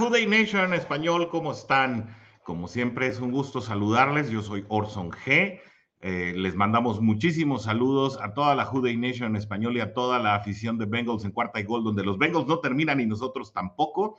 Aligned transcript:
Hola, 0.00 0.08
Juday 0.08 0.26
Nation 0.26 0.64
en 0.64 0.72
español, 0.72 1.28
¿cómo 1.28 1.52
están? 1.52 2.16
Como 2.42 2.68
siempre, 2.68 3.06
es 3.06 3.20
un 3.20 3.30
gusto 3.30 3.60
saludarles. 3.60 4.30
Yo 4.30 4.40
soy 4.40 4.64
Orson 4.68 5.10
G. 5.10 5.60
Eh, 6.00 6.32
les 6.34 6.54
mandamos 6.54 7.02
muchísimos 7.02 7.64
saludos 7.64 8.18
a 8.22 8.32
toda 8.32 8.54
la 8.54 8.64
Juday 8.64 8.96
Nation 8.96 9.28
en 9.28 9.36
español 9.36 9.76
y 9.76 9.80
a 9.80 9.92
toda 9.92 10.18
la 10.18 10.34
afición 10.36 10.78
de 10.78 10.86
Bengals 10.86 11.26
en 11.26 11.32
cuarta 11.32 11.60
y 11.60 11.64
gol, 11.64 11.84
donde 11.84 12.02
los 12.02 12.16
Bengals 12.16 12.46
no 12.46 12.60
terminan 12.60 12.98
y 13.00 13.04
nosotros 13.04 13.52
tampoco. 13.52 14.16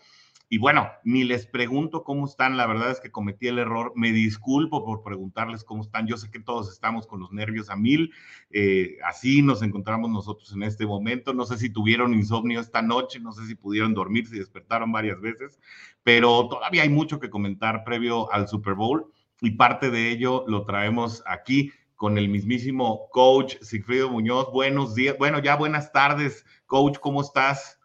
Y 0.53 0.57
bueno, 0.57 0.91
ni 1.05 1.23
les 1.23 1.45
pregunto 1.45 2.03
cómo 2.03 2.25
están, 2.25 2.57
la 2.57 2.67
verdad 2.67 2.91
es 2.91 2.99
que 2.99 3.09
cometí 3.09 3.47
el 3.47 3.57
error, 3.57 3.93
me 3.95 4.11
disculpo 4.11 4.83
por 4.83 5.01
preguntarles 5.01 5.63
cómo 5.63 5.81
están, 5.81 6.07
yo 6.07 6.17
sé 6.17 6.29
que 6.29 6.41
todos 6.41 6.69
estamos 6.69 7.07
con 7.07 7.21
los 7.21 7.31
nervios 7.31 7.69
a 7.69 7.77
mil, 7.77 8.11
eh, 8.49 8.97
así 9.05 9.41
nos 9.41 9.61
encontramos 9.61 10.11
nosotros 10.11 10.51
en 10.51 10.63
este 10.63 10.85
momento, 10.85 11.33
no 11.33 11.45
sé 11.45 11.57
si 11.57 11.69
tuvieron 11.69 12.13
insomnio 12.13 12.59
esta 12.59 12.81
noche, 12.81 13.21
no 13.21 13.31
sé 13.31 13.47
si 13.47 13.55
pudieron 13.55 13.93
dormir, 13.93 14.27
si 14.27 14.39
despertaron 14.39 14.91
varias 14.91 15.21
veces, 15.21 15.57
pero 16.03 16.49
todavía 16.49 16.83
hay 16.83 16.89
mucho 16.89 17.21
que 17.21 17.29
comentar 17.29 17.85
previo 17.85 18.29
al 18.33 18.49
Super 18.49 18.73
Bowl 18.73 19.09
y 19.39 19.51
parte 19.51 19.89
de 19.89 20.11
ello 20.11 20.43
lo 20.49 20.65
traemos 20.65 21.23
aquí 21.27 21.71
con 21.95 22.17
el 22.17 22.27
mismísimo 22.27 23.07
coach 23.11 23.55
Sigfrido 23.61 24.09
Muñoz. 24.09 24.51
Buenos 24.51 24.95
días, 24.95 25.15
bueno, 25.17 25.39
ya 25.39 25.55
buenas 25.55 25.93
tardes, 25.93 26.45
coach, 26.65 26.97
¿cómo 26.99 27.21
estás? 27.21 27.80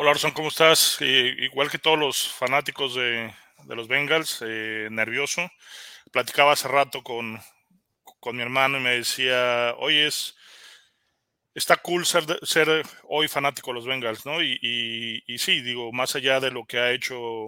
Hola 0.00 0.12
Orson, 0.12 0.30
¿cómo 0.30 0.46
estás? 0.46 0.98
igual 1.00 1.72
que 1.72 1.78
todos 1.80 1.98
los 1.98 2.28
fanáticos 2.28 2.94
de, 2.94 3.34
los 3.66 3.88
Bengals, 3.88 4.38
eh, 4.46 4.86
nervioso. 4.92 5.50
Platicaba 6.12 6.52
hace 6.52 6.68
rato 6.68 7.02
con, 7.02 7.40
con, 8.20 8.36
mi 8.36 8.42
hermano 8.42 8.78
y 8.78 8.82
me 8.82 8.90
decía, 8.90 9.74
oye, 9.76 10.06
es, 10.06 10.36
está 11.52 11.78
cool 11.78 12.06
ser, 12.06 12.22
ser 12.44 12.86
hoy 13.08 13.26
fanático 13.26 13.72
de 13.72 13.74
los 13.74 13.86
Bengals, 13.86 14.24
¿no? 14.24 14.40
Y, 14.40 15.24
y, 15.26 15.38
sí, 15.38 15.62
digo, 15.62 15.90
más 15.90 16.14
allá 16.14 16.38
de 16.38 16.52
lo 16.52 16.64
que 16.64 16.78
ha 16.78 16.92
hecho 16.92 17.46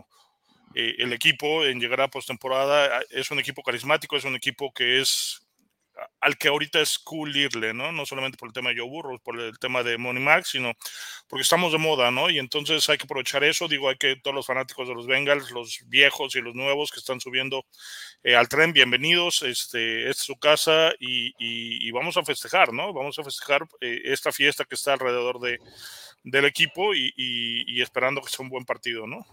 eh, 0.74 0.96
el 0.98 1.12
equipo 1.12 1.64
en 1.64 1.78
llegar 1.78 2.00
a 2.00 2.08
postemporada, 2.08 3.00
es 3.10 3.30
un 3.30 3.38
equipo 3.38 3.62
carismático, 3.62 4.16
es 4.16 4.24
un 4.24 4.34
equipo 4.34 4.72
que 4.72 5.00
es 5.00 5.40
al 6.20 6.36
que 6.38 6.48
ahorita 6.48 6.80
es 6.80 6.98
cool 6.98 7.36
irle, 7.36 7.74
¿no? 7.74 7.92
No 7.92 8.06
solamente 8.06 8.38
por 8.38 8.48
el 8.48 8.52
tema 8.52 8.70
de 8.70 8.80
Joe 8.80 9.18
por 9.22 9.40
el 9.40 9.58
tema 9.58 9.82
de 9.82 9.98
Money 9.98 10.22
Max, 10.22 10.50
sino 10.50 10.72
porque 11.28 11.42
estamos 11.42 11.72
de 11.72 11.78
moda, 11.78 12.10
¿no? 12.10 12.30
Y 12.30 12.38
entonces 12.38 12.88
hay 12.88 12.98
que 12.98 13.04
aprovechar 13.04 13.44
eso. 13.44 13.68
Digo, 13.68 13.88
hay 13.88 13.96
que 13.96 14.16
todos 14.16 14.34
los 14.34 14.46
fanáticos 14.46 14.88
de 14.88 14.94
los 14.94 15.06
Bengals, 15.06 15.50
los 15.50 15.80
viejos 15.86 16.34
y 16.36 16.40
los 16.40 16.54
nuevos 16.54 16.90
que 16.90 17.00
están 17.00 17.20
subiendo 17.20 17.64
eh, 18.22 18.36
al 18.36 18.48
tren, 18.48 18.72
bienvenidos. 18.72 19.42
Este, 19.42 20.08
esta 20.08 20.10
es 20.10 20.26
su 20.26 20.36
casa 20.38 20.92
y, 20.98 21.90
vamos 21.92 22.16
a 22.16 22.24
festejar, 22.24 22.72
¿no? 22.72 22.92
Vamos 22.92 23.18
a 23.18 23.24
festejar 23.24 23.66
eh, 23.80 24.00
esta 24.04 24.32
fiesta 24.32 24.64
que 24.64 24.74
está 24.74 24.92
alrededor 24.94 25.40
de, 25.40 25.58
del 26.24 26.44
equipo 26.44 26.94
y, 26.94 27.12
y 27.16 27.82
esperando 27.82 28.22
que 28.22 28.30
sea 28.30 28.44
un 28.44 28.50
buen 28.50 28.64
partido, 28.64 29.06
¿no? 29.06 29.24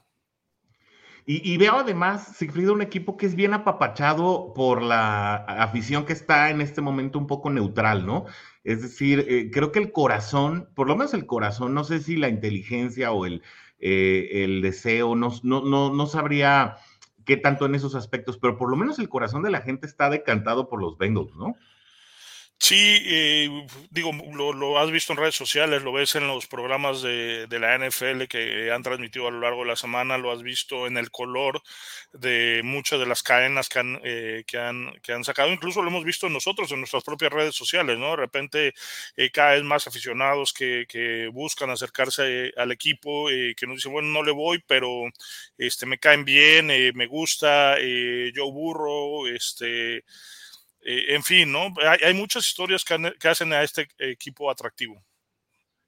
Y, 1.30 1.58
veo 1.58 1.74
además, 1.76 2.38
Sigfrido, 2.38 2.72
un 2.72 2.82
equipo 2.82 3.18
que 3.18 3.26
es 3.26 3.36
bien 3.36 3.54
apapachado 3.54 4.54
por 4.56 4.82
la 4.82 5.36
afición 5.36 6.06
que 6.06 6.14
está 6.14 6.50
en 6.52 6.62
este 6.62 6.80
momento 6.80 7.20
un 7.20 7.28
poco 7.28 7.50
neutral, 7.50 8.06
¿no? 8.06 8.24
Es 8.64 8.82
decir, 8.82 9.26
eh, 9.28 9.52
creo 9.52 9.74
que 9.74 9.80
el 9.80 9.92
corazón, 9.92 10.70
por 10.74 10.88
lo 10.88 10.96
menos 10.96 11.14
el 11.14 11.26
corazón, 11.26 11.74
no 11.74 11.84
sé 11.84 12.00
si 12.00 12.16
la 12.16 12.30
inteligencia 12.30 13.12
o 13.12 13.26
el, 13.26 13.44
eh, 13.80 14.46
el 14.46 14.62
deseo, 14.62 15.16
no, 15.16 15.34
no, 15.44 15.66
no, 15.66 15.94
no 15.94 16.08
sabría 16.08 16.78
qué 17.26 17.36
tanto 17.36 17.66
en 17.66 17.76
esos 17.76 17.94
aspectos, 17.96 18.38
pero 18.38 18.58
por 18.58 18.70
lo 18.70 18.78
menos 18.78 18.98
el 18.98 19.10
corazón 19.10 19.44
de 19.44 19.52
la 19.52 19.60
gente 19.60 19.86
está 19.86 20.10
decantado 20.10 20.70
por 20.70 20.80
los 20.80 20.98
Bengals, 20.98 21.36
¿no? 21.36 21.58
Sí, 22.60 22.76
eh, 23.06 23.68
digo, 23.92 24.12
lo, 24.34 24.80
has 24.80 24.92
visto 24.92 25.14
en 25.14 25.20
redes 25.20 25.36
sociales, 25.36 25.84
lo 25.84 25.94
ves 25.94 26.16
en 26.16 26.28
los 26.28 26.48
programas 26.48 27.02
de, 27.04 27.48
la 27.52 27.78
NFL 27.78 28.24
que 28.28 28.72
han 28.72 28.82
transmitido 28.84 29.28
a 29.28 29.32
lo 29.32 29.40
largo 29.40 29.62
de 29.62 29.68
la 29.70 29.76
semana, 29.76 30.18
lo 30.18 30.32
has 30.32 30.42
visto 30.42 30.88
en 30.88 30.98
el 30.98 31.12
color 31.12 31.62
de 32.14 32.62
muchas 32.64 33.00
de 33.00 33.06
las 33.06 33.22
cadenas 33.24 33.70
que 33.70 33.80
han, 33.80 34.00
eh, 34.04 34.44
que 34.48 34.58
han, 34.58 34.92
que 35.04 35.14
han 35.14 35.24
sacado, 35.24 35.52
incluso 35.52 35.82
lo 35.82 35.90
hemos 35.90 36.04
visto 36.04 36.30
nosotros 36.30 36.72
en 36.72 36.80
nuestras 36.80 37.04
propias 37.04 37.32
redes 37.32 37.56
sociales, 37.56 37.98
¿no? 38.00 38.12
De 38.12 38.18
repente 38.18 38.74
eh, 39.16 39.30
cada 39.32 39.54
vez 39.54 39.64
más 39.64 39.88
aficionados 39.88 40.52
que, 40.52 40.86
que 40.90 41.28
buscan 41.32 41.70
acercarse 41.70 42.52
al 42.58 42.72
equipo, 42.72 43.28
que 43.28 43.68
nos 43.68 43.78
dicen, 43.78 43.92
bueno, 43.92 44.10
no 44.10 44.24
le 44.24 44.32
voy, 44.32 44.64
pero 44.68 45.04
este, 45.58 45.86
me 45.86 46.00
caen 46.00 46.26
bien, 46.26 46.68
me 46.68 47.06
gusta, 47.06 47.78
yo 47.80 48.52
burro, 48.52 49.28
este 49.28 50.04
eh, 50.88 51.16
en 51.16 51.22
fin, 51.22 51.52
¿no? 51.52 51.74
Hay, 52.02 52.14
muchas 52.14 52.48
historias 52.48 52.86
que, 52.86 53.28
hacen 53.28 53.52
a 53.52 53.62
este 53.62 53.90
equipo 54.00 54.50
atractivo. 54.50 55.04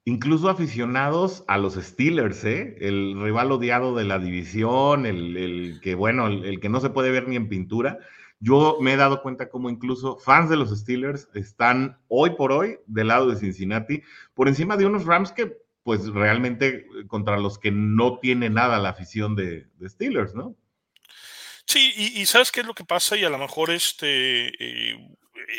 Incluso 0.04 0.50
aficionados 0.50 1.46
a 1.48 1.58
los 1.58 1.76
Steelers, 1.76 2.44
¿eh? 2.44 2.76
El 2.82 3.16
rival 3.22 3.54
odiado 3.54 3.96
de 3.96 4.04
la 4.04 4.20
división, 4.20 5.06
el, 5.06 5.80
que, 5.82 5.96
bueno, 5.96 6.28
el, 6.28 6.60
que 6.60 6.68
no 6.68 6.82
se 6.82 6.90
puede 6.90 7.12
ver 7.12 7.30
ni 7.30 7.38
en 7.38 7.48
pintura. 7.48 7.98
Yo 8.42 8.78
me 8.82 8.92
he 8.92 8.98
dado 8.98 9.22
cuenta 9.22 9.50
como 9.50 9.70
incluso 9.70 10.18
fans 10.18 10.50
de 10.50 10.58
los 10.58 10.78
Steelers 10.78 11.30
están 11.34 11.98
hoy 12.10 12.32
por 12.32 12.52
hoy 12.52 12.80
del 12.86 13.08
lado 13.08 13.30
de 13.30 13.38
Cincinnati, 13.38 14.04
por 14.34 14.50
encima 14.50 14.76
de 14.76 14.86
unos 14.86 15.06
Rams 15.06 15.32
que, 15.32 15.56
pues 15.84 16.08
realmente 16.08 16.86
contra 17.08 17.40
los 17.40 17.58
que 17.58 17.72
no 17.72 18.20
tiene 18.20 18.50
nada 18.50 18.80
la 18.80 18.90
afición 18.90 19.38
de 19.38 19.66
Steelers, 19.82 20.36
¿no? 20.36 20.58
Sí, 21.70 21.94
y, 21.96 22.26
¿sabes 22.26 22.52
qué 22.52 22.62
es 22.62 22.66
lo 22.66 22.74
que 22.74 22.84
pasa? 22.84 23.16
Y 23.16 23.24
a 23.24 23.30
lo 23.30 23.38
mejor 23.38 23.70
este, 23.70 24.48
eh, 24.60 24.98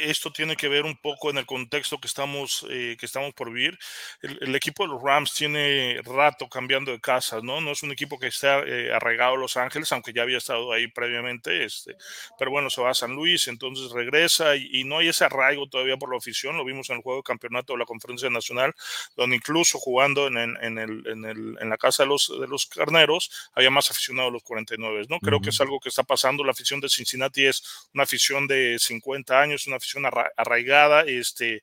esto 0.01 0.33
tiene 0.33 0.57
que 0.57 0.69
ver 0.69 0.85
un 0.85 0.97
poco 0.97 1.31
en 1.31 1.39
el 1.39 1.47
contexto 1.47 1.99
que 1.99 2.07
estamos, 2.07 2.67
eh, 2.71 2.97
que 2.99 3.07
estamos 3.07 3.35
por 3.35 3.53
vivir. 3.53 3.79
El, 4.23 4.55
equipo 4.55 4.85
de 4.85 4.91
los 4.91 5.03
Rams 5.03 5.33
tiene 5.33 6.01
rato 6.05 6.49
cambiando 6.49 6.91
de 6.91 7.01
casa, 7.01 7.41
¿no? 7.43 7.61
No 7.61 7.71
es 7.73 7.83
un 7.83 7.93
equipo 7.93 8.19
que 8.19 8.27
esté 8.27 8.49
eh, 8.49 8.93
arraigado 8.93 9.35
a 9.35 9.39
Los 9.39 9.57
Ángeles, 9.57 9.91
aunque 9.93 10.13
ya 10.13 10.23
había 10.23 10.39
estado 10.39 10.73
ahí 10.73 10.89
previamente, 10.89 11.65
este, 11.65 11.97
pero 12.39 12.51
bueno, 12.51 12.69
se 12.71 12.83
va 12.83 12.91
a 12.91 12.95
San 12.95 13.15
Luis, 13.15 13.49
entonces 13.49 13.91
regresa 13.93 14.57
y, 14.57 14.85
no 14.85 14.99
hay 14.99 15.09
ese 15.09 15.25
arraigo 15.25 15.69
todavía 15.69 15.97
por 15.97 16.11
la 16.11 16.19
afición. 16.19 16.57
Lo 16.57 16.65
vimos 16.65 16.91
en 16.91 16.97
el 16.97 17.03
juego 17.03 17.19
de 17.19 17.23
campeonato 17.23 17.75
de 17.75 17.79
la 17.79 17.85
Conferencia 17.85 18.29
Nacional, 18.31 18.75
donde 19.17 19.37
incluso 19.37 19.79
jugando 19.79 20.27
en, 20.27 20.37
en, 20.37 20.79
el, 20.79 21.07
en, 21.07 21.25
el, 21.25 21.57
en 21.61 21.69
la 21.69 21.77
casa 21.77 22.03
de 22.03 22.09
los, 22.09 22.33
de 22.41 22.49
los 22.49 22.67
carneros 22.67 23.51
había 23.55 23.71
más 23.71 23.91
aficionados 23.91 24.33
los 24.33 24.43
49, 24.43 25.07
¿no? 25.09 25.21
Creo 25.21 25.41
que 25.41 25.51
es 25.51 25.61
algo 25.61 25.81
que 25.81 25.89
está 25.89 26.03
pasando. 26.03 26.45
La 26.45 26.53
afición 26.53 26.81
de 26.81 26.89
Cincinnati 26.89 27.47
es 27.47 27.89
una 27.95 28.05
afición 28.05 28.47
de 28.47 28.79
50 28.79 29.41
años, 29.41 29.67
una 29.71 29.77
afición 29.77 30.05
arraigada, 30.37 31.03
este, 31.03 31.63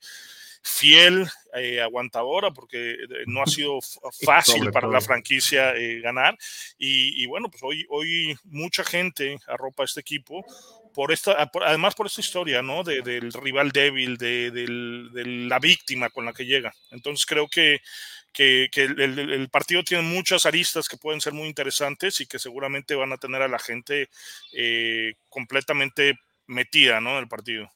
fiel, 0.68 1.28
eh, 1.56 1.82
aguantadora, 1.82 2.52
porque 2.52 2.92
eh, 2.92 3.08
no 3.26 3.42
ha 3.42 3.46
sido 3.48 3.80
fácil 4.26 4.72
para 4.72 4.88
la 4.88 5.02
franquicia 5.02 5.76
eh, 5.76 6.02
ganar. 6.02 6.38
Y, 6.78 7.26
bueno, 7.26 7.50
pues 7.50 7.64
hoy, 7.64 7.86
hoy 7.90 8.38
mucha 8.44 8.84
gente 8.84 9.40
arropa 9.48 9.84
este 9.84 10.02
equipo 10.02 10.46
por 10.94 11.12
esta, 11.12 11.50
además 11.66 11.96
por 11.96 12.08
esta 12.08 12.22
historia, 12.22 12.62
¿no? 12.62 12.84
del 12.84 13.32
rival 13.32 13.72
débil, 13.72 14.18
de, 14.18 14.52
la 15.48 15.60
víctima 15.60 16.10
con 16.10 16.26
la 16.26 16.34
que 16.34 16.46
llega. 16.46 16.74
Entonces 16.92 17.26
creo 17.26 17.48
que, 17.48 17.82
que, 18.34 18.70
el, 18.74 19.48
partido 19.52 19.84
tiene 19.84 20.04
muchas 20.04 20.46
aristas 20.46 20.88
que 20.88 20.98
pueden 20.98 21.22
ser 21.22 21.34
muy 21.34 21.48
interesantes 21.48 22.20
y 22.20 22.26
que 22.26 22.40
seguramente 22.40 22.96
van 22.96 23.14
a 23.14 23.18
tener 23.18 23.44
a 23.44 23.48
la 23.48 23.60
gente 23.60 24.10
completamente 25.30 26.16
metida, 26.48 27.00
¿no? 27.00 27.12
En 27.12 27.20
el 27.20 27.28
partido. 27.28 27.72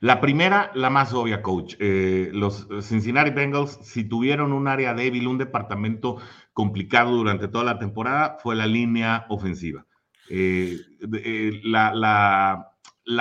La 0.00 0.20
primera, 0.20 0.70
la 0.74 0.90
más 0.90 1.12
obvia, 1.12 1.42
coach. 1.42 1.74
Eh, 1.80 2.30
los 2.32 2.68
Cincinnati 2.82 3.30
Bengals, 3.30 3.78
si 3.82 4.04
tuvieron 4.04 4.52
un 4.52 4.68
área 4.68 4.94
débil, 4.94 5.26
un 5.26 5.38
departamento 5.38 6.18
complicado 6.52 7.16
durante 7.16 7.48
toda 7.48 7.64
la 7.64 7.78
temporada, 7.78 8.36
fue 8.40 8.54
la 8.54 8.66
línea 8.66 9.26
ofensiva. 9.28 9.86
Eh, 10.30 10.78
eh, 11.24 11.60
la, 11.64 12.72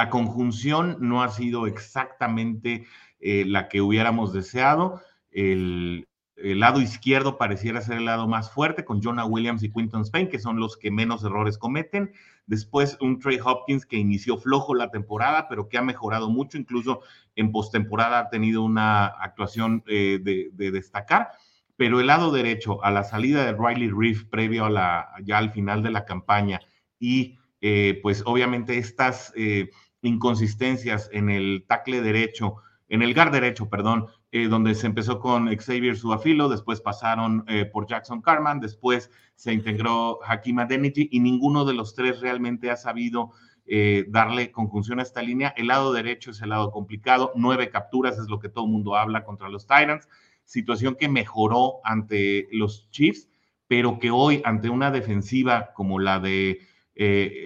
conjunción 0.09 0.97
no 0.99 1.23
ha 1.23 1.29
sido 1.29 1.65
exactamente 1.65 2.85
la 3.19 3.67
que 3.67 3.81
hubiéramos 3.81 4.33
deseado. 4.33 5.01
El, 5.31 6.07
el 6.35 6.59
lado 6.59 6.81
izquierdo 6.81 7.37
pareciera 7.37 7.81
ser 7.81 7.97
el 7.97 8.05
lado 8.05 8.27
más 8.27 8.51
fuerte, 8.51 8.85
con 8.85 9.01
Jonah 9.01 9.25
Williams 9.25 9.63
y 9.63 9.71
Quinton 9.71 10.03
Spain, 10.03 10.29
que 10.29 10.37
son 10.37 10.59
los 10.59 10.77
que 10.77 10.91
menos 10.91 11.23
errores 11.23 11.57
cometen. 11.57 12.11
Después 12.47 12.97
un 13.01 13.19
Trey 13.19 13.39
Hopkins 13.43 13.85
que 13.85 13.97
inició 13.97 14.37
flojo 14.37 14.73
la 14.73 14.89
temporada, 14.89 15.49
pero 15.49 15.67
que 15.67 15.77
ha 15.77 15.81
mejorado 15.81 16.29
mucho, 16.29 16.57
incluso 16.57 17.01
en 17.35 17.51
postemporada 17.51 18.19
ha 18.19 18.29
tenido 18.29 18.63
una 18.63 19.05
actuación 19.05 19.83
eh, 19.85 20.19
de, 20.23 20.71
destacar. 20.71 21.31
Pero 21.75 21.99
el 21.99 22.07
lado 22.07 22.31
derecho, 22.31 22.83
a 22.83 22.89
la 22.89 23.03
salida 23.03 23.45
de 23.45 23.53
Riley 23.53 23.91
Reef 23.91 24.23
previo 24.25 24.65
a 24.65 24.69
la, 24.69 25.09
ya 25.23 25.37
al 25.37 25.51
final 25.51 25.83
de 25.83 25.91
la 25.91 26.05
campaña, 26.05 26.61
y 26.99 27.37
eh, 27.61 27.99
pues 28.01 28.23
obviamente 28.25 28.77
estas 28.77 29.33
eh, 29.35 29.69
inconsistencias 30.01 31.09
en 31.11 31.29
el 31.29 31.65
tackle 31.67 32.01
derecho, 32.01 32.55
en 32.87 33.01
el 33.01 33.13
guard 33.13 33.31
derecho, 33.31 33.69
perdón, 33.69 34.07
eh, 34.29 34.49
donde 34.49 34.75
se 34.75 34.87
empezó 34.87 35.21
con 35.21 35.47
Xavier 35.55 35.95
Suafilo, 35.95 36.49
después 36.49 36.81
pasaron 36.81 37.45
eh, 37.47 37.63
por 37.63 37.87
Jackson 37.87 38.21
Carman, 38.21 38.59
después 38.59 39.09
se 39.35 39.53
integró 39.53 40.19
Hakim 40.25 40.59
Adeniji 40.59 41.07
y 41.13 41.21
ninguno 41.21 41.63
de 41.63 41.73
los 41.73 41.95
tres 41.95 42.19
realmente 42.19 42.69
ha 42.69 42.75
sabido 42.75 43.31
eh, 43.65 44.03
darle 44.09 44.51
conjunción 44.51 44.99
a 44.99 45.03
esta 45.03 45.21
línea. 45.21 45.53
El 45.55 45.67
lado 45.67 45.93
derecho 45.93 46.31
es 46.31 46.41
el 46.41 46.49
lado 46.49 46.71
complicado, 46.71 47.31
nueve 47.35 47.69
capturas 47.69 48.19
es 48.19 48.27
lo 48.27 48.39
que 48.39 48.49
todo 48.49 48.65
el 48.65 48.71
mundo 48.71 48.97
habla 48.97 49.23
contra 49.23 49.47
los 49.47 49.65
Tyrants, 49.65 50.09
situación 50.43 50.95
que 50.95 51.07
mejoró 51.07 51.75
ante 51.85 52.49
los 52.51 52.89
Chiefs, 52.91 53.29
pero 53.67 53.97
que 53.97 54.11
hoy 54.11 54.41
ante 54.43 54.69
una 54.69 54.91
defensiva 54.91 55.71
como 55.73 55.99
la 55.99 56.19
de, 56.19 56.59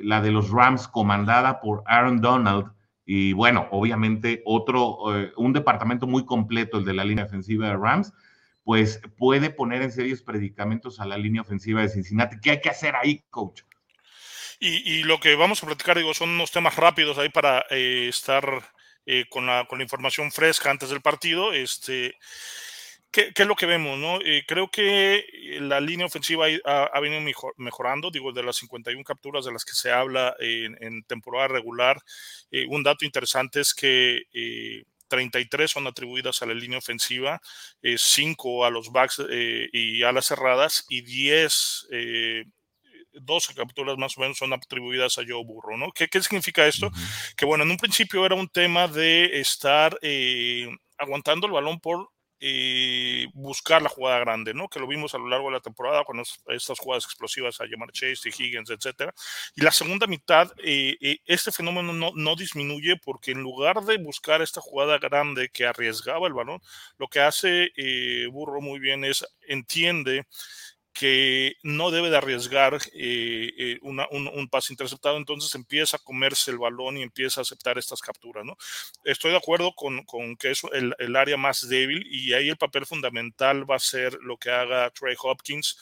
la 0.04 0.22
de 0.22 0.31
los 0.31 0.50
Rams 0.50 0.88
comandada 0.88 1.62
por 1.62 1.83
Aaron 1.86 2.22
Donald, 2.22 2.72
y 3.13 3.34
bueno, 3.34 3.68
obviamente 3.72 4.42
otro, 4.46 4.98
eh, 5.13 5.34
un 5.36 5.52
departamento 5.52 6.08
muy 6.08 6.24
completo, 6.24 6.78
el 6.78 6.86
de 6.86 6.94
la 6.94 7.04
línea 7.04 7.25
defensiva 7.25 7.68
de 7.68 7.75
Rams, 7.75 8.13
pues 8.63 9.02
puede 9.18 9.50
poner 9.50 9.81
en 9.81 9.92
serios 9.92 10.22
predicamentos 10.22 11.02
a 11.02 11.06
la 11.06 11.18
línea 11.18 11.42
ofensiva 11.42 11.81
de 11.81 11.90
Cincinnati. 11.90 12.38
¿Qué 12.42 12.52
hay 12.52 12.62
que 12.62 12.69
hacer 12.69 12.96
ahí, 12.96 13.22
coach? 13.30 13.63
Y, 14.62 15.04
lo 15.04 15.19
que 15.19 15.36
vamos 15.36 15.62
a 15.62 15.66
platicar, 15.66 15.98
digo, 15.98 16.13
son 16.13 16.30
unos 16.30 16.52
temas 16.52 16.78
rápidos 16.78 17.18
ahí 17.18 17.28
para 17.28 17.66
eh, 17.69 18.08
estar 18.08 18.46
eh, 19.06 19.25
con, 19.30 19.46
la, 19.46 19.66
con, 19.66 19.80
la, 19.80 19.84
información 19.84 20.31
fresca 20.31 20.72
antes 20.72 20.90
del 20.90 21.02
partido. 21.02 21.52
Este, 21.52 22.16
¿qué, 23.12 23.34
¿qué, 23.34 23.44
es 23.44 23.48
lo 23.48 23.56
que 23.56 23.66
vemos? 23.66 23.98
No? 23.98 24.19
Eh, 24.22 24.44
creo 24.48 24.69
que 24.69 25.25
la 25.60 25.80
línea 25.80 26.06
ofensiva 26.06 26.48
ha, 26.66 26.84
ha, 26.86 27.00
venido 27.00 27.22
mejorando, 27.58 28.12
digo, 28.12 28.31
de 28.31 28.44
las 28.44 28.58
51 28.58 29.04
capturas 29.04 29.46
de 29.46 29.52
las 29.52 29.66
que 29.66 29.74
se 29.74 29.92
habla 29.92 30.36
en, 30.40 30.78
en 30.81 31.04
temporada 31.04 31.48
regular. 31.48 32.02
un 32.69 32.84
dato 32.84 33.06
interesante 33.06 33.60
es 33.60 33.74
que 33.74 34.24
33 35.12 35.69
son 35.69 35.88
atribuidas 35.88 36.42
a 36.42 36.46
la 36.46 36.54
línea 36.54 36.78
ofensiva, 36.78 37.42
5 37.84 38.66
a 38.66 38.69
los 38.69 38.94
backs 38.94 39.22
eh, 39.30 39.68
y 39.74 40.04
alas 40.04 40.28
cerradas 40.28 40.86
y 40.88 41.02
10 41.02 41.88
eh, 41.92 42.46
12 43.14 43.54
capturas 43.54 43.98
más 43.98 44.18
o 44.18 44.22
menos 44.22 44.38
son 44.38 44.54
atribuidas 44.54 45.18
a 45.18 45.24
Joe 45.28 45.44
Burro, 45.44 45.78
¿no? 45.78 45.92
¿Qué, 45.92 46.07
qué 46.07 46.24
significa 46.24 46.66
esto? 46.66 46.90
Que 47.36 47.44
bueno, 47.44 47.66
en 47.66 47.72
un 47.72 47.78
principio 47.78 48.25
era 48.25 48.36
un 48.36 48.48
tema 48.48 48.88
de 48.88 49.42
estar 49.42 50.00
eh, 50.02 50.69
aguantando 50.98 51.46
el 51.46 51.52
balón 51.52 51.81
por 51.81 52.10
eh, 52.44 53.28
buscar 53.34 53.82
la 53.82 53.90
jugada 53.90 54.20
grande, 54.20 54.54
¿no? 54.54 54.68
Que 54.68 54.80
lo 54.80 54.88
vimos 54.88 55.14
a 55.14 55.20
lo 55.20 55.30
largo 55.30 55.48
de 55.48 55.54
la 55.54 55.60
temporada 55.60 56.04
con 56.04 56.20
estas 56.20 56.80
jugadas 56.80 57.06
explosivas 57.06 57.62
a 57.62 57.66
llamar 57.66 57.92
Chase, 57.92 58.30
y 58.30 58.44
Higgins, 58.44 58.72
etcétera. 58.72 59.14
Y 59.56 59.62
la 59.62 59.72
segunda 59.72 60.08
mitad, 60.08 60.52
eh, 60.58 60.98
eh, 61.00 61.20
este 61.26 61.52
fenómeno 61.52 61.94
no, 61.94 62.12
no, 62.16 62.36
disminuye 62.36 62.98
porque 62.98 63.32
en 63.32 63.44
lugar 63.44 63.82
de 63.84 63.98
buscar 63.98 64.42
esta 64.42 64.60
jugada 64.60 64.98
grande 64.98 65.50
que 65.50 65.68
arriesgaba 65.68 66.28
el 66.28 66.34
balón, 66.34 66.60
lo 66.98 67.08
que 67.08 67.20
hace 67.20 67.72
Burro 68.32 68.60
muy 68.60 68.80
bien 68.80 69.04
es 69.06 69.24
entiende 69.48 70.26
que 70.94 71.56
no 71.64 71.90
debe 71.90 72.10
de 72.10 72.18
arriesgar 72.18 72.76
eh, 72.94 73.54
eh, 73.57 73.80
un, 73.81 74.00
un, 74.12 74.50
pase 74.50 74.74
interceptado, 74.74 75.18
entonces 75.18 75.54
empieza 75.56 75.98
a 75.98 76.04
comerse 76.04 76.52
el 76.52 76.57
balón 76.57 76.98
y 76.98 77.02
empieza 77.02 77.42
a 77.42 77.44
aceptar 77.44 77.78
estas 77.78 78.02
capturas. 78.02 78.45
¿no? 78.45 78.57
Estoy 79.04 79.31
de 79.31 79.38
acuerdo 79.38 79.74
con, 79.74 80.04
con 80.04 80.36
que 80.36 80.52
es 80.52 80.62
el, 80.74 80.94
el, 81.00 81.16
área 81.16 81.38
más 81.38 81.68
débil 81.68 82.06
y 82.12 82.33
ahí 82.33 82.50
el 82.50 82.57
papel 82.57 82.86
fundamental 82.86 83.69
va 83.69 83.76
a 83.76 83.80
ser 83.80 84.14
lo 84.21 84.38
que 84.38 84.52
haga 84.52 84.90
Trey 84.92 85.16
Hopkins 85.21 85.78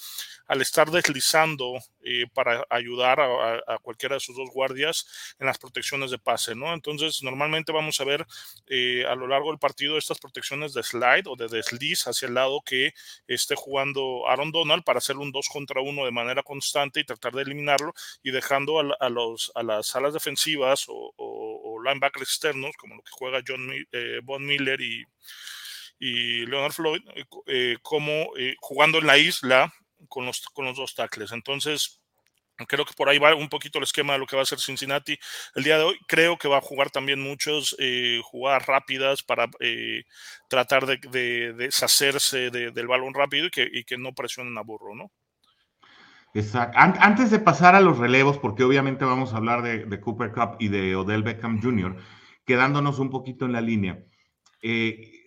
al 0.49 0.61
estar 0.61 0.89
deslizando 0.89 1.79
eh, 2.01 2.25
para 2.33 2.65
ayudar 2.71 3.19
a, 3.21 3.77
cualquiera 3.83 4.15
de 4.15 4.19
sus 4.19 4.35
dos 4.35 4.49
guardias 4.49 5.35
en 5.37 5.45
las 5.45 5.59
protecciones 5.59 6.09
de 6.09 6.17
pase. 6.17 6.55
¿no? 6.55 6.73
Entonces, 6.73 7.21
normalmente 7.21 7.71
vamos 7.71 8.01
a 8.01 8.03
ver 8.03 8.25
eh, 8.65 9.05
a 9.07 9.13
lo 9.13 9.27
largo 9.27 9.51
del 9.51 9.59
partido 9.59 9.95
estas 9.95 10.17
protecciones 10.17 10.73
de 10.73 10.81
slide 10.81 11.27
o 11.27 11.35
de 11.35 11.47
desliz 11.49 12.07
hacia 12.07 12.27
el 12.27 12.33
lado 12.33 12.61
que 12.65 12.93
esté 13.27 13.53
jugando 13.55 14.27
Aaron 14.27 14.51
Donald 14.51 14.83
para 14.83 14.97
hacer 14.97 15.17
un 15.17 15.31
2 15.31 15.47
contra 15.49 15.81
1 15.81 16.03
de 16.03 16.11
manera 16.11 16.41
constante 16.41 16.99
y 16.99 17.03
tratar 17.03 17.33
de 17.33 17.43
eliminarlo 17.43 17.93
y 18.23 18.31
dejando 18.31 18.79
a, 18.79 19.09
los, 19.09 19.51
a 19.53 19.61
las 19.61 19.95
alas 19.95 20.15
defensivas 20.15 20.89
o, 20.89 21.13
o, 21.15 21.75
o, 21.75 21.83
linebackers 21.83 22.27
externos, 22.27 22.71
como 22.75 22.95
lo 22.95 23.03
que 23.03 23.11
juega 23.11 23.43
John 23.47 23.69
eh, 23.91 24.19
Von 24.23 24.47
Miller 24.47 24.81
y, 24.81 25.05
y 25.99 26.47
Leonard 26.47 26.73
Floyd, 26.73 27.01
eh, 27.45 27.77
como 27.83 28.31
jugando 28.61 28.97
en 28.97 29.05
la 29.05 29.19
isla 29.19 29.71
con 30.07 30.25
los, 30.25 30.41
con 30.53 30.65
los 30.65 30.77
dos 30.77 30.95
tackles. 30.95 31.31
Entonces, 31.31 31.99
Creo 32.67 32.85
que 32.85 32.93
por 32.93 33.09
ahí 33.09 33.19
va 33.19 33.35
un 33.35 33.49
poquito 33.49 33.77
el 33.77 33.83
esquema 33.83 34.13
de 34.13 34.19
lo 34.19 34.25
que 34.25 34.35
va 34.35 34.41
a 34.41 34.43
hacer 34.43 34.59
Cincinnati 34.59 35.17
el 35.55 35.63
día 35.63 35.77
de 35.77 35.83
hoy. 35.83 35.97
Creo 36.07 36.37
que 36.37 36.49
va 36.49 36.57
a 36.57 36.61
jugar 36.61 36.89
también 36.89 37.21
muchos 37.21 37.75
eh, 37.79 38.19
jugadas 38.23 38.65
rápidas 38.65 39.23
para 39.23 39.49
eh, 39.59 40.03
tratar 40.49 40.85
de, 40.85 40.97
de, 41.09 41.53
de 41.53 41.53
deshacerse 41.53 42.49
de, 42.49 42.71
del 42.71 42.87
balón 42.87 43.13
rápido 43.13 43.47
y 43.47 43.49
que, 43.49 43.69
y 43.71 43.83
que, 43.83 43.97
no 43.97 44.13
presionen 44.13 44.57
a 44.57 44.61
Burro, 44.61 44.95
¿no? 44.95 45.11
Exacto. 46.33 46.77
Antes 46.77 47.31
de 47.31 47.39
pasar 47.39 47.75
a 47.75 47.81
los 47.81 47.97
relevos, 47.97 48.37
porque 48.37 48.63
obviamente 48.63 49.05
vamos 49.05 49.33
a 49.33 49.37
hablar 49.37 49.63
de, 49.63 49.85
de 49.85 49.99
Cooper 49.99 50.31
Cup 50.31 50.57
y 50.59 50.67
de 50.67 50.95
Odell 50.95 51.23
Beckham 51.23 51.61
Jr., 51.61 51.95
quedándonos 52.45 52.99
un 52.99 53.09
poquito 53.09 53.45
en 53.45 53.53
la 53.53 53.61
línea. 53.61 54.03
Eh, 54.61 55.18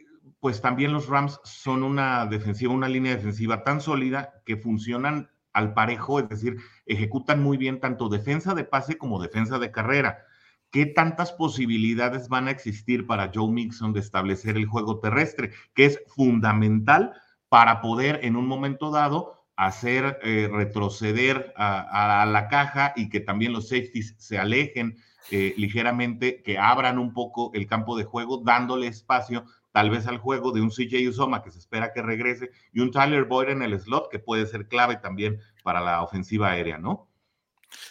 pues 0.42 0.60
también 0.60 0.92
los 0.92 1.06
Rams 1.06 1.38
son 1.44 1.84
una 1.84 2.26
defensiva, 2.26 2.74
una 2.74 2.88
línea 2.88 3.14
defensiva 3.14 3.62
tan 3.62 3.80
sólida 3.80 4.42
que 4.44 4.56
funcionan 4.56 5.30
al 5.52 5.72
parejo, 5.72 6.18
es 6.18 6.28
decir, 6.28 6.56
ejecutan 6.84 7.40
muy 7.40 7.56
bien 7.56 7.78
tanto 7.78 8.08
defensa 8.08 8.52
de 8.52 8.64
pase 8.64 8.98
como 8.98 9.22
defensa 9.22 9.60
de 9.60 9.70
carrera. 9.70 10.24
¿Qué 10.72 10.84
tantas 10.84 11.30
posibilidades 11.30 12.28
van 12.28 12.48
a 12.48 12.50
existir 12.50 13.06
para 13.06 13.30
Joe 13.32 13.52
Mixon 13.52 13.92
de 13.92 14.00
establecer 14.00 14.56
el 14.56 14.66
juego 14.66 14.98
terrestre, 14.98 15.52
que 15.74 15.84
es 15.84 16.00
fundamental 16.08 17.12
para 17.48 17.80
poder 17.80 18.18
en 18.24 18.34
un 18.34 18.48
momento 18.48 18.90
dado 18.90 19.44
hacer 19.54 20.18
eh, 20.24 20.48
retroceder 20.50 21.54
a, 21.56 22.26
la 22.28 22.48
caja 22.48 22.94
y 22.96 23.10
que 23.10 23.20
también 23.20 23.52
los 23.52 23.68
safeties 23.68 24.16
se 24.18 24.40
alejen 24.40 24.96
eh, 25.30 25.54
ligeramente, 25.56 26.42
que 26.42 26.58
abran 26.58 26.98
un 26.98 27.12
poco 27.12 27.52
el 27.54 27.68
campo 27.68 27.96
de 27.96 28.02
juego, 28.02 28.42
dándole 28.44 28.88
espacio 28.88 29.44
tal 29.72 29.90
vez 29.90 30.06
al 30.06 30.18
juego 30.18 30.52
de 30.52 30.60
un 30.60 30.70
CJ 30.70 31.08
Usoma 31.08 31.42
que 31.42 31.50
se 31.50 31.58
espera 31.58 31.92
que 31.92 32.02
regrese 32.02 32.50
y 32.72 32.80
un 32.80 32.90
Tyler 32.90 33.24
Boyd 33.24 33.48
en 33.48 33.62
el 33.62 33.78
slot 33.78 34.10
que 34.10 34.18
puede 34.18 34.46
ser 34.46 34.68
clave 34.68 34.96
también 34.96 35.40
para 35.64 35.80
la 35.80 36.02
ofensiva 36.02 36.50
aérea, 36.50 36.78
¿no? 36.78 37.08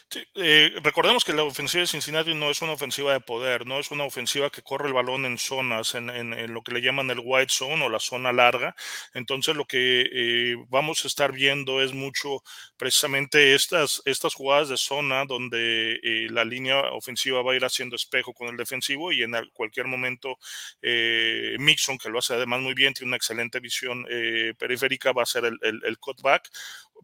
Sí, 0.10 0.24
eh, 0.36 0.74
recordemos 0.84 1.24
que 1.24 1.34
la 1.34 1.44
ofensiva 1.44 1.82
de 1.82 1.88
Cincinnati 1.88 2.34
no 2.34 2.50
es 2.50 2.62
una 2.62 2.74
ofensiva 2.74 3.14
de 3.14 3.22
poder, 3.22 3.66
no 3.66 3.80
es 3.80 3.92
una 3.92 4.04
ofensiva 4.04 4.50
que 4.50 4.62
corre 4.62 4.88
el 4.88 4.94
balón 4.94 5.26
en 5.26 5.38
zonas, 5.38 5.96
en, 5.96 6.10
en, 6.10 6.54
lo 6.54 6.62
que 6.64 6.74
le 6.74 6.82
llaman 6.82 7.10
el 7.10 7.22
white 7.24 7.52
zone 7.52 7.86
o 7.86 7.90
la 7.90 8.00
zona 8.00 8.34
larga. 8.34 8.76
Entonces 9.14 9.56
lo 9.56 9.66
que 9.66 10.10
eh, 10.12 10.56
vamos 10.70 11.06
a 11.06 11.08
estar 11.08 11.32
viendo 11.32 11.82
es 11.82 11.94
mucho 11.94 12.44
precisamente 12.78 13.56
estas, 13.56 14.02
estas 14.06 14.34
jugadas 14.34 14.70
de 14.70 14.78
zona 14.78 15.26
donde 15.26 16.00
eh, 16.04 16.28
la 16.30 16.44
línea 16.44 16.92
ofensiva 16.92 17.42
va 17.42 17.54
a 17.54 17.56
ir 17.56 17.64
haciendo 17.64 17.96
espejo 17.96 18.34
con 18.34 18.50
el 18.50 18.58
defensivo 18.58 19.12
y 19.12 19.24
en 19.24 19.34
cualquier 19.54 19.88
momento 19.88 20.38
Mixon, 21.60 21.98
que 21.98 22.10
lo 22.10 22.20
hace 22.20 22.34
además 22.34 22.62
muy 22.62 22.74
bien, 22.74 22.94
tiene 22.94 23.10
una 23.10 23.18
excelente 23.18 23.60
visión 23.60 24.06
periférica, 24.58 25.14
va 25.14 25.24
a 25.24 25.26
ser 25.26 25.46
el, 25.46 25.58
el 25.62 25.98
cutback 26.00 26.50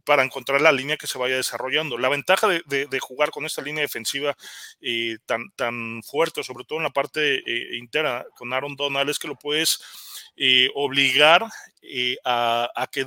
para 0.04 0.24
encontrar 0.24 0.62
la 0.62 0.72
línea 0.72 0.98
que 0.98 1.08
se 1.08 1.18
vaya 1.18 1.36
desarrollando. 1.36 1.98
La 1.98 2.10
ventaja 2.10 2.48
de, 2.48 3.00
jugar 3.00 3.32
con 3.32 3.46
esta 3.46 3.62
línea 3.62 3.82
defensiva 3.82 4.36
eh, 4.82 5.18
tan, 5.26 6.02
fuerte, 6.04 6.44
sobre 6.44 6.66
todo 6.66 6.80
en 6.80 6.84
la 6.84 6.90
parte 6.90 7.38
eh, 7.46 7.78
interna 7.78 8.26
con 8.36 8.54
Aaron 8.54 8.76
Donald, 8.76 9.10
es 9.10 9.20
que 9.20 9.28
lo 9.28 9.36
puedes 9.36 9.82
eh, 10.36 10.70
obligar 10.76 11.46
a, 12.26 12.90
que, 12.92 13.06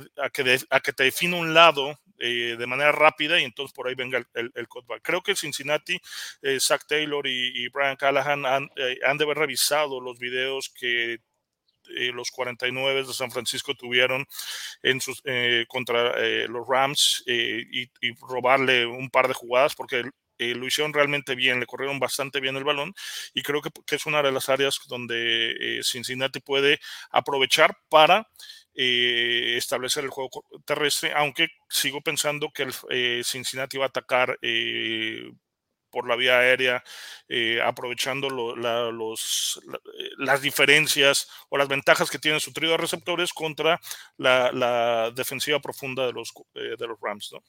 te 0.93 1.03
defina 1.03 1.37
un 1.37 1.53
lado 1.53 1.99
de 2.17 2.67
manera 2.67 2.91
rápida 2.91 3.39
y 3.39 3.43
entonces 3.43 3.73
por 3.73 3.87
ahí 3.87 3.95
venga 3.95 4.23
el, 4.35 4.67
cutback. 4.67 5.01
Creo 5.01 5.23
que 5.23 5.35
Cincinnati, 5.35 5.99
Zach 6.59 6.85
Taylor 6.87 7.25
y, 7.25 7.67
Brian 7.69 7.95
Callahan 7.95 8.45
han, 8.45 8.69
han 9.05 9.17
de 9.17 9.23
haber 9.23 9.37
revisado 9.37 9.99
los 9.99 10.19
videos 10.19 10.69
que 10.69 11.19
eh, 11.95 12.11
los 12.13 12.31
49 12.31 13.03
de 13.03 13.13
San 13.13 13.31
Francisco 13.31 13.75
tuvieron 13.75 14.25
en 14.83 15.01
sus, 15.01 15.21
eh, 15.25 15.65
contra 15.67 16.13
eh, 16.17 16.47
los 16.47 16.67
Rams 16.67 17.23
y, 17.25 17.89
robarle 18.21 18.85
un 18.85 19.09
par 19.09 19.27
de 19.27 19.33
jugadas 19.33 19.75
porque 19.75 20.03
lo 20.37 20.65
hicieron 20.65 20.91
realmente 20.91 21.35
bien, 21.35 21.59
le 21.59 21.67
corrieron 21.67 21.99
bastante 21.99 22.39
bien 22.39 22.55
el 22.55 22.63
balón 22.63 22.93
y 23.33 23.43
creo 23.43 23.61
que, 23.61 23.69
es 23.95 24.05
una 24.07 24.23
de 24.23 24.31
las 24.31 24.49
áreas 24.49 24.79
donde 24.87 25.81
Cincinnati 25.83 26.39
puede 26.39 26.79
aprovechar 27.11 27.77
para 27.89 28.27
establecer 28.73 30.03
el 30.03 30.09
juego 30.09 30.43
terrestre, 30.65 31.13
aunque 31.15 31.49
sigo 31.69 32.01
pensando 32.01 32.51
que 32.51 32.63
el, 32.63 33.23
Cincinnati 33.23 33.77
va 33.77 33.85
a 33.85 33.89
atacar 33.89 34.39
por 35.91 36.07
la 36.07 36.15
vía 36.15 36.39
aérea, 36.39 36.83
eh, 37.27 37.59
aprovechando 37.63 38.29
los, 38.29 38.57
la, 38.57 38.91
las 40.17 40.41
diferencias 40.41 41.29
o 41.49 41.57
las 41.57 41.67
ventajas 41.67 42.09
que 42.09 42.19
tiene 42.19 42.39
su 42.39 42.53
trío 42.53 42.71
de 42.71 42.77
receptores 42.77 43.33
contra 43.33 43.79
la, 44.17 45.11
defensiva 45.15 45.59
profunda 45.59 46.05
de 46.05 46.13
los, 46.13 46.33
eh, 46.55 46.75
de 46.77 46.87
los 46.87 46.97
Rams. 47.01 47.31
¿no? 47.33 47.39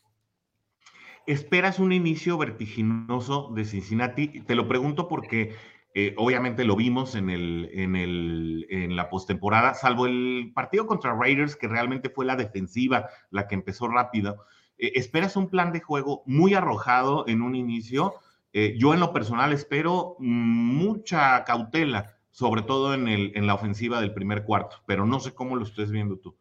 ¿Esperas 1.27 1.79
un 1.79 1.93
inicio 1.93 2.37
vertiginoso 2.37 3.53
de 3.55 3.65
Cincinnati? 3.65 4.43
Te 4.43 4.57
lo 4.57 4.67
pregunto 4.67 5.07
porque 5.07 5.55
eh, 5.95 6.15
obviamente 6.17 6.65
lo 6.65 6.75
vimos 6.75 7.15
en, 7.15 7.31
el, 7.31 7.69
en, 7.73 7.97
el, 7.97 8.67
en 8.71 8.97
la 8.97 9.11
postemporada, 9.11 9.75
salvo 9.75 10.07
el 10.07 10.53
partido 10.55 10.87
contra 10.87 11.15
Raiders, 11.15 11.55
que 11.55 11.69
realmente 11.69 12.09
fue 12.11 12.25
la 12.25 12.37
defensiva 12.37 13.09
la 13.31 13.47
que 13.47 13.55
empezó 13.55 13.89
rápido. 13.89 14.45
Eh, 14.79 14.93
¿Esperas 14.95 15.37
un 15.37 15.51
plan 15.51 15.73
de 15.73 15.81
juego 15.81 16.23
muy 16.27 16.55
arrojado 16.55 17.25
en 17.29 17.43
un 17.43 17.55
inicio? 17.55 18.15
Eh, 18.53 18.75
yo 18.77 18.93
en 18.93 19.01
lo 19.01 19.13
personal 19.13 19.53
espero 19.53 20.17
mucha 20.19 21.43
cautela, 21.45 22.17
sobre 22.31 22.63
todo 22.63 22.95
en, 22.95 23.47
la 23.47 23.55
ofensiva 23.55 24.01
del 24.01 24.15
primer 24.15 24.45
cuarto, 24.45 24.83
pero 24.87 25.07
no 25.07 25.21
sé 25.21 25.35
cómo 25.35 25.57
lo 25.57 25.65
estés 25.65 25.91
viendo 25.91 26.19
tú. 26.19 26.37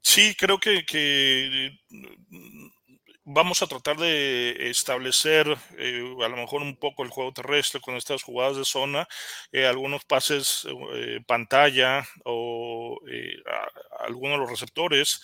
Sí, 0.00 0.34
creo 0.38 0.58
que, 0.58 1.78
vamos 3.24 3.62
a 3.62 3.66
tratar 3.66 3.96
de 3.96 4.68
establecer 4.70 5.46
eh, 5.78 6.14
a 6.22 6.28
lo 6.28 6.36
mejor 6.36 6.60
un 6.60 6.76
poco 6.76 7.02
el 7.02 7.10
juego 7.10 7.32
terrestre 7.32 7.80
con 7.80 7.96
estas 7.96 8.22
jugadas 8.22 8.56
de 8.56 8.64
zona, 8.64 9.08
eh, 9.50 9.66
algunos 9.66 10.04
pases 10.04 10.66
eh, 10.94 11.20
pantalla 11.26 12.06
o 12.24 13.00
algunos 14.00 14.32
de 14.32 14.38
los 14.38 14.50
receptores 14.50 15.22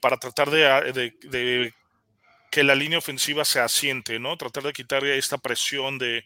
para 0.00 0.16
tratar 0.16 0.50
de, 0.50 1.72
que 2.54 2.62
la 2.62 2.76
línea 2.76 2.98
ofensiva 2.98 3.44
se 3.44 3.58
asiente, 3.58 4.20
¿no? 4.20 4.36
Tratar 4.36 4.62
de 4.62 4.72
quitar 4.72 5.04
esta 5.04 5.38
presión 5.38 5.98
de 5.98 6.24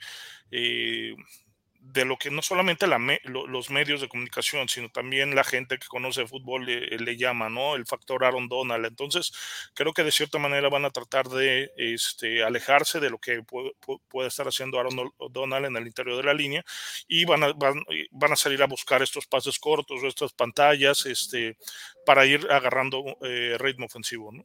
de 1.93 2.05
lo 2.05 2.19
que 2.19 2.31
no 2.31 2.43
solamente 2.43 2.87
los 3.25 3.71
medios 3.71 4.01
de 4.01 4.09
comunicación, 4.09 4.69
sino 4.69 4.91
también 4.91 5.35
la 5.35 5.45
gente 5.45 5.79
que 5.79 5.87
conoce 5.87 6.23
el 6.23 6.29
fútbol 6.29 6.67
le, 6.67 7.17
llama, 7.17 7.49
¿no? 7.49 7.77
El 7.77 7.87
factor 7.87 8.25
Aaron 8.25 8.49
Donald. 8.49 8.85
Entonces, 8.85 9.33
creo 9.75 9.93
que 9.93 10.05
de 10.05 10.13
cierta 10.13 10.39
manera 10.39 10.69
van 10.69 10.85
a 10.85 10.91
tratar 10.91 11.29
de 11.29 11.73
este, 11.77 12.43
alejarse 12.43 13.01
de 13.01 13.11
lo 13.11 13.19
que 13.19 13.43
puede, 13.43 14.29
estar 14.29 14.47
haciendo 14.47 14.79
Aaron 14.79 15.13
Donald 15.31 15.67
en 15.67 15.77
el 15.77 15.87
interior 15.87 16.17
de 16.17 16.25
la 16.25 16.35
línea 16.35 16.65
y 17.07 17.25
van 17.25 17.45
a, 17.45 17.53
van, 17.53 18.33
a 18.33 18.37
salir 18.37 18.63
a 18.63 18.67
buscar 18.67 19.03
estos 19.03 19.27
pases 19.27 19.59
cortos 19.59 20.03
estas 20.05 20.33
pantallas 20.33 21.07
este, 21.07 21.57
para 22.05 22.27
ir 22.27 22.47
agarrando 22.51 23.17
eh, 23.23 23.57
ritmo 23.59 23.87
ofensivo, 23.87 24.31
¿no? 24.33 24.45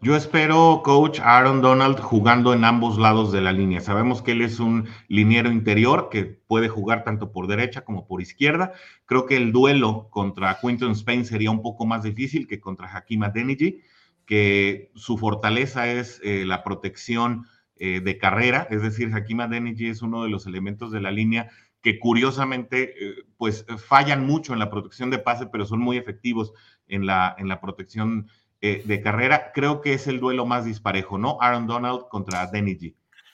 Yo 0.00 0.16
espero, 0.16 0.82
coach 0.84 1.20
Aaron 1.20 1.62
Donald 1.62 2.00
jugando 2.00 2.52
en 2.54 2.64
ambos 2.64 2.98
lados 2.98 3.32
de 3.32 3.40
la 3.40 3.52
línea. 3.52 3.80
Sabemos 3.80 4.20
que 4.20 4.32
él 4.32 4.42
es 4.42 4.58
un 4.58 4.88
liniero 5.08 5.50
interior 5.50 6.08
que 6.10 6.24
puede 6.24 6.68
jugar 6.68 7.04
tanto 7.04 7.30
por 7.32 7.46
derecha 7.46 7.84
como 7.84 8.06
por 8.06 8.20
izquierda. 8.20 8.72
Creo 9.06 9.26
que 9.26 9.36
el 9.36 9.52
duelo 9.52 10.08
contra 10.10 10.58
Quinton 10.60 10.92
Spain 10.92 11.24
sería 11.24 11.50
un 11.50 11.62
poco 11.62 11.86
más 11.86 12.02
difícil 12.02 12.48
que 12.48 12.60
contra 12.60 12.94
Hakim 12.94 13.22
Adeniji, 13.22 13.80
que 14.26 14.90
su 14.94 15.18
fortaleza 15.18 15.90
es 15.90 16.20
eh, 16.24 16.44
la 16.46 16.64
protección 16.64 17.46
eh, 17.76 18.00
de 18.00 18.18
carrera, 18.18 18.66
es 18.70 18.82
decir, 18.82 19.12
Hakim 19.12 19.40
Adeniji 19.40 19.88
es 19.88 20.02
uno 20.02 20.22
de 20.22 20.30
los 20.30 20.46
elementos 20.46 20.92
de 20.92 21.00
la 21.00 21.10
línea 21.10 21.50
que 21.82 21.98
curiosamente 21.98 22.94
eh, 22.96 23.14
pues 23.36 23.66
fallan 23.76 24.24
mucho 24.24 24.52
en 24.52 24.60
la 24.60 24.70
protección 24.70 25.10
de 25.10 25.18
pase, 25.18 25.46
pero 25.46 25.66
son 25.66 25.80
muy 25.80 25.96
efectivos 25.96 26.52
en 26.86 27.06
la, 27.06 27.34
en 27.38 27.48
la 27.48 27.60
protección 27.60 28.28
eh, 28.62 28.82
de 28.84 29.02
carrera, 29.02 29.50
creo 29.52 29.80
que 29.80 29.92
es 29.92 30.06
el 30.06 30.20
duelo 30.20 30.46
más 30.46 30.64
disparejo, 30.64 31.18
¿no? 31.18 31.36
Aaron 31.40 31.66
Donald 31.66 32.08
contra 32.08 32.46
Denny 32.46 32.76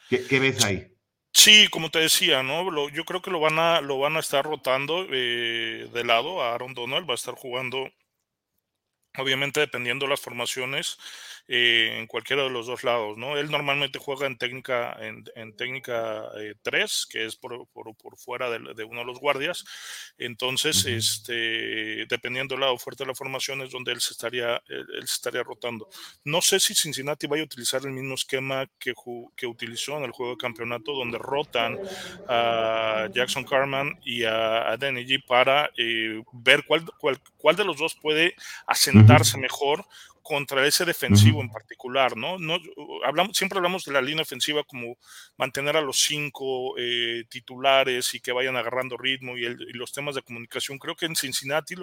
¿Qué, 0.09 0.27
¿Qué, 0.27 0.41
ves 0.41 0.65
ahí? 0.65 0.91
Sí, 1.33 1.69
como 1.69 1.91
te 1.91 1.99
decía, 1.99 2.43
¿no? 2.43 2.89
yo 2.89 3.05
creo 3.05 3.21
que 3.21 3.31
lo 3.31 3.39
van 3.39 3.59
a, 3.59 3.83
lo 3.83 3.99
van 3.99 4.17
a 4.17 4.21
estar 4.21 4.45
rotando 4.45 5.07
eh, 5.11 5.89
de 5.93 6.05
lado. 6.05 6.43
A 6.43 6.55
Aaron 6.55 6.73
Donald 6.73 7.07
va 7.07 7.13
a 7.13 7.17
estar 7.17 7.35
jugando 7.35 7.91
obviamente 9.19 9.61
dependiendo 9.61 10.07
de 10.07 10.11
las 10.11 10.21
formaciones 10.21 10.99
eh, 11.51 11.97
en 11.99 12.07
cualquiera 12.07 12.43
de 12.43 12.51
los 12.51 12.67
dos 12.67 12.85
lados, 12.85 13.17
¿no? 13.17 13.39
Él 13.39 13.51
normalmente 13.51 13.99
juega 13.99 14.27
en 14.27 14.37
técnica 14.37 14.95
en, 15.01 15.57
técnica 15.57 16.29
3, 16.63 17.07
eh, 17.07 17.07
que 17.11 17.25
es 17.25 17.37
por, 17.37 17.67
por, 17.69 17.95
fuera 18.19 18.51
de, 18.51 18.85
uno 18.85 19.01
de 19.01 19.07
los 19.07 19.19
guardias. 19.19 19.65
Entonces, 20.19 20.85
este, 20.85 22.05
dependiendo 22.07 22.55
del 22.55 22.61
lado 22.61 22.77
fuerte 22.77 23.05
de 23.05 23.09
la 23.09 23.15
formación 23.15 23.63
es 23.63 23.71
donde 23.71 23.93
él 23.93 24.01
se 24.03 24.13
estaría 24.13 24.63
él, 24.69 24.87
se 25.07 25.15
estaría 25.15 25.43
rotando. 25.43 25.89
No 26.25 26.43
sé 26.43 26.61
si 26.61 26.75
Cincinnati 26.75 27.27
vaya 27.27 27.43
a 27.43 27.47
utilizar 27.47 27.81
el 27.83 27.93
mismo 27.93 28.15
esquema 28.15 28.69
que, 28.79 28.93
que 29.35 29.47
utilizó 29.47 29.97
en 29.97 30.05
el 30.05 30.11
juego 30.11 30.33
de 30.33 30.39
campeonato, 30.39 30.93
donde 30.93 31.17
rotan 31.17 31.79
a 32.29 33.09
Jackson 33.13 33.45
Carman 33.45 33.99
y 34.05 34.25
a, 34.25 34.71
a 34.71 34.77
Danny 34.77 35.07
G 35.07 35.25
para 35.27 35.71
eh, 35.77 36.23
ver 36.33 36.65
cuál, 36.67 36.85
cuál, 36.99 37.19
cuál 37.37 37.57
de 37.57 37.65
los 37.65 37.79
dos 37.79 37.95
puede 37.95 38.35
asentarse 38.67 39.39
mejor 39.39 39.87
contra 40.29 40.67
ese 40.67 40.85
defensivo 40.85 41.41
en 41.41 41.49
particular, 41.49 42.15
¿no? 42.15 42.39
no 42.39 42.59
hablamos, 43.07 43.35
siempre 43.35 43.57
hablamos 43.57 43.87
de 43.87 43.93
la 43.93 44.03
línea 44.03 44.21
ofensiva 44.21 44.63
como 44.63 44.99
mantener 45.39 45.75
a 45.75 45.81
los 45.81 46.05
cinco 46.05 46.75
eh, 46.77 47.25
titulares 47.31 48.15
y 48.15 48.21
que 48.21 48.33
vayan 48.33 48.55
agarrando 48.55 48.99
ritmo 48.99 49.39
y, 49.39 49.49
los 49.73 49.91
temas 49.91 50.15
de 50.17 50.21
comunicación. 50.21 50.79
Creo 50.79 50.97
que 50.97 51.07
en 51.07 51.17
Cincinnati, 51.17 51.77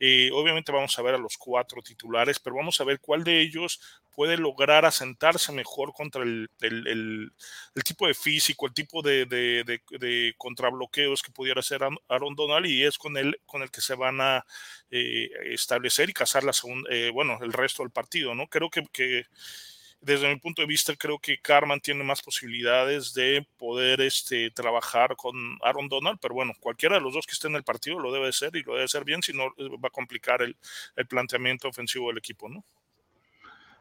eh, 0.00 0.28
obviamente 0.32 0.72
vamos 0.72 0.98
a 0.98 1.02
ver 1.02 1.14
a 1.14 1.18
los 1.18 1.38
cuatro 1.38 1.82
titulares, 1.82 2.40
pero 2.40 2.56
vamos 2.56 2.80
a 2.80 2.84
ver 2.84 2.98
cuál 2.98 3.22
de 3.22 3.40
ellos 3.40 3.80
puede 4.14 4.36
lograr 4.36 4.84
asentarse 4.84 5.52
mejor 5.52 5.92
contra 5.92 6.22
el, 6.22 6.48
tipo 7.84 8.06
de 8.06 8.14
físico, 8.14 8.66
el 8.66 8.74
tipo 8.74 9.02
de, 9.02 9.26
de, 9.26 10.34
contrabloqueos 10.38 11.22
que 11.22 11.32
pudiera 11.32 11.60
hacer 11.60 11.82
Aaron 12.08 12.34
Donald 12.34 12.66
y 12.66 12.84
es 12.84 12.96
con 12.98 13.16
el, 13.16 13.40
con 13.46 13.62
el 13.62 13.70
que 13.70 13.80
se 13.80 13.94
van 13.94 14.20
a 14.20 14.44
eh, 14.90 15.28
establecer 15.52 16.10
y 16.10 16.12
cazar 16.12 16.44
la 16.44 16.52
segunda, 16.52 16.88
eh, 16.92 17.10
bueno, 17.10 17.38
el 17.42 17.52
resto 17.52 17.82
del 17.82 17.90
partido, 17.90 18.34
¿no? 18.34 18.46
Creo 18.48 18.70
que, 18.70 19.26
desde 20.00 20.28
mi 20.28 20.38
punto 20.38 20.62
de 20.62 20.68
vista, 20.68 20.94
creo 20.96 21.18
que 21.18 21.40
Carman 21.40 21.80
tiene 21.80 22.04
más 22.04 22.22
posibilidades 22.22 23.14
de 23.14 23.46
poder 23.56 24.00
este, 24.02 24.50
trabajar 24.50 25.16
con 25.16 25.34
Aaron 25.62 25.88
Donald, 25.88 26.18
pero 26.20 26.34
bueno, 26.34 26.52
cualquiera 26.60 26.96
de 26.96 27.00
los 27.00 27.14
dos 27.14 27.26
que 27.26 27.32
esté 27.32 27.48
en 27.48 27.56
el 27.56 27.64
partido 27.64 27.98
lo 27.98 28.12
debe 28.12 28.32
ser 28.32 28.54
y 28.54 28.62
lo 28.62 28.74
debe 28.74 28.84
hacer 28.84 29.04
bien, 29.04 29.22
si 29.22 29.32
no 29.32 29.46
eh, 29.58 29.68
va 29.82 29.88
a 29.88 29.90
complicar 29.90 30.42
el, 30.42 30.56
el 30.96 31.06
planteamiento 31.06 31.68
ofensivo 31.68 32.08
del 32.08 32.18
equipo, 32.18 32.48
¿no? 32.48 32.64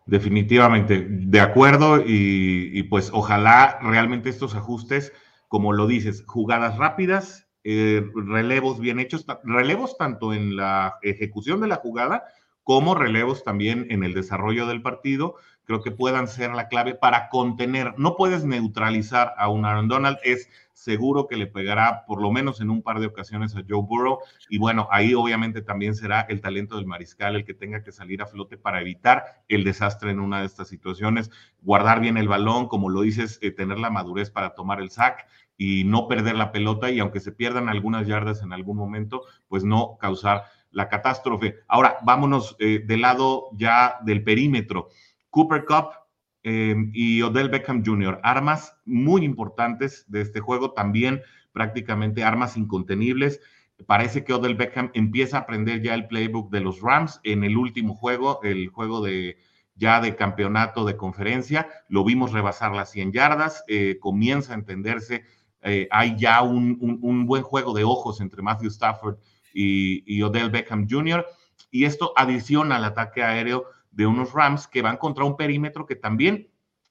Definitivamente, 0.05 1.07
de 1.10 1.39
acuerdo 1.39 2.03
y, 2.05 2.83
pues 2.83 3.10
ojalá 3.13 3.79
realmente 3.81 4.29
estos 4.29 4.53
ajustes, 4.53 5.13
como 5.48 5.72
lo 5.72 5.88
dices, 5.88 6.24
jugadas 6.27 6.77
rápidas, 6.77 7.48
eh, 7.63 8.05
relevos 8.13 8.81
bien 8.81 9.00
hechos, 9.00 9.25
relevos 9.45 9.98
tanto 9.98 10.33
en 10.33 10.57
la 10.57 10.95
ejecución 11.01 11.62
de 11.62 11.67
la 11.67 11.77
jugada 11.77 12.25
como 12.63 12.95
relevos 12.95 13.43
también 13.43 13.88
en 13.89 14.03
el 14.03 14.13
desarrollo 14.13 14.65
del 14.67 14.81
partido, 14.81 15.36
creo 15.65 15.81
que 15.81 15.91
puedan 15.91 16.27
ser 16.27 16.51
la 16.53 16.67
clave 16.67 16.95
para 16.95 17.29
contener. 17.29 17.93
No 17.98 18.15
puedes 18.15 18.43
neutralizar 18.45 19.33
a 19.38 19.50
un 19.50 19.65
Aaron 19.65 19.88
Donald, 19.88 20.17
es 20.24 20.50
seguro 20.74 21.27
que 21.27 21.38
le 21.38 21.48
pegará 21.48 22.03
por 22.06 22.22
lo 22.22 22.32
menos 22.32 22.60
en 22.60 22.70
un 22.70 22.82
par 22.82 23.00
de 23.00 23.08
ocasiones 23.08 23.56
a 23.56 23.63
Joe 23.68 23.84
Burrow. 23.84 24.20
Y 24.50 24.58
bueno, 24.58 24.88
ahí 24.92 25.13
obviamente 25.13 25.62
también 25.62 25.96
será 25.96 26.22
el 26.22 26.42
talento 26.42 26.75
del 26.75 26.86
mariscal 26.86 27.36
el 27.36 27.46
que 27.46 27.53
tenga 27.53 27.84
que 27.84 27.92
salir 27.92 28.22
a 28.22 28.27
flote 28.27 28.58
para 28.58 28.82
evitar 28.82 29.44
el 29.48 29.63
desastre 29.63 30.12
en 30.12 30.20
una 30.20 30.42
de 30.42 30.48
estas 30.48 30.68
situaciones, 30.68 31.32
guardar 31.62 32.01
bien 32.01 32.18
el 32.18 32.27
balón, 32.27 32.68
como 32.68 32.89
lo 32.89 33.01
dices, 33.01 33.39
eh, 33.42 33.51
tener 33.51 33.80
la 33.80 33.89
madurez 33.89 34.32
para 34.32 34.56
tomar 34.56 34.82
el 34.82 34.89
sack 34.89 35.27
y 35.58 35.84
no 35.84 36.08
perder 36.08 36.36
la 36.36 36.51
pelota 36.51 36.89
y 36.89 37.00
aunque 37.00 37.20
se 37.20 37.32
pierdan 37.32 37.70
algunas 37.70 38.08
yardas 38.08 38.42
en 38.42 38.53
algún 38.53 38.77
momento, 38.77 39.24
pues 39.48 39.63
no 39.63 39.98
causar 40.00 40.46
la 40.72 40.89
catástrofe. 40.89 41.60
Ahora, 41.68 41.98
vámonos 42.03 42.56
eh, 42.60 42.82
del 42.86 43.01
lado 43.01 43.50
ya 43.53 43.98
del 44.03 44.24
perímetro. 44.24 44.89
Cooper 45.30 45.65
Cup 45.65 46.02
em, 46.44 46.92
y 46.94 47.22
Odell 47.22 47.50
Beckham 47.50 47.84
Jr., 47.86 48.20
armas 48.24 48.76
muy 48.86 49.24
importantes 49.24 50.06
de 50.08 50.22
este 50.22 50.40
juego, 50.40 50.74
también 50.74 51.22
prácticamente 51.52 52.24
armas 52.24 52.58
incontenibles. 52.58 53.40
Parece 53.86 54.24
que 54.24 54.34
Odell 54.34 54.56
Beckham 54.56 54.92
empieza 54.94 55.38
a 55.38 55.42
aprender 55.42 55.82
ya 55.82 55.94
el 55.94 56.08
playbook 56.08 56.52
de 56.52 56.62
los 56.62 56.82
Rams 56.82 57.20
en 57.24 57.44
el 57.44 57.58
último 57.58 57.96
juego, 57.96 58.40
el 58.44 58.68
juego 58.68 59.04
de 59.04 59.38
ya 59.76 60.02
de 60.02 60.16
campeonato 60.16 60.86
de 60.86 60.98
conferencia. 60.98 61.68
Lo 61.88 62.04
vimos 62.04 62.32
rebasar 62.32 62.74
las 62.74 62.92
100 62.92 63.12
yardas, 63.12 63.64
eh, 63.68 63.98
comienza 64.00 64.54
a 64.54 64.56
entenderse. 64.56 65.26
Eh, 65.62 65.88
hay 65.92 66.16
ya 66.18 66.42
un, 66.42 67.26
buen 67.26 67.44
juego 67.44 67.74
de 67.74 67.84
ojos 67.84 68.22
entre 68.22 68.42
Matthew 68.42 68.70
Stafford 68.70 69.18
y, 69.54 70.22
Odell 70.22 70.50
Beckham 70.50 70.88
Jr. 70.90 71.26
Y 71.72 71.86
esto 71.86 72.14
adiciona 72.16 72.76
al 72.76 72.86
ataque 72.86 73.24
aéreo 73.24 73.66
de 73.94 74.06
unos 74.06 74.34
Rams 74.34 74.68
que 74.68 74.82
van 74.82 74.98
contra 74.98 75.24
un 75.24 75.38
perímetro 75.38 75.86
que 75.86 75.96
también 75.96 76.50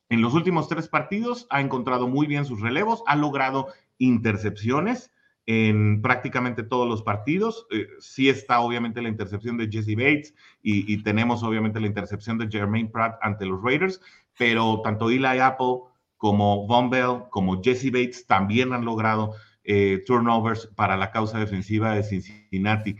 en 0.09 0.21
los 0.21 0.35
últimos 0.35 0.69
tres 0.69 0.89
partidos 0.89 1.47
ha 1.51 1.61
encontrado 1.61 2.07
muy 2.07 2.27
bien 2.27 2.45
sus 2.45 2.61
relevos, 2.61 3.03
ha 3.07 3.17
logrado 3.17 3.69
intercepciones 3.99 5.11
en 5.47 6.03
prácticamente 6.03 6.63
todos 6.63 6.89
los 6.89 7.03
partidos. 7.03 7.67
Eh, 7.71 7.87
sí 7.99 8.29
está 8.29 8.61
obviamente 8.61 9.03
la 9.03 9.09
intercepción 9.09 9.57
de 9.57 9.69
Jesse 9.71 9.97
Bates 9.97 10.35
y, 10.63 11.03
tenemos 11.03 11.43
obviamente 11.43 11.81
la 11.81 11.87
intercepción 11.87 12.39
de 12.39 12.49
Jermaine 12.49 12.91
Pratt 12.91 13.19
ante 13.23 13.47
los 13.47 13.63
Raiders, 13.63 14.01
pero 14.39 14.81
tanto 14.83 15.11
Eli 15.11 15.39
Apple 15.39 15.79
como 16.17 16.67
Von 16.67 16.91
Bell 16.91 17.25
como 17.31 17.63
Jesse 17.63 17.91
Bates 17.91 18.27
también 18.27 18.73
han 18.73 18.85
logrado 18.85 19.35
eh, 19.65 20.03
turnovers 20.07 20.67
para 20.77 20.97
la 20.97 21.11
causa 21.11 21.39
defensiva 21.39 21.95
de 21.95 22.03
Cincinnati. 22.03 22.97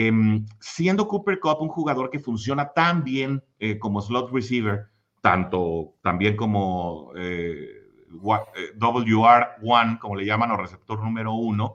Em, 0.00 0.46
siendo 0.60 1.08
Cooper 1.08 1.40
Cup 1.40 1.60
un 1.60 1.70
jugador 1.70 2.08
que 2.08 2.20
funciona 2.20 2.72
tan 2.72 3.02
bien 3.02 3.42
eh, 3.58 3.80
como 3.80 4.00
slot 4.00 4.30
receiver, 4.30 4.86
tanto 5.22 5.96
también 6.04 6.36
como 6.36 7.10
eh, 7.16 7.68
WR1, 8.08 9.98
como 9.98 10.14
le 10.14 10.24
llaman, 10.24 10.52
o 10.52 10.56
receptor 10.56 11.02
número 11.02 11.32
uno, 11.32 11.74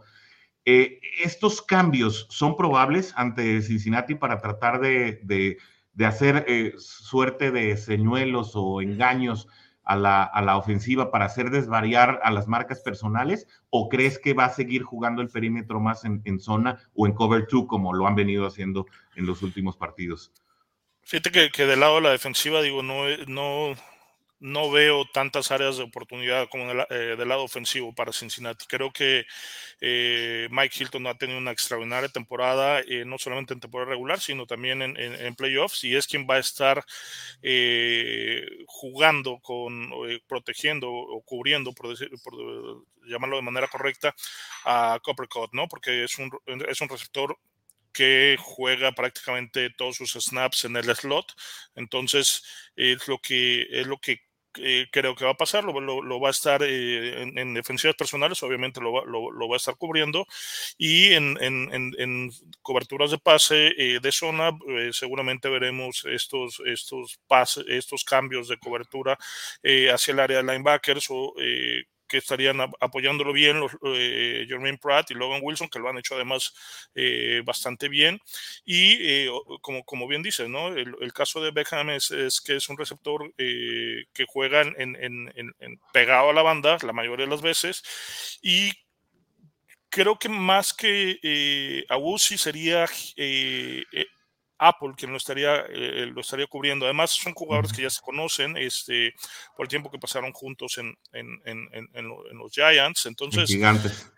estos 0.63 1.61
cambios 1.61 2.25
son 2.29 2.55
probables 2.55 3.13
ante 3.17 3.61
Cincinnati 3.61 4.15
para 4.15 4.37
tratar 4.37 4.79
de, 4.79 5.19
de 5.91 6.05
hacer 6.05 6.45
suerte 6.77 7.51
de 7.51 7.75
señuelos 7.75 8.53
o 8.55 8.81
engaños 8.81 9.49
a 9.83 9.95
la, 9.95 10.23
a 10.23 10.41
la, 10.41 10.57
ofensiva 10.57 11.11
para 11.11 11.25
hacer 11.25 11.49
desvariar 11.49 12.19
a 12.23 12.31
las 12.31 12.47
marcas 12.47 12.79
personales? 12.81 13.47
¿O 13.69 13.89
crees 13.89 14.19
que 14.19 14.33
va 14.33 14.45
a 14.45 14.53
seguir 14.53 14.83
jugando 14.83 15.21
el 15.21 15.29
perímetro 15.29 15.79
más 15.79 16.05
en, 16.05 16.21
en 16.25 16.39
zona 16.39 16.79
o 16.93 17.05
en 17.07 17.13
cover 17.13 17.47
two 17.47 17.67
como 17.67 17.93
lo 17.93 18.07
han 18.07 18.15
venido 18.15 18.45
haciendo 18.45 18.85
en 19.15 19.25
los 19.25 19.41
últimos 19.41 19.77
partidos? 19.77 20.31
Fíjate 21.03 21.31
que, 21.31 21.51
que 21.51 21.65
del 21.65 21.81
lado 21.81 21.95
de 21.95 22.01
la 22.01 22.11
defensiva, 22.11 22.61
digo, 22.61 22.81
no, 22.81 23.03
no, 23.27 23.75
no 24.43 24.69
veo 24.69 25.05
tantas 25.05 25.51
áreas 25.51 25.77
de 25.77 25.83
oportunidad 25.83 26.49
como 26.49 26.69
eh, 26.89 27.15
del 27.17 27.29
lado 27.29 27.43
ofensivo 27.43 27.95
para 27.95 28.11
Cincinnati. 28.11 28.65
Creo 28.67 28.91
que 28.91 29.25
eh, 29.79 30.49
Mike 30.51 30.75
Hilton 30.83 31.07
ha 31.07 31.17
tenido 31.17 31.39
una 31.39 31.51
extraordinaria 31.51 32.09
temporada, 32.09 32.81
eh, 32.81 33.05
no 33.05 33.17
solamente 33.17 33.53
en 33.53 33.61
temporada 33.61 33.91
regular, 33.91 34.19
sino 34.19 34.45
también 34.45 34.81
en, 34.81 35.35
playoffs, 35.35 35.85
y 35.85 35.95
es 35.95 36.07
quien 36.07 36.27
va 36.29 36.35
a 36.35 36.39
estar 36.39 36.83
eh, 37.41 38.45
jugando 38.67 39.39
con, 39.39 39.89
protegiendo 40.27 40.91
o 40.91 41.21
cubriendo, 41.21 41.71
por, 41.71 41.91
decir, 41.91 42.11
llamarlo 43.07 43.37
de 43.37 43.43
manera 43.43 43.69
correcta, 43.69 44.13
a 44.65 44.99
Coppercut, 45.01 45.53
¿no? 45.53 45.69
Porque 45.69 46.03
es 46.03 46.19
un, 46.19 46.29
es 46.67 46.81
un 46.81 46.89
receptor 46.89 47.37
que 47.93 48.35
juega 48.39 48.91
prácticamente 48.91 49.69
todos 49.69 49.95
sus 49.95 50.11
snaps 50.13 50.65
en 50.65 50.75
el 50.75 50.93
slot. 50.93 51.33
Entonces, 51.75 52.43
es 52.75 53.07
lo 53.07 53.19
que, 53.19 53.67
es 53.69 53.87
lo 53.87 53.99
que 53.99 54.32
eh, 54.59 54.87
creo 54.91 55.15
que 55.15 55.25
va 55.25 55.31
a 55.31 55.37
pasar, 55.37 55.63
lo, 55.63 55.79
lo, 55.79 56.01
lo 56.01 56.19
va 56.19 56.29
a 56.29 56.31
estar 56.31 56.63
eh, 56.63 57.21
en, 57.23 57.37
en, 57.37 57.53
defensivas 57.53 57.95
personales, 57.95 58.41
obviamente 58.43 58.81
lo 58.81 58.93
va, 58.93 59.03
lo, 59.05 59.47
va, 59.47 59.55
a 59.55 59.57
estar 59.57 59.75
cubriendo, 59.77 60.25
y 60.77 61.13
en, 61.13 61.37
en 61.41 62.31
coberturas 62.61 63.11
de 63.11 63.17
pase 63.17 63.73
eh, 63.77 63.99
de 64.01 64.11
zona, 64.11 64.51
eh, 64.67 64.89
seguramente 64.91 65.49
veremos 65.49 66.05
estos, 66.05 66.61
estos, 66.65 67.19
pases, 67.27 67.65
estos 67.67 68.03
cambios 68.03 68.47
de 68.47 68.57
cobertura 68.57 69.17
eh, 69.61 69.91
hacia 69.91 70.13
el 70.13 70.19
área 70.19 70.37
de 70.37 70.43
linebackers 70.43 71.07
o 71.09 71.33
que 72.13 72.19
estarían 72.19 72.61
apoyándolo 72.79 73.33
bien, 73.33 73.59
los, 73.59 73.71
eh, 73.85 74.45
Jermaine 74.47 74.77
Pratt 74.77 75.09
y 75.09 75.15
Logan 75.15 75.39
Wilson, 75.41 75.67
que 75.67 75.79
lo 75.79 75.89
han 75.89 75.97
hecho 75.97 76.13
además 76.13 76.53
eh, 76.93 77.41
bastante 77.43 77.89
bien. 77.89 78.19
Y 78.65 78.97
eh, 79.01 79.31
como, 79.61 79.83
como 79.83 80.07
bien 80.07 80.21
dices, 80.21 80.47
¿no? 80.47 80.67
El, 80.67 80.95
el 81.01 81.11
caso 81.11 81.41
de 81.41 81.49
Beckham 81.49 81.89
es, 81.89 82.11
es, 82.11 82.39
que 82.39 82.57
es 82.57 82.69
un 82.69 82.77
receptor 82.77 83.33
eh, 83.39 84.03
que 84.13 84.25
juega 84.27 84.61
en, 84.61 84.75
en, 84.77 85.33
en, 85.35 85.79
pegado 85.91 86.29
a 86.29 86.33
la 86.33 86.43
banda 86.43 86.77
la 86.83 86.93
mayoría 86.93 87.25
de 87.25 87.31
las 87.31 87.41
veces 87.41 87.81
y 88.43 88.71
creo 89.89 90.19
que 90.19 90.29
más 90.29 90.71
que 90.71 91.19
eh, 91.23 91.83
Awusi 91.89 92.37
sería 92.37 92.85
eh, 93.17 93.83
Apple 94.67 94.93
quien 94.95 95.11
lo 95.11 95.17
estaría, 95.17 95.65
eh, 95.69 96.05
lo 96.13 96.21
estaría 96.21 96.47
cubriendo. 96.47 96.85
Además, 96.85 97.11
son 97.11 97.33
jugadores 97.33 97.73
que 97.73 97.81
ya 97.81 97.89
se 97.89 98.01
conocen 98.01 98.55
este, 98.57 99.13
por 99.55 99.65
el 99.65 99.69
tiempo 99.69 99.91
que 99.91 99.99
pasaron 99.99 100.31
juntos 100.31 100.77
en, 100.77 100.95
en, 101.11 101.39
en, 101.45 101.89
en 101.93 102.37
los 102.37 102.51
Giants. 102.53 103.05
Entonces, 103.05 103.49
gigantes. 103.49 104.11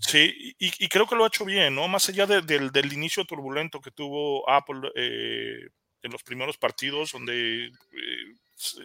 Sí, 0.00 0.54
y, 0.58 0.84
y, 0.84 0.88
creo 0.88 1.06
que 1.06 1.14
lo 1.14 1.24
ha 1.24 1.28
hecho 1.28 1.44
bien, 1.44 1.74
¿no? 1.74 1.86
Más 1.88 2.08
allá 2.08 2.26
de, 2.26 2.42
de, 2.42 2.70
del 2.70 2.92
inicio 2.92 3.24
turbulento 3.24 3.80
que 3.80 3.90
tuvo 3.90 4.48
Apple 4.50 4.90
eh, 4.96 5.68
en 6.02 6.10
los 6.10 6.22
primeros 6.22 6.58
partidos, 6.58 7.12
donde 7.12 7.66
eh, 7.66 7.72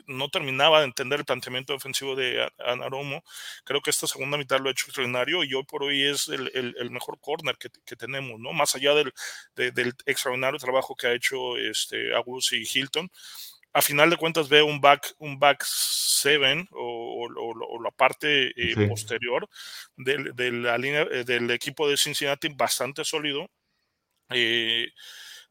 no 0.07 0.29
terminaba 0.29 0.79
de 0.79 0.85
entender 0.85 1.19
el 1.19 1.25
planteamiento 1.25 1.73
defensivo 1.73 2.15
de 2.15 2.49
Anaromo. 2.59 3.23
Creo 3.63 3.81
que 3.81 3.89
esta 3.89 4.07
segunda 4.07 4.37
mitad 4.37 4.59
lo 4.59 4.69
ha 4.69 4.71
hecho 4.71 4.85
extraordinario 4.85 5.43
y 5.43 5.53
hoy 5.53 5.63
por 5.63 5.83
hoy 5.83 6.03
es 6.03 6.27
el, 6.27 6.51
el, 6.53 6.75
el 6.79 6.91
mejor 6.91 7.19
corner 7.19 7.57
que, 7.57 7.69
que, 7.85 7.95
tenemos, 7.95 8.39
¿no? 8.39 8.53
Más 8.53 8.75
allá 8.75 8.93
del, 8.93 9.13
de, 9.55 9.71
del, 9.71 9.93
extraordinario 10.05 10.59
trabajo 10.59 10.95
que 10.95 11.07
ha 11.07 11.13
hecho 11.13 11.57
este, 11.57 12.15
Agus 12.15 12.53
y 12.53 12.63
Hilton. 12.63 13.09
A 13.73 13.81
final 13.81 14.09
de 14.09 14.17
cuentas 14.17 14.49
veo 14.49 14.65
un 14.65 14.81
back, 14.81 15.13
un 15.19 15.37
back 15.37 15.63
seven 15.63 16.67
o, 16.71 17.27
o, 17.27 17.51
o 17.51 17.83
la 17.83 17.91
parte 17.91 18.47
eh, 18.49 18.73
sí. 18.73 18.87
posterior 18.87 19.47
de, 19.95 20.31
de, 20.33 20.51
la 20.51 20.77
línea 20.77 21.01
eh, 21.11 21.23
del 21.23 21.51
equipo 21.51 21.87
de 21.87 21.97
Cincinnati 21.97 22.49
bastante 22.49 23.05
sólido. 23.05 23.49
Eh, 24.29 24.87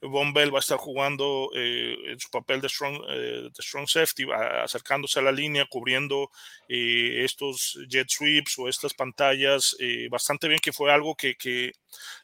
Von 0.00 0.32
Bell 0.34 0.52
va 0.52 0.58
a 0.58 0.60
estar 0.60 0.76
jugando 0.78 1.50
eh, 1.54 1.96
en 2.06 2.20
su 2.20 2.28
papel 2.28 2.60
de 2.60 2.68
strong, 2.68 3.00
eh, 3.08 3.48
de 3.50 3.62
strong 3.62 3.88
safety, 3.88 4.26
acercándose 4.62 5.18
a 5.18 5.22
la 5.22 5.32
línea, 5.32 5.66
cubriendo 5.66 6.30
eh, 6.68 7.22
estos 7.24 7.78
jet 7.88 8.08
sweeps 8.08 8.58
o 8.58 8.68
estas 8.68 8.92
pantallas 8.92 9.76
bastante 10.10 10.48
bien, 10.48 10.60
que 10.62 10.72
fue 10.72 10.92
algo 10.92 11.14
que, 11.14 11.34
que, 11.36 11.72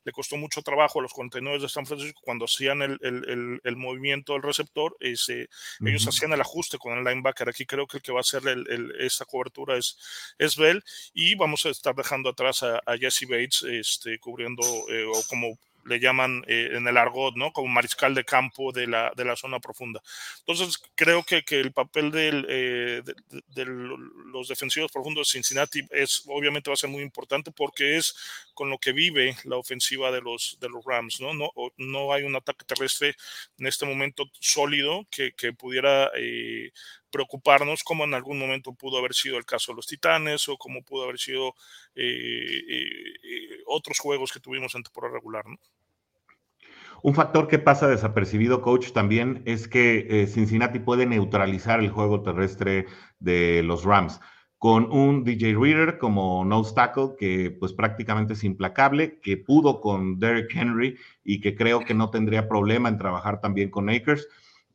le 0.04 0.12
costó 0.12 0.36
mucho 0.36 0.60
trabajo 0.60 0.98
a 0.98 1.02
los 1.02 1.14
contenedores 1.14 1.62
de 1.62 1.68
San 1.68 1.86
Francisco 1.86 2.20
cuando 2.22 2.44
hacían 2.44 2.82
el, 2.82 2.98
el, 3.00 3.24
el, 3.28 3.60
el 3.64 3.76
movimiento 3.76 4.34
del 4.34 4.42
receptor. 4.42 4.94
Ese, 5.00 5.32
uh 5.32 5.84
-huh. 5.84 5.88
Ellos 5.88 6.06
hacían 6.06 6.32
el 6.32 6.40
ajuste 6.42 6.76
con 6.76 6.98
el 6.98 7.04
linebacker. 7.04 7.48
Aquí 7.48 7.64
creo 7.64 7.86
que 7.86 7.96
el 7.96 8.02
que 8.02 8.12
va 8.12 8.18
a 8.18 8.20
hacer 8.20 8.42
esta 8.98 9.24
cobertura 9.24 9.78
es, 9.78 9.96
es 10.38 10.56
Bell 10.56 10.82
y 11.14 11.36
vamos 11.36 11.64
a 11.64 11.70
estar 11.70 11.94
dejando 11.94 12.28
atrás 12.28 12.62
a, 12.62 12.82
a 12.84 12.98
Jesse 12.98 13.26
Bates 13.26 13.62
este, 13.62 14.18
cubriendo 14.18 14.62
o 14.62 15.22
como 15.28 15.58
le 15.84 16.00
llaman 16.00 16.44
eh, 16.46 16.70
en 16.72 16.86
el 16.86 16.96
argot, 16.96 17.36
¿no? 17.36 17.52
Como 17.52 17.68
mariscal 17.68 18.14
de 18.14 18.24
campo 18.24 18.72
de 18.72 18.86
la, 18.86 19.12
de 19.16 19.24
la 19.24 19.36
zona 19.36 19.60
profunda. 19.60 20.02
Entonces, 20.40 20.78
creo 20.94 21.22
que, 21.22 21.44
que 21.44 21.60
el 21.60 21.72
papel 21.72 22.12
eh, 22.14 23.02
de, 23.48 23.64
los 23.64 24.48
defensivos 24.48 24.90
profundos 24.92 25.28
de 25.28 25.32
Cincinnati 25.32 25.80
es, 25.90 26.22
obviamente 26.26 26.70
va 26.70 26.74
a 26.74 26.76
ser 26.76 26.90
muy 26.90 27.02
importante 27.02 27.50
porque 27.50 27.96
es 27.96 28.14
con 28.54 28.70
lo 28.70 28.78
que 28.78 28.92
vive 28.92 29.36
la 29.44 29.56
ofensiva 29.56 30.10
de 30.10 30.20
los, 30.20 30.58
de 30.60 30.68
los 30.68 30.84
Rams, 30.84 31.20
¿no? 31.20 31.34
No, 31.34 31.50
no 31.76 32.12
hay 32.12 32.22
un 32.22 32.36
ataque 32.36 32.64
terrestre 32.64 33.14
en 33.58 33.66
este 33.66 33.86
momento 33.86 34.24
sólido 34.40 35.06
que, 35.10 35.32
que 35.32 35.52
pudiera 35.52 36.10
eh, 36.16 36.72
preocuparnos 37.12 37.84
como 37.84 38.02
en 38.04 38.14
algún 38.14 38.38
momento 38.38 38.72
pudo 38.72 38.98
haber 38.98 39.14
sido 39.14 39.38
el 39.38 39.44
caso 39.44 39.70
de 39.70 39.76
los 39.76 39.86
Titanes 39.86 40.48
o 40.48 40.56
como 40.56 40.82
pudo 40.82 41.04
haber 41.04 41.18
sido 41.18 41.54
eh, 41.94 42.62
eh, 42.72 43.62
otros 43.66 43.98
juegos 44.00 44.32
que 44.32 44.40
tuvimos 44.40 44.74
en 44.74 44.82
temporada 44.82 45.14
regular. 45.14 45.44
Un 47.04 47.14
factor 47.14 47.48
que 47.48 47.58
pasa 47.58 47.88
desapercibido, 47.88 48.62
coach, 48.62 48.92
también 48.92 49.42
es 49.44 49.68
que 49.68 50.06
eh, 50.08 50.26
Cincinnati 50.26 50.78
puede 50.78 51.04
neutralizar 51.04 51.80
el 51.80 51.90
juego 51.90 52.22
terrestre 52.22 52.86
de 53.18 53.62
los 53.64 53.84
Rams 53.84 54.20
con 54.62 54.92
un 54.92 55.24
DJ 55.24 55.56
Reader 55.56 55.98
como 55.98 56.44
nose 56.44 56.72
tackle 56.72 57.14
que 57.18 57.50
pues 57.50 57.72
prácticamente 57.72 58.34
es 58.34 58.44
implacable, 58.44 59.18
que 59.18 59.36
pudo 59.36 59.80
con 59.80 60.20
Derrick 60.20 60.54
Henry 60.54 60.96
y 61.24 61.40
que 61.40 61.56
creo 61.56 61.80
que 61.80 61.94
no 61.94 62.10
tendría 62.10 62.48
problema 62.48 62.88
en 62.88 62.96
trabajar 62.96 63.40
también 63.40 63.70
con 63.70 63.90
Akers 63.90 64.28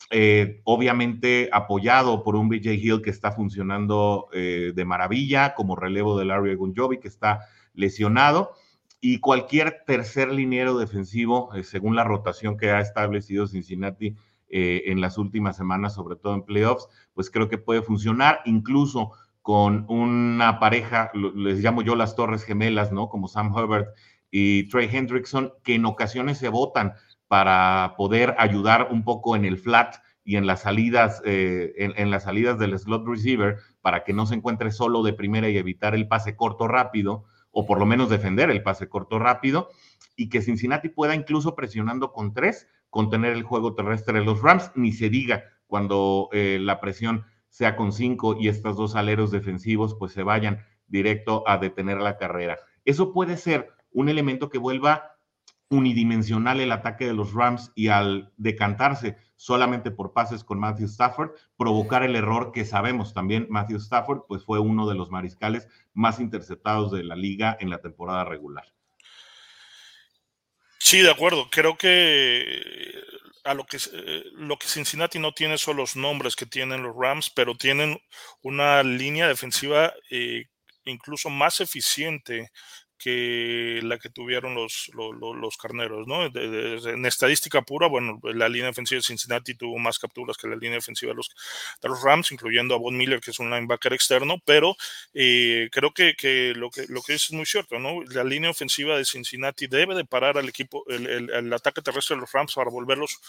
eh, 0.10 0.62
obviamente 0.64 1.50
apoyado 1.52 2.24
por 2.24 2.38
un 2.38 2.48
BJ 2.48 2.76
Hill 2.76 3.02
que 3.02 3.10
está 3.10 3.32
funcionando 3.32 4.30
eh, 4.32 4.72
de 4.74 4.86
maravilla 4.86 5.54
como 5.54 5.76
relevo 5.76 6.18
de 6.18 6.24
Larry 6.24 6.56
Gunjovi 6.56 7.00
que 7.00 7.10
está 7.10 7.42
lesionado 7.74 8.54
y 9.02 9.20
cualquier 9.20 9.84
tercer 9.86 10.32
liniero 10.32 10.78
defensivo, 10.78 11.54
eh, 11.54 11.64
según 11.64 11.96
la 11.96 12.06
rotación 12.06 12.58
que 12.58 12.72
ha 12.72 12.80
establecido 12.80 13.48
Cincinnati 13.48 14.16
en 14.50 15.02
las 15.02 15.18
últimas 15.18 15.58
semanas, 15.58 15.94
sobre 15.94 16.16
todo 16.16 16.34
en 16.34 16.44
playoffs, 16.44 16.88
pues 17.14 17.30
creo 17.30 17.50
que 17.50 17.58
puede 17.58 17.82
funcionar 17.82 18.40
incluso 18.46 19.12
con 19.42 19.86
una 19.90 20.58
pareja, 20.60 21.12
les 21.14 21.60
llamo 21.60 21.82
yo 21.82 21.98
las 21.98 22.16
torres 22.16 22.44
gemelas, 22.46 22.94
¿no? 22.94 23.10
Como 23.10 23.28
Sam 23.28 23.54
Herbert 23.54 23.90
y 24.32 24.70
Trey 24.70 24.90
Hendrickson, 24.92 25.54
que 25.64 25.76
en 25.76 25.86
ocasiones 25.86 26.38
se 26.38 26.50
votan 26.50 26.94
para 27.28 27.96
poder 27.98 28.36
ayudar 28.38 28.90
un 28.92 29.04
poco 29.04 29.36
en 29.36 29.46
el 29.46 29.58
flat 29.58 29.96
y 30.24 30.36
en 30.36 30.46
las 30.46 30.64
salidas, 30.64 31.22
eh, 31.26 31.74
en, 31.78 32.12
las 32.12 32.24
salidas 32.24 32.60
del 32.60 32.78
slot 32.78 33.08
receiver 33.08 33.58
para 33.82 34.04
que 34.04 34.12
no 34.12 34.26
se 34.26 34.36
encuentre 34.36 34.72
solo 34.72 35.02
de 35.02 35.14
primera 35.14 35.50
y 35.50 35.58
evitar 35.58 35.96
el 35.96 36.08
pase 36.08 36.36
corto 36.36 36.68
rápido, 36.68 37.24
o 37.52 37.66
por 37.66 37.80
lo 37.80 37.86
menos 37.86 38.10
defender 38.10 38.50
el 38.50 38.62
pase 38.62 38.90
corto 38.90 39.20
rápido, 39.20 39.70
y 40.18 40.28
que 40.28 40.42
Cincinnati 40.42 40.90
pueda 40.90 41.16
incluso 41.16 41.56
presionando 41.56 42.12
con 42.12 42.34
tres, 42.34 42.68
contener 42.90 43.34
el 43.34 43.44
juego 43.44 43.74
terrestre 43.74 44.20
de 44.20 44.26
los 44.26 44.42
Rams, 44.42 44.72
ni 44.76 44.92
se 44.92 45.10
diga 45.10 45.46
cuando 45.66 46.30
eh, 46.34 46.60
la 46.62 46.82
presión 46.82 47.26
sea 47.50 47.76
con 47.76 47.92
cinco 47.92 48.36
y 48.38 48.50
estos 48.50 48.76
dos 48.76 48.96
aleros 48.96 49.32
defensivos 49.32 49.96
pues 49.96 50.12
se 50.12 50.24
vayan 50.24 50.66
directo 50.88 51.44
a 51.48 51.58
detener 51.58 52.00
la 52.00 52.18
carrera. 52.18 52.58
Eso 52.86 53.14
puede 53.14 53.38
ser 53.38 53.72
un 53.92 54.10
elemento 54.10 54.50
que 54.50 54.58
vuelva 54.58 55.17
unidimensional 55.70 56.60
el 56.60 56.72
ataque 56.72 57.06
de 57.06 57.14
los 57.14 57.34
Rams 57.34 57.72
y 57.76 57.90
al 57.90 58.32
decantarse 58.38 59.18
solamente 59.36 59.92
por 59.92 60.14
pases 60.14 60.44
con 60.44 60.60
Matthew 60.60 60.88
Stafford, 60.88 61.32
provocar 61.58 62.04
el 62.04 62.16
error 62.16 62.52
que 62.52 62.66
sabemos 62.66 63.14
también 63.14 63.48
Matthew 63.50 63.78
Stafford, 63.78 64.22
pues 64.28 64.44
fue 64.44 64.60
uno 64.60 64.88
de 64.88 64.96
los 64.96 65.12
mariscales 65.12 65.68
más 65.94 66.20
interceptados 66.20 66.92
de 66.92 67.04
la 67.04 67.16
liga 67.16 67.58
en 67.60 67.70
la 67.70 67.80
temporada 67.80 68.24
regular. 68.24 68.66
Sí, 70.80 71.02
de 71.02 71.12
acuerdo. 71.12 71.50
Creo 71.50 71.78
que 71.78 73.04
a 73.44 73.54
lo 73.54 73.66
que 73.66 73.78
lo 74.34 74.58
que 74.58 74.68
Cincinnati 74.68 75.20
no 75.20 75.34
tiene 75.34 75.58
son 75.58 75.78
los 75.78 75.96
nombres 75.96 76.36
que 76.36 76.46
tienen 76.46 76.84
los 76.84 76.96
Rams, 76.96 77.30
pero 77.30 77.56
tienen 77.56 78.00
una 78.42 78.84
línea 78.84 79.28
defensiva 79.28 79.94
eh, 80.10 80.46
incluso 80.86 81.30
más 81.30 81.60
eficiente 81.60 82.52
que 82.98 83.80
la 83.84 83.98
que 83.98 84.10
tuvieron 84.10 84.56
los, 84.56 84.90
los, 84.94 85.58
carneros, 85.58 86.08
¿no? 86.08 86.26
en 86.26 87.06
estadística 87.06 87.62
pura, 87.62 87.88
bueno, 87.88 88.20
la 88.24 88.50
línea 88.50 88.70
ofensiva 88.70 88.98
de 88.98 89.04
Cincinnati 89.04 89.56
tuvo 89.56 89.78
más 89.78 90.00
capturas 90.00 90.38
que 90.38 90.48
la 90.48 90.56
línea 90.56 90.80
ofensiva 90.80 91.12
de 91.12 91.16
los, 91.16 91.30
de 91.82 91.90
los 91.90 92.02
Rams, 92.02 92.32
incluyendo 92.32 92.76
a 92.76 92.80
Von 92.80 92.98
Miller, 92.98 93.22
que 93.22 93.32
es 93.32 93.40
un 93.40 93.50
linebacker 93.50 93.94
externo, 93.94 94.38
pero 94.46 94.76
eh, 95.14 95.70
creo 95.72 95.92
que, 95.92 96.16
que, 96.16 96.54
lo 96.56 96.70
que 96.70 96.86
lo 96.88 97.02
que 97.02 97.14
es 97.14 97.32
muy 97.32 97.46
cierto, 97.46 97.80
¿no? 97.80 98.04
La 98.04 98.24
línea 98.24 98.50
ofensiva 98.50 98.98
de 98.98 99.06
Cincinnati 99.06 99.68
debe 99.68 99.96
de 99.96 100.06
parar 100.06 100.38
al 100.38 100.50
equipo, 100.50 100.84
el, 100.88 101.30
el 101.30 101.54
ataque 101.54 101.82
terrestre 101.82 102.16
de 102.16 102.22
los 102.22 102.32
Rams 102.32 102.54
para 102.54 102.70
volverlos 102.70 103.20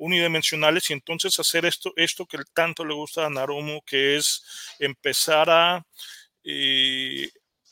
unidimensionales 0.00 0.88
y 0.90 0.94
entonces 0.94 1.38
hacer 1.38 1.66
esto, 1.66 1.92
esto 1.96 2.26
que 2.26 2.38
tanto 2.54 2.84
le 2.84 2.94
gusta 2.94 3.26
a 3.26 3.30
Narumo, 3.30 3.82
que 3.84 4.16
es 4.16 4.42
empezar 4.78 5.50
a 5.50 5.86
eh, 6.42 6.89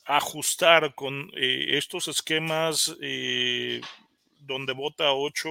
ajustar 0.09 0.94
con 0.94 1.31
eh, 1.37 1.77
estos 1.77 2.09
esquemas 2.09 2.97
eh, 3.03 3.83
donde 4.40 4.73
vota 4.73 5.12
8, 5.12 5.51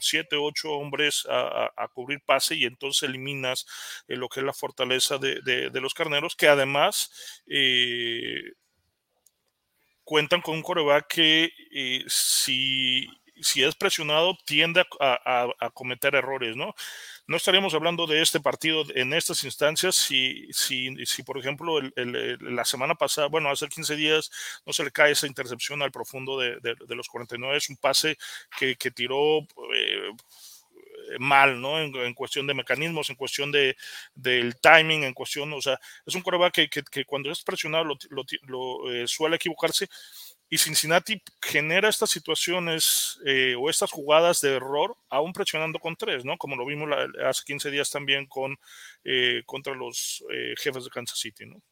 7, 0.00 0.36
8 0.36 0.72
hombres 0.72 1.26
a, 1.28 1.86
cubrir 1.92 2.22
pase 2.24 2.54
y 2.54 2.64
entonces 2.64 3.02
eliminas 3.06 3.66
lo 4.08 4.30
que 4.30 4.40
es 4.40 4.46
la 4.46 4.54
fortaleza 4.54 5.18
de, 5.18 5.42
de 5.42 5.80
los 5.82 5.92
carneros, 5.92 6.34
que 6.34 6.48
además 6.48 7.42
cuentan 10.02 10.40
con 10.40 10.56
un 10.56 10.62
coreback 10.62 11.08
que 11.08 11.52
si 12.08 13.06
si 13.42 13.62
es 13.62 13.74
presionado, 13.74 14.36
tiende 14.44 14.84
a, 15.00 15.70
cometer 15.74 16.14
errores, 16.14 16.56
¿no? 16.56 16.74
No 17.26 17.36
estaríamos 17.36 17.74
hablando 17.74 18.06
de 18.06 18.22
este 18.22 18.40
partido 18.40 18.84
en 18.94 19.12
estas 19.12 19.44
instancias 19.44 19.94
si, 19.94 20.48
si, 20.52 20.94
si 21.06 21.22
por 21.22 21.38
ejemplo, 21.38 21.80
la 21.94 22.64
semana 22.64 22.94
pasada, 22.94 23.28
bueno, 23.28 23.50
hace 23.50 23.68
15 23.68 23.96
días 23.96 24.30
no 24.66 24.72
se 24.72 24.84
le 24.84 24.90
cae 24.90 25.12
esa 25.12 25.26
intercepción 25.26 25.82
al 25.82 25.92
profundo 25.92 26.38
de, 26.38 26.76
los 26.88 27.08
49, 27.08 27.56
es 27.56 27.70
un 27.70 27.76
pase 27.76 28.18
que, 28.58 28.76
tiró 28.90 29.40
eh, 29.40 30.10
mal, 31.18 31.60
¿no? 31.60 31.80
En, 31.80 32.14
cuestión 32.14 32.46
de 32.46 32.54
mecanismos, 32.54 33.10
en 33.10 33.16
cuestión 33.16 33.50
de, 33.50 33.76
del 34.14 34.56
timing, 34.56 35.04
en 35.04 35.14
cuestión, 35.14 35.52
o 35.52 35.60
sea, 35.60 35.78
es 36.06 36.14
un 36.14 36.22
coreback 36.22 36.68
que, 36.68 37.04
cuando 37.04 37.30
es 37.30 37.42
presionado 37.42 37.84
lo, 37.84 38.92
eh, 38.92 39.06
suele 39.06 39.36
equivocarse 39.36 39.88
y 40.52 40.58
Cincinnati 40.58 41.22
genera 41.40 41.88
estas 41.88 42.10
situaciones 42.10 43.20
eh, 43.24 43.54
o 43.56 43.70
estas 43.70 43.92
jugadas 43.92 44.40
de 44.40 44.56
error 44.56 44.96
aún 45.08 45.32
presionando 45.32 45.78
con 45.78 45.94
tres, 45.94 46.24
¿no? 46.24 46.36
Como 46.36 46.56
lo 46.56 46.66
vimos 46.66 46.88
hace 47.24 47.44
15 47.46 47.70
días 47.70 47.88
también 47.88 48.26
con, 48.26 48.58
eh, 49.04 49.42
contra 49.46 49.74
los 49.76 50.24
eh, 50.28 50.54
jefes 50.58 50.84
de 50.84 50.90
Kansas 50.90 51.20
City, 51.20 51.46
¿no? 51.46 51.62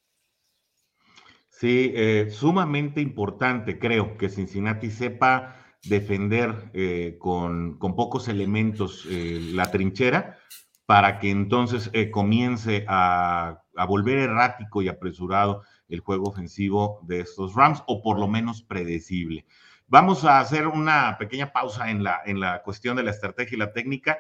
Sí, 1.51 1.93
sumamente 2.31 3.01
importante, 3.01 3.81
creo, 3.81 4.17
que 4.17 4.29
Cincinnati 4.29 4.93
sepa 4.93 5.77
defender 5.83 6.71
con, 7.19 7.77
con, 7.81 7.97
pocos 7.97 8.29
elementos 8.29 9.05
la 9.07 9.69
trinchera 9.69 10.38
para 10.87 11.19
que 11.19 11.31
entonces 11.31 11.91
comience 12.12 12.85
a, 12.87 13.61
a 13.75 13.87
volver 13.87 14.19
errático 14.19 14.83
y 14.83 14.88
apresurado 14.88 15.64
el 15.88 16.01
juego 16.01 16.29
ofensivo 16.29 17.01
de 17.03 17.20
estos 17.20 17.55
Rams, 17.55 17.83
o 17.87 18.03
por 18.03 18.18
lo 18.18 18.29
menos 18.29 18.62
predecible. 18.62 19.46
Vamos 19.90 20.27
a 20.27 20.38
hacer 20.38 20.66
una 20.66 21.16
pequeña 21.18 21.51
pausa 21.51 21.90
en 21.90 22.05
la, 22.05 22.20
en 22.27 22.40
la 22.40 22.62
cuestión 22.62 22.96
de 22.96 23.03
la 23.03 23.11
estrategia 23.11 23.57
y 23.57 23.59
la 23.59 23.72
técnica 23.72 24.18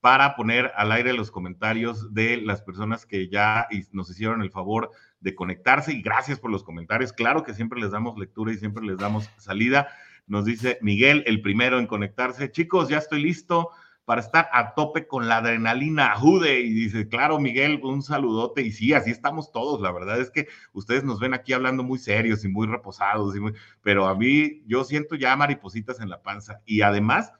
para 0.00 0.34
poner 0.34 0.72
al 0.76 0.92
aire 0.92 1.12
los 1.12 1.30
comentarios 1.30 2.14
de 2.14 2.38
las 2.38 2.62
personas 2.62 3.04
que 3.04 3.28
ya 3.28 3.68
nos 3.92 4.10
hicieron 4.10 4.40
el 4.40 4.50
favor 4.50 4.90
de 5.20 5.34
conectarse 5.34 5.92
y 5.92 6.00
gracias 6.00 6.40
por 6.40 6.50
los 6.50 6.64
comentarios. 6.64 7.12
Claro 7.12 7.42
que 7.42 7.52
siempre 7.52 7.78
les 7.78 7.90
damos 7.90 8.18
lectura 8.18 8.52
y 8.52 8.56
siempre 8.56 8.82
les 8.82 8.96
damos 8.96 9.28
salida. 9.36 9.88
Nos 10.26 10.46
dice 10.46 10.78
Miguel, 10.80 11.22
el 11.26 11.42
primero 11.42 11.78
en 11.78 11.86
conectarse. 11.86 12.50
Chicos, 12.50 12.88
ya 12.88 12.96
estoy 12.96 13.22
listo 13.22 13.72
para 14.04 14.20
estar 14.20 14.48
a 14.52 14.74
tope 14.74 15.06
con 15.06 15.28
la 15.28 15.38
adrenalina 15.38 16.16
jude. 16.16 16.60
Y 16.60 16.72
dice, 16.72 17.08
claro, 17.08 17.38
Miguel, 17.38 17.80
un 17.82 18.02
saludote. 18.02 18.62
Y 18.62 18.72
sí, 18.72 18.92
así 18.92 19.10
estamos 19.10 19.52
todos. 19.52 19.80
La 19.80 19.92
verdad 19.92 20.20
es 20.20 20.30
que 20.30 20.48
ustedes 20.72 21.04
nos 21.04 21.20
ven 21.20 21.34
aquí 21.34 21.52
hablando 21.52 21.82
muy 21.82 21.98
serios 21.98 22.44
y 22.44 22.48
muy 22.48 22.66
reposados, 22.66 23.36
y 23.36 23.40
muy... 23.40 23.52
pero 23.82 24.06
a 24.06 24.14
mí 24.14 24.62
yo 24.66 24.84
siento 24.84 25.14
ya 25.14 25.36
maripositas 25.36 26.00
en 26.00 26.08
la 26.08 26.22
panza. 26.22 26.60
Y 26.64 26.82
además, 26.82 27.32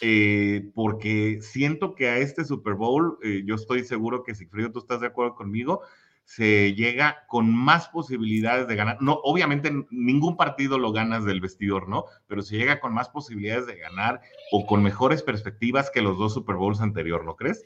eh, 0.00 0.70
porque 0.74 1.38
siento 1.42 1.94
que 1.94 2.08
a 2.08 2.18
este 2.18 2.44
Super 2.44 2.74
Bowl, 2.74 3.18
eh, 3.22 3.42
yo 3.44 3.54
estoy 3.54 3.84
seguro 3.84 4.24
que 4.24 4.34
Sigfrido, 4.34 4.72
tú 4.72 4.80
estás 4.80 5.00
de 5.00 5.06
acuerdo 5.06 5.34
conmigo, 5.34 5.82
se 6.24 6.74
llega 6.74 7.24
con 7.26 7.54
más 7.54 7.88
posibilidades 7.88 8.66
de 8.68 8.76
ganar. 8.76 8.98
No, 9.00 9.20
obviamente 9.22 9.72
ningún 9.90 10.36
partido 10.36 10.78
lo 10.78 10.92
ganas 10.92 11.24
del 11.24 11.40
vestidor, 11.40 11.88
¿no? 11.88 12.04
Pero 12.26 12.42
se 12.42 12.56
llega 12.56 12.80
con 12.80 12.94
más 12.94 13.08
posibilidades 13.08 13.66
de 13.66 13.76
ganar 13.76 14.20
o 14.50 14.66
con 14.66 14.82
mejores 14.82 15.22
perspectivas 15.22 15.90
que 15.90 16.02
los 16.02 16.18
dos 16.18 16.34
Super 16.34 16.56
Bowls 16.56 16.80
anterior, 16.80 17.24
¿no 17.24 17.36
crees? 17.36 17.64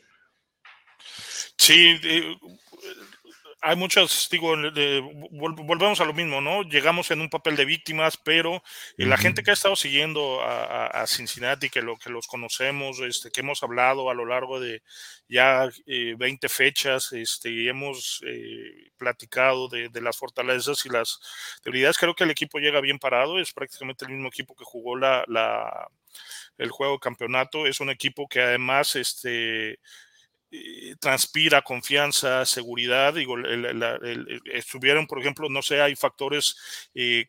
Sí, 1.56 1.98
eh, 2.02 2.36
hay 3.66 3.74
muchas, 3.74 4.28
digo, 4.30 4.54
volvemos 5.32 6.00
a 6.00 6.04
lo 6.04 6.12
mismo, 6.12 6.40
¿no? 6.40 6.62
Llegamos 6.62 7.10
en 7.10 7.20
un 7.20 7.28
papel 7.28 7.56
de 7.56 7.64
víctimas, 7.64 8.16
pero 8.16 8.62
la 8.96 9.16
gente 9.16 9.42
que 9.42 9.50
ha 9.50 9.54
estado 9.54 9.74
siguiendo 9.74 10.40
a, 10.40 11.04
Cincinnati, 11.08 11.68
que, 11.68 11.82
lo, 11.82 11.96
que 11.96 12.08
los 12.08 12.28
conocemos, 12.28 13.00
este, 13.00 13.32
que 13.32 13.40
hemos 13.40 13.64
hablado 13.64 14.08
a 14.08 14.14
lo 14.14 14.24
largo 14.24 14.60
de 14.60 14.82
ya 15.28 15.68
20 15.86 16.46
eh, 16.46 16.48
fechas, 16.48 17.12
este, 17.12 17.50
y 17.50 17.68
hemos 17.68 18.22
eh, 18.24 18.92
platicado 18.96 19.66
de, 19.68 19.90
las 20.00 20.16
fortalezas 20.16 20.86
y 20.86 20.88
las 20.88 21.18
debilidades, 21.64 21.98
creo 21.98 22.14
que 22.14 22.22
el 22.22 22.30
equipo 22.30 22.60
llega 22.60 22.80
bien 22.80 23.00
parado, 23.00 23.40
es 23.40 23.52
prácticamente 23.52 24.04
el 24.04 24.12
mismo 24.12 24.28
equipo 24.28 24.54
que 24.54 24.64
jugó 24.64 24.96
la, 24.96 25.24
la 25.26 25.88
el 26.56 26.70
juego 26.70 27.00
campeonato, 27.00 27.66
es 27.66 27.80
un 27.80 27.90
equipo 27.90 28.28
que 28.28 28.40
además, 28.40 28.94
este, 28.96 29.72
eh, 29.72 29.78
transpira 31.00 31.62
confianza, 31.62 32.44
seguridad. 32.44 33.14
Digo, 33.14 33.36
estuvieron, 34.52 35.06
por 35.06 35.20
ejemplo, 35.20 35.48
no 35.48 35.62
sé, 35.62 35.80
hay 35.80 35.96
factores 35.96 36.56
eh, 36.94 37.26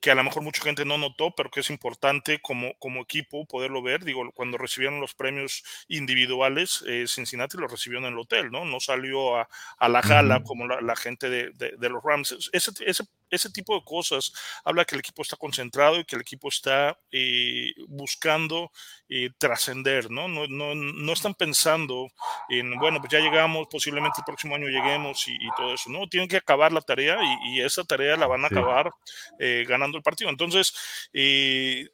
que 0.00 0.10
a 0.10 0.14
lo 0.14 0.24
mejor 0.24 0.42
mucha 0.42 0.62
gente 0.62 0.84
no 0.84 0.98
notó, 0.98 1.34
pero 1.34 1.50
que 1.50 1.60
es 1.60 1.70
importante 1.70 2.40
como, 2.40 2.74
como 2.78 3.02
equipo 3.02 3.46
poderlo 3.46 3.82
ver. 3.82 4.04
Digo, 4.04 4.30
cuando 4.34 4.58
recibieron 4.58 5.00
los 5.00 5.14
premios 5.14 5.64
individuales, 5.88 6.84
eh, 6.86 7.06
Cincinnati 7.08 7.58
los 7.58 7.70
recibió 7.70 7.98
en 7.98 8.04
el 8.04 8.18
hotel, 8.18 8.50
¿no? 8.50 8.64
No 8.64 8.78
salió 8.80 9.36
a, 9.36 9.48
la 9.88 10.00
gala 10.02 10.42
como 10.42 10.66
la, 10.66 10.96
gente 10.96 11.28
de, 11.28 11.50
de, 11.52 11.88
los 11.88 12.02
Rams. 12.02 12.50
Ese, 12.52 12.70
ese, 12.86 13.04
ese, 13.30 13.50
tipo 13.50 13.74
de 13.74 13.84
cosas 13.84 14.32
habla 14.64 14.84
que 14.84 14.94
el 14.94 15.00
equipo 15.00 15.22
está 15.22 15.36
concentrado 15.36 15.98
y 15.98 16.04
que 16.04 16.16
el 16.16 16.22
equipo 16.22 16.48
está 16.48 16.98
eh, 17.10 17.72
buscando 17.88 18.70
eh, 19.08 19.30
trascender, 19.38 20.10
¿no? 20.10 20.28
No, 20.28 20.46
¿no? 20.46 20.74
no, 20.74 21.12
están 21.12 21.34
pensando 21.34 22.08
en, 22.48 22.78
bueno, 22.78 23.00
pues 23.00 23.12
ya 23.12 23.20
llegamos, 23.20 23.66
posiblemente 23.70 24.20
el 24.20 24.24
próximo 24.24 24.54
año 24.54 24.68
lleguemos 24.68 25.26
y, 25.28 25.36
todo 25.56 25.74
eso, 25.74 25.90
¿no? 25.90 26.06
Tienen 26.08 26.28
que 26.28 26.36
acabar 26.36 26.72
la 26.72 26.80
tarea 26.80 27.18
y, 27.46 27.60
esa 27.60 27.84
tarea 27.84 28.16
la 28.16 28.26
van 28.26 28.44
a 28.44 28.48
acabar 28.48 28.90
ganando 29.38 29.96
el 29.96 30.02
partido. 30.02 30.30
Entonces, 30.30 30.72
eh, 31.12 31.88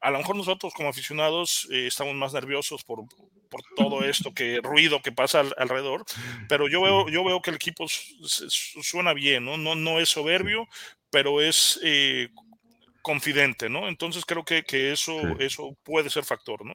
a 0.00 0.10
lo 0.10 0.18
mejor 0.18 0.36
nosotros 0.36 0.72
como 0.74 0.88
aficionados 0.88 1.66
eh, 1.70 1.86
estamos 1.86 2.14
más 2.14 2.32
nerviosos 2.32 2.84
por, 2.84 3.04
por, 3.48 3.62
todo 3.76 4.02
esto, 4.04 4.32
que 4.32 4.60
ruido 4.62 5.02
que 5.02 5.12
pasa 5.12 5.42
alrededor, 5.56 6.04
pero 6.48 6.68
yo 6.68 6.82
veo, 6.82 7.08
yo 7.08 7.24
veo 7.24 7.40
que 7.40 7.50
el 7.50 7.56
equipo 7.56 7.86
suena 7.88 9.12
bien, 9.14 9.44
¿no? 9.44 9.56
No, 9.56 9.74
no 9.74 10.00
es 10.00 10.08
soberbio, 10.08 10.66
pero 11.10 11.40
es 11.40 11.80
eh, 11.82 12.28
confidente, 13.02 13.68
¿no? 13.68 13.88
Entonces 13.88 14.24
creo 14.24 14.44
que, 14.44 14.62
que 14.62 14.92
eso, 14.92 15.20
eso 15.38 15.76
puede 15.82 16.10
ser 16.10 16.24
factor, 16.24 16.64
¿no? 16.64 16.74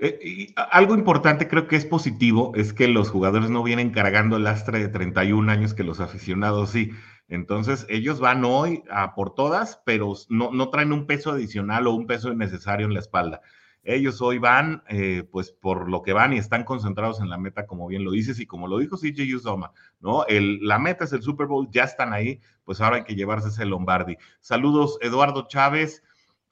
y 0.00 0.54
algo 0.56 0.94
importante 0.94 1.48
creo 1.48 1.66
que 1.66 1.74
es 1.74 1.84
positivo 1.84 2.52
es 2.54 2.72
que 2.72 2.86
los 2.86 3.10
jugadores 3.10 3.50
no 3.50 3.64
vienen 3.64 3.90
cargando 3.90 4.36
el 4.36 4.44
lastre 4.44 4.78
de 4.78 4.88
31 4.88 5.50
años 5.50 5.74
que 5.74 5.82
los 5.82 5.98
aficionados 5.98 6.70
sí. 6.70 6.92
Entonces, 7.28 7.84
ellos 7.90 8.20
van 8.20 8.44
hoy 8.44 8.82
a 8.90 9.14
por 9.14 9.34
todas, 9.34 9.82
pero 9.84 10.14
no, 10.28 10.50
no 10.50 10.70
traen 10.70 10.92
un 10.92 11.06
peso 11.06 11.30
adicional 11.30 11.86
o 11.86 11.94
un 11.94 12.06
peso 12.06 12.32
innecesario 12.32 12.86
en 12.86 12.94
la 12.94 13.00
espalda. 13.00 13.42
Ellos 13.90 14.20
hoy 14.20 14.36
van, 14.36 14.82
eh, 14.90 15.26
pues, 15.32 15.50
por 15.50 15.88
lo 15.88 16.02
que 16.02 16.12
van 16.12 16.34
y 16.34 16.36
están 16.36 16.64
concentrados 16.64 17.20
en 17.20 17.30
la 17.30 17.38
meta, 17.38 17.66
como 17.66 17.86
bien 17.86 18.04
lo 18.04 18.10
dices, 18.10 18.38
y 18.38 18.44
como 18.44 18.68
lo 18.68 18.76
dijo 18.76 18.98
CJ 18.98 19.34
Uzoma, 19.34 19.72
¿no? 19.98 20.26
El, 20.26 20.58
la 20.60 20.78
meta 20.78 21.04
es 21.04 21.12
el 21.14 21.22
Super 21.22 21.46
Bowl, 21.46 21.68
ya 21.70 21.84
están 21.84 22.12
ahí, 22.12 22.42
pues 22.64 22.82
ahora 22.82 22.96
hay 22.96 23.04
que 23.04 23.14
llevarse 23.14 23.48
ese 23.48 23.64
Lombardi. 23.64 24.18
Saludos, 24.40 24.98
Eduardo 25.00 25.48
Chávez, 25.48 26.02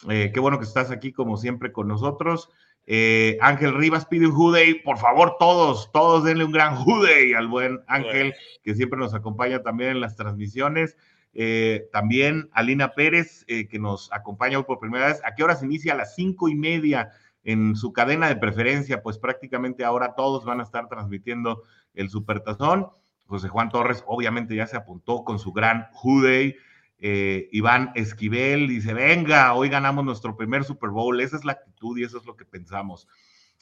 eh, 0.09 0.31
qué 0.33 0.40
bueno 0.40 0.59
que 0.59 0.64
estás 0.64 0.90
aquí, 0.90 1.12
como 1.12 1.37
siempre, 1.37 1.72
con 1.72 1.88
nosotros. 1.88 2.49
Eh, 2.87 3.37
Ángel 3.42 3.75
Rivas 3.75 4.07
pide 4.07 4.29
un 4.29 4.33
Juday, 4.33 4.83
por 4.83 4.96
favor, 4.96 5.37
todos, 5.38 5.92
todos 5.92 6.25
denle 6.25 6.44
un 6.44 6.53
gran 6.53 6.75
Juday 6.77 7.35
al 7.35 7.49
buen 7.49 7.81
Ángel, 7.87 8.33
que 8.62 8.75
siempre 8.75 8.99
nos 8.99 9.12
acompaña 9.12 9.62
también 9.62 9.90
en 9.90 10.01
las 10.01 10.16
transmisiones. 10.16 10.96
Eh, 11.38 11.90
también 11.92 12.49
Alina 12.53 12.94
Pérez, 12.94 13.44
eh, 13.46 13.68
que 13.68 13.79
nos 13.79 14.11
acompaña 14.11 14.57
hoy 14.57 14.64
por 14.64 14.79
primera 14.79 15.09
vez. 15.09 15.20
¿A 15.22 15.35
qué 15.35 15.44
hora 15.44 15.55
se 15.55 15.66
inicia? 15.66 15.92
A 15.92 15.96
las 15.96 16.14
cinco 16.14 16.49
y 16.49 16.55
media 16.55 17.11
en 17.47 17.77
su 17.77 17.93
cadena 17.93 18.29
de 18.29 18.37
preferencia, 18.37 19.03
pues 19.03 19.19
prácticamente 19.19 19.85
ahora 19.85 20.15
todos 20.17 20.45
van 20.45 20.59
a 20.59 20.65
estar 20.65 20.89
transmitiendo 20.89 21.63
el 21.95 22.11
Supertazón. 22.11 22.89
José 23.27 23.49
Juan 23.49 23.71
Torres, 23.71 24.03
obviamente, 24.07 24.57
ya 24.57 24.67
se 24.67 24.77
apuntó 24.77 25.23
con 25.23 25.39
su 25.39 25.53
gran 25.53 25.87
Juday. 25.93 26.57
Eh, 26.99 27.49
Iván 27.53 27.93
Esquivel 27.95 28.67
dice, 28.67 28.95
venga, 28.95 29.55
hoy 29.55 29.69
ganamos 29.69 30.05
nuestro 30.05 30.37
primer 30.37 30.65
Super 30.65 30.91
Bowl. 30.91 31.21
Esa 31.21 31.37
es 31.37 31.45
la 31.45 31.53
actitud 31.53 31.97
y 31.97 32.03
eso 32.03 32.19
es 32.19 32.27
lo 32.27 32.37
que 32.37 32.45
pensamos. 32.45 33.07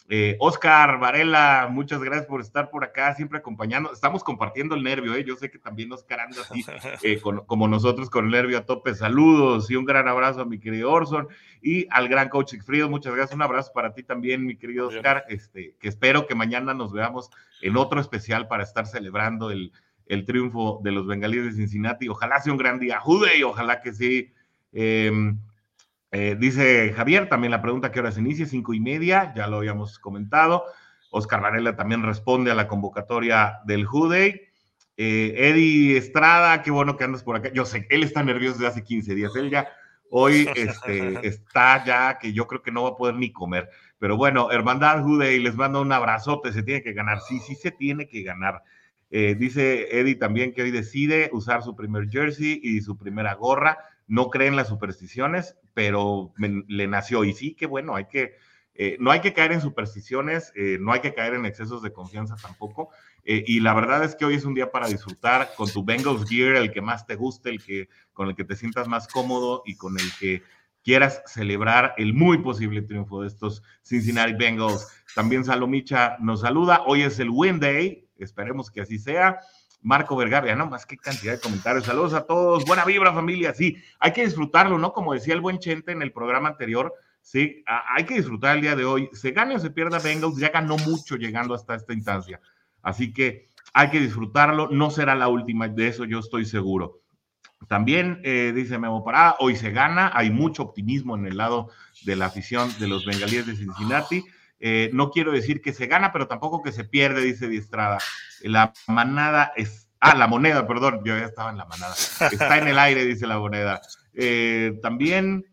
Eh, 0.06 0.36
Oscar 0.38 0.98
Varela, 0.98 1.66
muchas 1.70 2.02
gracias 2.02 2.26
por 2.26 2.42
estar 2.42 2.68
por 2.68 2.84
acá, 2.84 3.14
siempre 3.14 3.38
acompañando. 3.38 3.90
Estamos 3.90 4.22
compartiendo 4.22 4.74
el 4.74 4.82
nervio, 4.82 5.14
¿eh? 5.14 5.24
yo 5.24 5.34
sé 5.36 5.50
que 5.50 5.58
también 5.58 5.90
Oscar 5.92 6.20
anda 6.20 6.42
así, 6.42 6.62
eh, 7.02 7.22
como 7.22 7.68
nosotros 7.68 8.10
con 8.10 8.26
el 8.26 8.30
nervio 8.30 8.58
a 8.58 8.66
tope. 8.66 8.94
Saludos 8.94 9.70
y 9.70 9.76
un 9.76 9.86
gran 9.86 10.06
abrazo 10.06 10.42
a 10.42 10.44
mi 10.44 10.58
querido 10.58 10.92
Orson 10.92 11.28
y 11.62 11.86
al 11.90 12.08
gran 12.08 12.28
coach 12.28 12.54
Frío. 12.66 12.90
Muchas 12.90 13.14
gracias, 13.14 13.34
un 13.34 13.42
abrazo 13.42 13.72
para 13.72 13.94
ti 13.94 14.02
también, 14.02 14.44
mi 14.44 14.56
querido 14.56 14.88
Oscar. 14.88 15.24
Este, 15.28 15.74
que 15.80 15.88
espero 15.88 16.26
que 16.26 16.34
mañana 16.34 16.74
nos 16.74 16.92
veamos 16.92 17.30
en 17.62 17.78
otro 17.78 17.98
especial 17.98 18.46
para 18.46 18.62
estar 18.62 18.86
celebrando 18.86 19.50
el, 19.50 19.72
el 20.04 20.26
triunfo 20.26 20.80
de 20.84 20.92
los 20.92 21.06
bengalíes 21.06 21.46
de 21.46 21.52
Cincinnati. 21.52 22.08
Ojalá 22.08 22.40
sea 22.42 22.52
un 22.52 22.58
gran 22.58 22.78
día, 22.78 23.00
Jude, 23.00 23.38
y 23.38 23.42
ojalá 23.42 23.80
que 23.80 23.94
sí. 23.94 24.34
Eh, 26.16 26.36
dice 26.38 26.92
Javier, 26.92 27.28
también 27.28 27.50
la 27.50 27.60
pregunta 27.60 27.90
que 27.90 27.98
hora 27.98 28.12
se 28.12 28.20
inicia, 28.20 28.46
cinco 28.46 28.72
y 28.72 28.78
media, 28.78 29.32
ya 29.34 29.48
lo 29.48 29.56
habíamos 29.56 29.98
comentado. 29.98 30.64
Oscar 31.10 31.40
Varela 31.40 31.74
también 31.74 32.04
responde 32.04 32.52
a 32.52 32.54
la 32.54 32.68
convocatoria 32.68 33.58
del 33.64 33.84
Jude. 33.84 34.52
Eh, 34.96 35.34
Eddie 35.36 35.96
Estrada, 35.96 36.62
qué 36.62 36.70
bueno 36.70 36.96
que 36.96 37.02
andas 37.02 37.24
por 37.24 37.34
acá. 37.34 37.50
Yo 37.52 37.64
sé, 37.64 37.88
él 37.90 38.04
está 38.04 38.22
nervioso 38.22 38.58
desde 38.58 38.68
hace 38.68 38.84
15 38.84 39.12
días. 39.12 39.34
Él 39.34 39.50
ya 39.50 39.66
hoy 40.08 40.48
este, 40.54 41.26
está 41.26 41.84
ya 41.84 42.16
que 42.20 42.32
yo 42.32 42.46
creo 42.46 42.62
que 42.62 42.70
no 42.70 42.84
va 42.84 42.90
a 42.90 42.96
poder 42.96 43.16
ni 43.16 43.32
comer. 43.32 43.68
Pero 43.98 44.16
bueno, 44.16 44.52
Hermandad 44.52 45.02
Jude, 45.02 45.36
les 45.40 45.56
mando 45.56 45.82
un 45.82 45.90
abrazote. 45.90 46.52
Se 46.52 46.62
tiene 46.62 46.84
que 46.84 46.92
ganar. 46.92 47.22
Sí, 47.22 47.40
sí, 47.40 47.56
se 47.56 47.72
tiene 47.72 48.06
que 48.06 48.22
ganar. 48.22 48.62
Eh, 49.10 49.34
dice 49.34 49.98
Eddie 49.98 50.14
también 50.14 50.52
que 50.52 50.62
hoy 50.62 50.70
decide 50.70 51.28
usar 51.32 51.64
su 51.64 51.74
primer 51.74 52.08
jersey 52.08 52.60
y 52.62 52.82
su 52.82 52.96
primera 52.96 53.34
gorra 53.34 53.78
no 54.06 54.30
cree 54.30 54.48
en 54.48 54.56
las 54.56 54.68
supersticiones, 54.68 55.56
pero 55.72 56.32
le 56.36 56.86
nació. 56.86 57.24
Y 57.24 57.32
sí, 57.32 57.54
que 57.54 57.66
bueno, 57.66 57.96
hay 57.96 58.06
que, 58.06 58.36
eh, 58.74 58.96
no 59.00 59.10
hay 59.10 59.20
que 59.20 59.32
caer 59.32 59.52
en 59.52 59.60
supersticiones, 59.60 60.52
eh, 60.56 60.78
no 60.80 60.92
hay 60.92 61.00
que 61.00 61.14
caer 61.14 61.34
en 61.34 61.46
excesos 61.46 61.82
de 61.82 61.92
confianza 61.92 62.36
tampoco. 62.36 62.90
Eh, 63.24 63.44
y 63.46 63.60
la 63.60 63.74
verdad 63.74 64.04
es 64.04 64.14
que 64.14 64.24
hoy 64.24 64.34
es 64.34 64.44
un 64.44 64.54
día 64.54 64.70
para 64.70 64.88
disfrutar 64.88 65.50
con 65.56 65.70
tu 65.70 65.84
Bengals 65.84 66.28
gear, 66.28 66.56
el 66.56 66.72
que 66.72 66.82
más 66.82 67.06
te 67.06 67.16
guste, 67.16 67.50
el 67.50 67.62
que, 67.62 67.88
con 68.12 68.28
el 68.28 68.34
que 68.34 68.44
te 68.44 68.56
sientas 68.56 68.88
más 68.88 69.08
cómodo 69.08 69.62
y 69.64 69.76
con 69.76 69.98
el 69.98 70.12
que 70.18 70.42
quieras 70.84 71.22
celebrar 71.26 71.94
el 71.96 72.12
muy 72.12 72.38
posible 72.38 72.82
triunfo 72.82 73.22
de 73.22 73.28
estos 73.28 73.62
Cincinnati 73.82 74.34
Bengals. 74.34 74.86
También 75.14 75.44
Salomicha 75.44 76.18
nos 76.20 76.42
saluda. 76.42 76.82
Hoy 76.86 77.02
es 77.02 77.18
el 77.18 77.30
Win 77.30 77.58
Day, 77.58 78.06
esperemos 78.18 78.70
que 78.70 78.82
así 78.82 78.98
sea. 78.98 79.40
Marco 79.84 80.16
Vergara, 80.16 80.56
no 80.56 80.66
más 80.66 80.86
qué 80.86 80.96
cantidad 80.96 81.34
de 81.34 81.40
comentarios. 81.40 81.84
Saludos 81.84 82.14
a 82.14 82.26
todos, 82.26 82.64
buena 82.64 82.86
vibra 82.86 83.12
familia, 83.12 83.52
sí, 83.52 83.76
hay 84.00 84.12
que 84.12 84.24
disfrutarlo, 84.24 84.78
¿no? 84.78 84.94
Como 84.94 85.12
decía 85.12 85.34
el 85.34 85.42
buen 85.42 85.58
Chente 85.58 85.92
en 85.92 86.00
el 86.00 86.10
programa 86.10 86.48
anterior, 86.48 86.92
sí, 87.20 87.62
hay 87.66 88.04
que 88.04 88.14
disfrutar 88.14 88.56
el 88.56 88.62
día 88.62 88.76
de 88.76 88.86
hoy. 88.86 89.10
Se 89.12 89.32
gane 89.32 89.54
o 89.54 89.58
se 89.58 89.70
pierda 89.70 89.98
Bengals, 89.98 90.38
ya 90.38 90.48
ganó 90.48 90.78
mucho 90.78 91.16
llegando 91.16 91.54
hasta 91.54 91.74
esta 91.74 91.92
instancia. 91.92 92.40
Así 92.82 93.12
que 93.12 93.50
hay 93.74 93.90
que 93.90 94.00
disfrutarlo, 94.00 94.70
no 94.70 94.90
será 94.90 95.14
la 95.14 95.28
última, 95.28 95.68
de 95.68 95.88
eso 95.88 96.06
yo 96.06 96.20
estoy 96.20 96.46
seguro. 96.46 97.02
También 97.68 98.20
eh, 98.24 98.52
dice 98.54 98.78
Memo 98.78 99.04
Pará, 99.04 99.36
hoy 99.38 99.54
se 99.54 99.70
gana, 99.70 100.10
hay 100.14 100.30
mucho 100.30 100.62
optimismo 100.62 101.14
en 101.14 101.26
el 101.26 101.36
lado 101.36 101.68
de 102.06 102.16
la 102.16 102.26
afición 102.26 102.70
de 102.78 102.88
los 102.88 103.04
bengalíes 103.04 103.46
de 103.46 103.54
Cincinnati. 103.54 104.24
Eh, 104.66 104.88
no 104.94 105.10
quiero 105.10 105.30
decir 105.30 105.60
que 105.60 105.74
se 105.74 105.86
gana, 105.88 106.10
pero 106.10 106.26
tampoco 106.26 106.62
que 106.62 106.72
se 106.72 106.84
pierde, 106.84 107.20
dice 107.20 107.48
Diestrada. 107.48 107.98
La 108.40 108.72
manada 108.86 109.52
es. 109.56 109.90
Ah, 110.00 110.14
la 110.14 110.26
moneda, 110.26 110.66
perdón, 110.66 111.02
yo 111.04 111.18
ya 111.18 111.26
estaba 111.26 111.50
en 111.50 111.58
la 111.58 111.66
manada. 111.66 111.92
Está 111.92 112.56
en 112.56 112.68
el 112.68 112.78
aire, 112.78 113.04
dice 113.04 113.26
la 113.26 113.38
moneda. 113.38 113.82
Eh, 114.14 114.78
también 114.80 115.44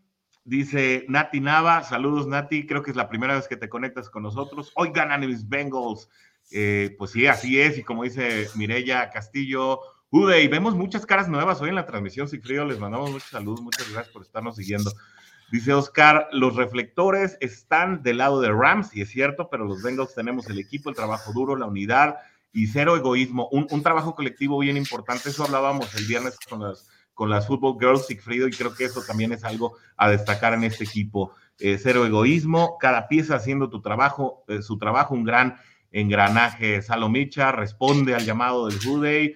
dice 0.44 1.04
Nati 1.08 1.40
Nava, 1.40 1.82
saludos 1.82 2.26
Nati, 2.26 2.66
creo 2.66 2.82
que 2.82 2.90
es 2.90 2.96
la 2.96 3.10
primera 3.10 3.34
vez 3.34 3.48
que 3.48 3.58
te 3.58 3.68
conectas 3.68 4.08
con 4.08 4.22
nosotros. 4.22 4.72
Hoy 4.76 4.92
ganan 4.94 5.20
mis 5.20 5.46
Bengals. 5.46 6.08
Eh, 6.50 6.96
pues 6.98 7.10
sí, 7.10 7.26
así 7.26 7.60
es, 7.60 7.76
y 7.76 7.82
como 7.82 8.04
dice 8.04 8.48
Mirella 8.54 9.10
Castillo, 9.10 9.78
Ude, 10.08 10.42
y 10.42 10.48
vemos 10.48 10.74
muchas 10.74 11.04
caras 11.04 11.28
nuevas 11.28 11.60
hoy 11.60 11.68
en 11.68 11.74
la 11.74 11.86
transmisión, 11.86 12.28
frío, 12.28 12.64
les 12.64 12.78
mandamos 12.78 13.10
muchos 13.10 13.28
saludos, 13.28 13.60
muchas 13.60 13.90
gracias 13.90 14.12
por 14.12 14.22
estarnos 14.22 14.56
siguiendo. 14.56 14.90
Dice 15.52 15.74
Oscar, 15.74 16.28
los 16.32 16.56
reflectores 16.56 17.36
están 17.42 18.02
del 18.02 18.16
lado 18.16 18.40
de 18.40 18.50
Rams, 18.50 18.96
y 18.96 19.02
es 19.02 19.10
cierto, 19.10 19.50
pero 19.50 19.66
los 19.66 19.82
Bengals 19.82 20.14
tenemos 20.14 20.48
el 20.48 20.58
equipo, 20.58 20.88
el 20.88 20.96
trabajo 20.96 21.30
duro, 21.34 21.56
la 21.56 21.66
unidad 21.66 22.16
y 22.54 22.68
cero 22.68 22.96
egoísmo. 22.96 23.50
Un, 23.52 23.82
trabajo 23.82 24.14
colectivo 24.14 24.58
bien 24.60 24.78
importante, 24.78 25.28
eso 25.28 25.44
hablábamos 25.44 25.94
el 25.94 26.06
viernes 26.06 26.38
con 26.48 26.62
las, 26.62 26.88
con 27.12 27.28
las 27.28 27.46
Football 27.46 27.76
Girls, 27.78 28.06
Sigfrido, 28.06 28.48
y 28.48 28.52
creo 28.52 28.74
que 28.74 28.86
eso 28.86 29.02
también 29.06 29.30
es 29.32 29.44
algo 29.44 29.76
a 29.98 30.08
destacar 30.08 30.54
en 30.54 30.64
este 30.64 30.84
equipo. 30.84 31.34
Eh, 31.58 31.76
cero 31.78 32.06
egoísmo, 32.06 32.78
cada 32.78 33.06
pieza 33.06 33.36
haciendo 33.36 33.68
tu 33.68 33.82
trabajo, 33.82 34.44
eh, 34.48 34.62
su 34.62 34.78
trabajo, 34.78 35.12
un 35.12 35.24
gran 35.24 35.58
engranaje. 35.90 36.80
Salomicha 36.80 37.52
responde 37.52 38.14
al 38.14 38.24
llamado 38.24 38.68
del 38.68 38.82
Juday. 38.82 39.34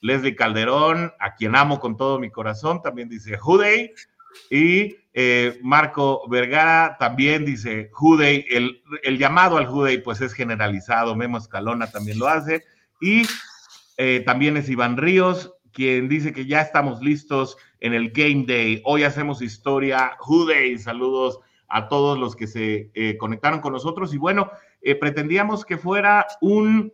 Leslie 0.00 0.34
Calderón, 0.34 1.12
a 1.20 1.34
quien 1.34 1.54
amo 1.56 1.78
con 1.78 1.98
todo 1.98 2.18
mi 2.18 2.30
corazón, 2.30 2.80
también 2.80 3.10
dice 3.10 3.36
Juday. 3.36 3.92
Y 4.50 4.96
eh, 5.20 5.58
Marco 5.62 6.22
Vergara 6.28 6.96
también 6.98 7.44
dice, 7.44 7.90
Juday, 7.92 8.46
el, 8.50 8.82
el, 9.02 9.18
llamado 9.18 9.56
al 9.56 9.66
Juday 9.66 9.98
pues 9.98 10.20
es 10.20 10.32
generalizado, 10.32 11.16
Memo 11.16 11.38
Escalona 11.38 11.90
también 11.90 12.20
lo 12.20 12.28
hace, 12.28 12.64
y 13.00 13.22
eh, 13.96 14.22
también 14.24 14.56
es 14.56 14.68
Iván 14.68 14.96
Ríos, 14.96 15.54
quien 15.72 16.08
dice 16.08 16.32
que 16.32 16.46
ya 16.46 16.60
estamos 16.60 17.02
listos 17.02 17.56
en 17.80 17.94
el 17.94 18.10
Game 18.10 18.44
Day, 18.46 18.80
hoy 18.84 19.02
hacemos 19.02 19.42
historia, 19.42 20.12
Juday, 20.20 20.78
saludos 20.78 21.40
a 21.66 21.88
todos 21.88 22.16
los 22.16 22.36
que 22.36 22.46
se 22.46 22.90
eh, 22.94 23.16
conectaron 23.18 23.60
con 23.60 23.72
nosotros, 23.72 24.14
y 24.14 24.18
bueno, 24.18 24.50
pretendíamos 25.00 25.64
que 25.64 25.78
fuera 25.78 26.26
un... 26.40 26.92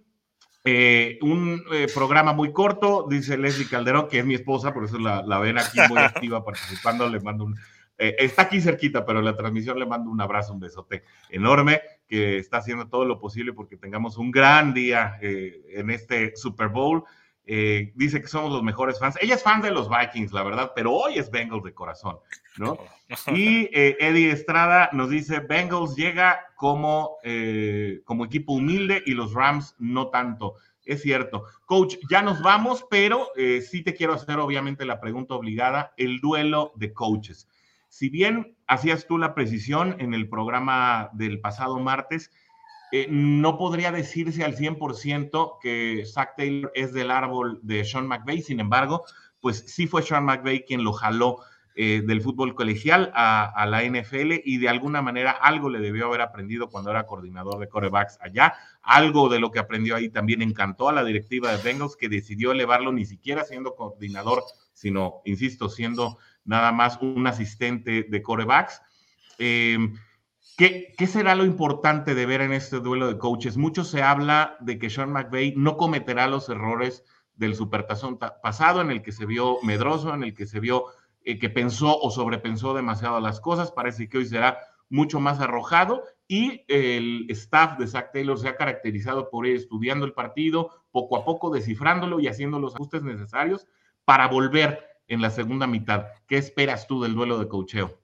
un 1.21 1.63
programa 1.95 2.33
muy 2.33 2.53
corto, 2.53 3.07
dice 3.09 3.37
Leslie 3.37 3.69
Calderón, 3.69 4.09
que 4.09 4.21
es 4.21 4.25
mi 4.25 4.35
esposa, 4.35 4.73
por 4.73 4.85
eso 4.85 4.99
la, 4.99 5.23
la 5.23 5.39
ven 5.39 5.59
aquí 5.59 5.79
muy 5.89 5.99
activa 6.01 6.45
participando, 6.45 7.09
le 7.09 7.21
mando 7.21 7.45
un, 7.45 7.57
eh, 7.97 8.17
está 8.19 8.43
aquí 8.43 8.61
cerquita, 8.61 9.07
pero 9.07 9.23
la 9.23 9.37
transmisión 9.37 9.79
le 9.79 9.87
mando 9.87 10.11
un 10.11 10.21
abrazo, 10.21 10.53
un 10.53 10.61
besote 10.61 11.05
enorme, 11.31 11.81
que 12.09 12.39
está 12.39 12.59
haciendo 12.59 12.89
todo 12.89 13.05
lo 13.05 13.21
posible 13.21 13.53
porque 13.53 13.77
tengamos 13.77 14.19
un 14.19 14.31
gran 14.31 14.75
día 14.75 15.19
eh, 15.21 15.63
en 15.75 15.91
este 15.91 16.35
Super 16.37 16.69
Bowl. 16.69 17.05
Eh, 17.47 17.93
dice 17.95 18.21
que 18.21 18.29
somos 18.29 18.53
los 18.53 18.63
mejores 18.63 18.99
fans. 18.99 19.17
Ella 19.21 19.35
es 19.35 19.43
fan 19.43 19.61
de 19.61 19.71
los 19.71 19.89
Vikings, 19.89 20.33
la 20.33 20.43
verdad, 20.43 20.73
pero 20.75 20.93
hoy 20.93 21.19
es 21.19 21.31
Bengals 21.31 21.65
de 21.65 21.75
corazón, 21.75 22.19
¿no? 22.57 22.79
Y 23.29 23.69
Eddie 23.73 24.31
Estrada 24.31 24.89
nos 24.93 25.11
dice, 25.11 25.41
Bengals 25.41 25.95
llega 25.95 26.41
como, 26.57 27.19
como 28.05 28.25
equipo 28.25 28.55
humilde 28.55 29.03
y 29.05 29.13
los 29.13 29.35
Rams 29.35 29.77
no 29.79 30.09
tanto. 30.09 30.55
Es 30.85 31.03
cierto. 31.03 31.45
Coach, 31.67 31.97
ya 32.11 32.23
nos 32.23 32.43
vamos, 32.43 32.87
pero 32.91 33.29
sí 33.63 33.83
te 33.83 33.95
quiero 33.95 34.15
hacer 34.15 34.39
obviamente 34.39 34.87
la 34.87 35.01
pregunta 35.01 35.35
obligada, 35.35 35.93
el 35.99 36.21
duelo 36.21 36.73
de 36.77 36.95
coaches. 36.95 37.47
Si 37.95 38.09
bien 38.09 38.57
hacías 38.67 39.07
tú 39.07 39.19
la 39.19 39.37
precisión 39.37 39.95
en 40.01 40.15
el 40.15 40.29
programa 40.29 41.11
del 41.13 41.41
pasado 41.41 41.79
martes, 41.79 42.33
eh, 42.97 43.09
no 43.11 43.59
podría 43.59 43.91
decirse 43.91 44.45
al 44.45 44.57
100% 44.57 45.59
que 45.61 46.05
Zach 46.07 46.37
Taylor 46.37 46.71
es 46.77 46.93
del 46.93 47.11
árbol 47.11 47.59
de 47.65 47.85
Sean 47.85 48.07
McVay, 48.07 48.41
sin 48.41 48.61
embargo, 48.61 49.03
pues 49.41 49.65
sí 49.67 49.89
fue 49.89 50.03
Sean 50.03 50.25
McVay 50.25 50.65
quien 50.65 50.85
lo 50.85 50.93
jaló 50.93 51.39
eh, 51.75 52.05
del 52.07 52.23
fútbol 52.23 52.55
colegial 52.55 53.11
a, 53.17 53.67
la 53.67 53.83
NFL 53.83 54.43
y 54.45 54.59
de 54.59 54.69
alguna 54.69 55.03
manera 55.03 55.33
algo 55.33 55.71
le 55.71 55.81
debió 55.81 56.07
haber 56.07 56.21
aprendido 56.21 56.69
cuando 56.69 56.93
era 56.93 57.05
coordinador 57.05 57.59
de 57.59 57.69
corebacks 57.69 58.17
allá. 58.21 58.55
Algo 58.81 59.29
de 59.29 59.41
lo 59.41 59.51
que 59.51 59.59
aprendió 59.59 59.97
ahí 59.97 60.09
también 60.09 60.41
encantó 60.41 60.89
a 60.89 60.93
la 60.93 61.03
directiva 61.03 61.51
de 61.51 61.61
Bengals 61.65 61.97
que 61.97 62.09
decidió 62.09 62.53
elevarlo 62.53 62.93
ni 62.93 63.07
siquiera 63.07 63.43
siendo 63.43 63.75
coordinador, 63.75 64.45
sino, 64.73 65.21
insisto, 65.25 65.69
siendo 65.69 66.19
nada 66.45 66.71
más 66.71 66.99
un 67.01 67.27
asistente 67.27 68.07
de 68.09 68.23
corebacks. 68.23 68.81
Eh, 69.41 69.79
¿qué, 70.57 71.07
será 71.07 71.35
lo 71.35 71.45
importante 71.45 72.15
de 72.15 72.27
ver 72.27 72.41
en 72.41 72.53
este 72.53 72.81
duelo 72.81 73.09
de 73.09 73.19
coaches? 73.19 73.57
Mucho 73.57 73.85
se 73.85 74.03
habla 74.03 74.57
de 74.61 74.79
que 74.79 74.91
Sean 74.91 75.13
McVay 75.13 75.55
no 75.57 75.77
cometerá 75.77 76.27
los 76.27 76.49
errores 76.49 77.05
del 77.35 77.55
supertazón 77.55 78.19
pasado, 78.19 78.81
en 78.81 78.91
el 78.91 79.03
que 79.03 79.13
se 79.13 79.27
vio 79.27 79.59
medroso, 79.63 80.15
en 80.15 80.23
el 80.23 80.35
que 80.35 80.47
se 80.47 80.61
vio 80.61 80.87
eh, 81.23 81.39
que 81.39 81.51
pensó 81.51 81.99
o 81.99 82.11
sobrepensó 82.11 82.75
demasiado 82.75 83.21
las 83.21 83.41
cosas. 83.41 83.73
Parece 83.73 84.09
que 84.09 84.19
hoy 84.19 84.27
será 84.27 84.59
mucho 84.89 85.19
más 85.21 85.41
arrojado 85.41 86.05
y 86.29 86.65
el 86.69 87.27
staff 87.31 87.79
de 87.79 87.87
Zach 87.87 88.13
Taylor 88.13 88.39
se 88.39 88.49
ha 88.49 88.57
caracterizado 88.57 89.31
por 89.31 89.47
ir 89.47 89.57
estudiando 89.57 90.07
el 90.07 90.13
partido, 90.13 90.71
poco 90.93 91.17
a 91.17 91.25
poco 91.25 91.51
descifrándolo 91.51 92.21
y 92.21 92.29
haciendo 92.29 92.59
los 92.59 92.75
ajustes 92.75 93.03
necesarios 93.03 93.67
para 94.05 94.29
volver 94.29 94.87
en 95.09 95.21
la 95.21 95.31
segunda 95.31 95.67
mitad. 95.67 96.07
¿Qué 96.27 96.37
esperas 96.37 96.87
tú 96.87 97.03
del 97.03 97.15
duelo 97.15 97.39
de 97.39 97.49
cocheo? 97.49 98.04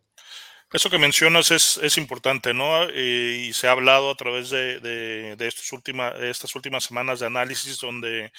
Eso 0.73 0.89
que 0.89 0.99
mencionas 0.99 1.51
es, 1.51 1.79
es 1.83 1.99
importante, 1.99 2.55
¿no? 2.55 2.89
Eh, 2.91 3.47
y 3.49 3.53
se 3.53 3.67
ha 3.67 3.73
hablado 3.73 4.09
a 4.09 4.15
través 4.15 4.51
de, 4.51 4.79
de, 4.79 5.35
de 5.35 5.49
estos 5.49 5.73
última, 5.73 6.11
estas 6.11 6.55
últimas 6.55 6.85
semanas 6.85 7.19
de 7.19 7.27
análisis 7.27 7.81
donde 7.81 8.31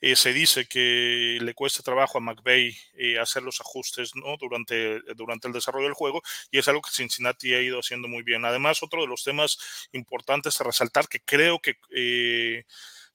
eh, 0.00 0.16
se 0.16 0.32
dice 0.32 0.66
que 0.66 1.38
le 1.40 1.54
cuesta 1.54 1.84
trabajo 1.84 2.18
a 2.18 2.20
McVeigh 2.20 2.76
eh, 2.98 3.20
hacer 3.20 3.44
los 3.44 3.60
ajustes 3.60 4.16
¿no? 4.16 4.36
durante, 4.36 5.00
durante 5.14 5.46
el 5.46 5.54
desarrollo 5.54 5.84
del 5.86 5.94
juego 5.94 6.22
y 6.50 6.58
es 6.58 6.66
algo 6.66 6.82
que 6.82 6.90
Cincinnati 6.90 7.54
ha 7.54 7.60
ido 7.62 7.78
haciendo 7.78 8.08
muy 8.08 8.24
bien. 8.24 8.44
Además, 8.44 8.82
otro 8.82 9.02
de 9.02 9.06
los 9.06 9.22
temas 9.22 9.56
importantes 9.92 10.60
a 10.60 10.64
resaltar 10.64 11.06
que 11.06 11.20
creo 11.20 11.60
que 11.60 11.74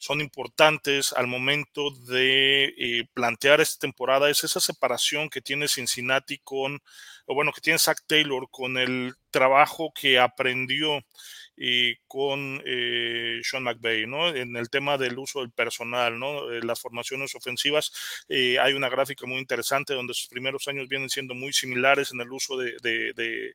son 0.02 0.20
importantes 0.20 1.14
al 1.14 1.28
momento 1.28 1.92
de 1.92 2.74
eh, 2.76 3.08
plantear 3.14 3.62
esta 3.62 3.82
temporada 3.82 4.32
es 4.32 4.44
esa 4.44 4.60
separación 4.60 5.30
que 5.30 5.42
tiene 5.42 5.68
Cincinnati 5.68 6.40
con, 6.40 6.82
o 7.28 7.36
bueno, 7.36 7.54
que 7.54 7.62
tiene 7.62 7.78
Zach 7.78 8.00
Taylor 8.08 8.48
con 8.50 8.80
el 8.80 9.14
trabajo 9.30 9.94
que 9.94 10.18
aprendió 10.18 11.04
y 11.64 11.98
con 12.08 12.60
eh, 12.66 13.40
Sean 13.44 13.62
McVay, 13.62 14.08
¿no? 14.08 14.30
En 14.30 14.56
el 14.56 14.72
tema 14.72 14.98
del 14.98 15.20
uso 15.20 15.42
del 15.42 15.52
personal, 15.52 16.18
¿no? 16.18 16.52
Eh, 16.52 16.62
las 16.64 16.80
formaciones 16.80 17.36
ofensivas, 17.36 17.92
eh, 18.30 18.58
hay 18.58 18.74
una 18.74 18.90
gráfica 18.90 19.28
muy 19.28 19.38
interesante 19.38 19.94
donde 19.94 20.16
sus 20.16 20.28
primeros 20.28 20.68
años 20.68 20.88
vienen 20.88 21.12
siendo 21.12 21.36
muy 21.36 21.54
similares 21.54 22.12
en 22.14 22.22
el 22.22 22.32
uso 22.32 22.58
de, 22.58 23.54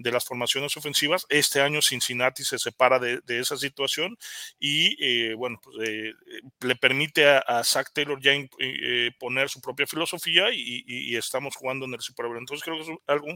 de 0.00 0.12
las 0.12 0.24
formaciones 0.24 0.76
ofensivas. 0.76 1.26
Este 1.28 1.60
año 1.60 1.82
Cincinnati 1.82 2.42
se 2.42 2.58
separa 2.58 2.98
de, 2.98 3.20
esa 3.28 3.56
situación 3.56 4.16
y, 4.58 4.96
eh, 5.04 5.34
bueno, 5.34 5.60
pues, 5.62 5.88
eh, 5.88 6.12
le 6.60 6.76
permite 6.76 7.28
a, 7.28 7.38
a, 7.38 7.64
Zach 7.64 7.90
Taylor 7.92 8.20
ya 8.20 8.32
eh, 8.32 9.10
poner 9.18 9.48
su 9.48 9.60
propia 9.60 9.86
filosofía 9.86 10.52
y, 10.52 10.84
y, 10.86 11.12
y, 11.12 11.16
estamos 11.16 11.56
jugando 11.56 11.86
en 11.86 11.94
el 11.94 12.00
Super 12.00 12.26
Bowl. 12.26 12.38
Entonces 12.38 12.64
creo 12.64 12.76
que 12.76 12.92
es 12.92 12.98
algo, 13.06 13.26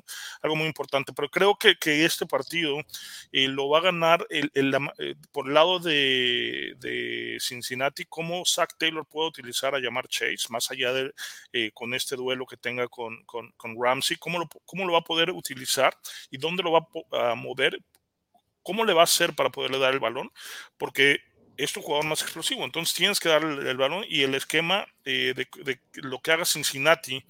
algo 0.42 0.57
muy 0.57 0.66
importante, 0.66 1.12
pero 1.14 1.29
creo 1.31 1.57
que, 1.57 1.77
que 1.77 2.05
este 2.05 2.27
partido 2.27 2.79
lo 3.33 3.68
va 3.68 3.79
a 3.79 3.83
ganar 3.83 4.27
el, 4.31 4.50
el, 4.55 4.74
eh, 4.98 5.14
por 5.33 5.48
el 5.48 5.55
lado 5.55 5.79
de, 5.79 6.74
de, 6.79 7.37
Cincinnati, 7.40 8.05
cómo 8.05 8.44
Zach 8.44 8.74
Taylor 8.79 9.07
puede 9.07 9.29
utilizar 9.29 9.74
a 9.74 9.79
llamar 9.81 10.09
Chase, 10.09 10.46
más 10.50 10.70
allá 10.70 10.92
de 10.92 11.12
eh, 11.53 11.70
con 11.74 11.94
este 11.94 12.16
duelo 12.16 12.46
que 12.46 12.57
tenga 12.57 12.88
con, 12.88 13.22
con, 13.24 13.50
con, 13.57 13.77
Ramsey, 13.81 14.16
cómo 14.16 14.38
lo, 14.38 14.48
cómo 14.64 14.87
lo 14.87 14.92
va 14.92 15.00
a 15.00 15.05
poder 15.05 15.31
utilizar 15.31 15.96
y 16.31 16.38
dónde 16.38 16.54
lo 16.62 16.73
va 16.73 16.87
a 17.31 17.35
mover, 17.35 17.79
cómo 18.62 18.85
le 18.85 18.95
va 18.95 19.03
a 19.03 19.05
hacer 19.05 19.35
para 19.35 19.51
poderle 19.51 19.79
dar 19.79 19.93
el 19.93 20.01
balón, 20.01 20.31
porque 20.79 21.21
es 21.57 21.73
tu 21.73 21.83
jugador 21.83 22.07
más 22.07 22.23
explosivo, 22.23 22.64
entonces 22.64 22.95
tienes 22.95 23.21
que 23.21 23.29
darle 23.29 23.71
el, 23.71 23.77
balón 23.77 24.05
y 24.09 24.23
el 24.23 24.35
esquema 24.35 24.87
eh, 25.05 25.35
de, 25.37 25.81
lo 25.95 26.21
que 26.21 26.33
haga 26.33 26.45
Cincinnati 26.45 27.25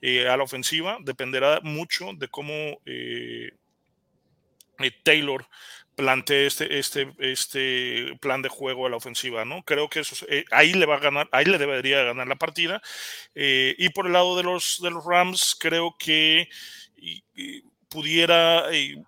eh, 0.00 0.28
a 0.28 0.36
la 0.36 0.42
ofensiva 0.42 0.98
dependerá 1.00 1.60
mucho 1.62 2.10
de 2.14 2.28
cómo 2.28 2.80
eh, 2.86 3.50
Taylor 5.02 5.46
plantee 5.94 6.46
este, 6.46 6.78
este, 6.78 7.12
este 7.18 8.16
plan 8.20 8.42
de 8.42 8.48
juego 8.48 8.86
a 8.86 8.90
la 8.90 8.96
ofensiva, 8.96 9.44
¿no? 9.44 9.64
Creo 9.64 9.88
que 9.88 10.00
eso, 10.00 10.26
ahí 10.52 10.72
le 10.72 10.86
va 10.86 10.96
a 10.96 11.00
ganar, 11.00 11.28
ahí 11.32 11.44
le 11.44 11.58
debería 11.58 12.04
ganar 12.04 12.28
la 12.28 12.36
partida. 12.36 12.80
Y 13.34 13.88
por 13.88 14.06
el 14.06 14.12
lado 14.12 14.36
de 14.36 14.44
los, 14.44 14.78
de 14.80 14.90
los 14.90 15.04
Rams, 15.04 15.56
creo 15.58 15.96
que 15.98 16.48
pudiera 17.88 18.64
eh, 18.72 19.02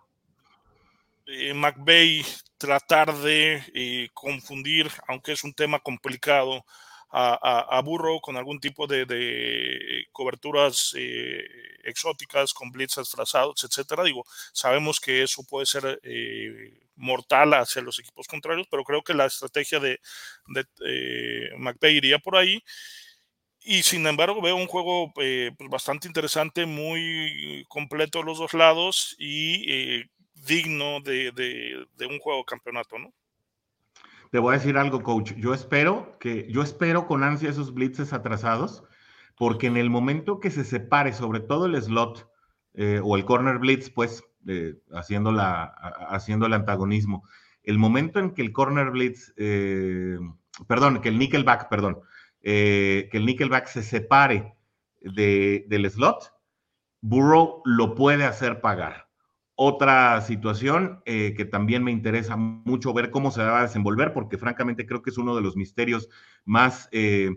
McVeigh 1.54 2.24
tratar 2.58 3.14
de 3.16 4.10
confundir, 4.14 4.90
aunque 5.08 5.32
es 5.32 5.44
un 5.44 5.54
tema 5.54 5.78
complicado, 5.80 6.64
a, 7.12 7.76
a, 7.76 7.82
Burrow 7.82 8.20
con 8.20 8.36
algún 8.36 8.60
tipo 8.60 8.86
de, 8.86 10.06
coberturas 10.12 10.94
eh, 10.96 11.44
exóticas, 11.84 12.54
con 12.54 12.70
blitz 12.70 12.96
disfrazados, 12.96 13.64
etcétera. 13.64 14.04
Digo, 14.04 14.24
sabemos 14.52 15.00
que 15.00 15.22
eso 15.22 15.42
puede 15.44 15.66
ser 15.66 16.00
eh, 16.02 16.78
mortal 16.96 17.54
hacia 17.54 17.82
los 17.82 17.98
equipos 17.98 18.28
contrarios, 18.28 18.68
pero 18.70 18.84
creo 18.84 19.02
que 19.02 19.14
la 19.14 19.26
estrategia 19.26 19.80
de, 19.80 20.00
de 20.48 20.66
eh, 20.86 21.50
McVay 21.58 21.96
iría 21.96 22.18
por 22.18 22.36
ahí. 22.36 22.62
Y 23.62 23.82
sin 23.82 24.06
embargo 24.06 24.40
veo 24.40 24.56
un 24.56 24.66
juego 24.66 25.12
eh, 25.20 25.52
pues 25.56 25.68
bastante 25.68 26.08
interesante, 26.08 26.64
muy 26.64 27.64
completo 27.68 28.22
los 28.22 28.38
dos 28.38 28.54
lados 28.54 29.14
y 29.18 29.70
eh, 29.70 30.06
digno 30.46 31.00
de, 31.00 31.30
de, 31.32 32.06
un 32.06 32.18
juego 32.18 32.44
campeonato, 32.44 32.98
¿no? 32.98 33.12
Te 34.30 34.38
voy 34.38 34.54
a 34.54 34.58
decir 34.58 34.78
algo, 34.78 35.02
coach. 35.02 35.32
Yo 35.36 35.52
espero 35.52 36.16
que, 36.18 36.46
yo 36.50 36.62
espero 36.62 37.06
con 37.06 37.22
ansia 37.22 37.50
esos 37.50 37.74
blitzes 37.74 38.12
atrasados, 38.12 38.84
porque 39.36 39.66
en 39.66 39.76
el 39.76 39.90
momento 39.90 40.40
que 40.40 40.50
se 40.50 40.64
separe, 40.64 41.12
sobre 41.12 41.40
todo 41.40 41.66
el 41.66 41.80
slot 41.80 42.30
eh, 42.74 43.00
o 43.02 43.16
el 43.16 43.24
corner 43.24 43.58
blitz, 43.58 43.90
pues 43.90 44.24
eh, 44.46 44.74
haciendo, 44.92 45.32
la, 45.32 45.64
haciendo 46.08 46.46
el 46.46 46.54
antagonismo, 46.54 47.24
el 47.64 47.76
momento 47.76 48.20
en 48.20 48.30
que 48.30 48.40
el 48.40 48.52
corner 48.52 48.90
blitz, 48.90 49.34
perdón, 50.66 51.02
que 51.02 51.08
el 51.11 51.18
nickelback, 51.18 51.68
perdón, 51.68 52.00
eh, 52.43 53.09
que 53.11 53.18
el 53.18 53.26
nickelback 53.26 53.66
se 53.66 53.82
separe 53.82 54.55
de, 55.01 55.64
del 55.68 55.91
slot, 55.91 56.32
Burrow 57.01 57.62
lo 57.64 57.95
puede 57.95 58.24
hacer 58.24 58.61
pagar. 58.61 59.09
Otra 59.55 60.20
situación 60.22 61.03
eh, 61.05 61.34
que 61.36 61.45
también 61.45 61.84
me 61.84 61.91
interesa 61.91 62.36
mucho 62.36 62.95
ver 62.95 63.11
cómo 63.11 63.30
se 63.30 63.43
va 63.43 63.61
a 63.61 63.62
desenvolver, 63.62 64.12
porque 64.12 64.38
francamente 64.38 64.86
creo 64.86 65.03
que 65.03 65.11
es 65.11 65.18
uno 65.18 65.36
de 65.36 65.43
los 65.43 65.57
misterios 65.57 66.09
más, 66.45 66.88
eh, 66.93 67.30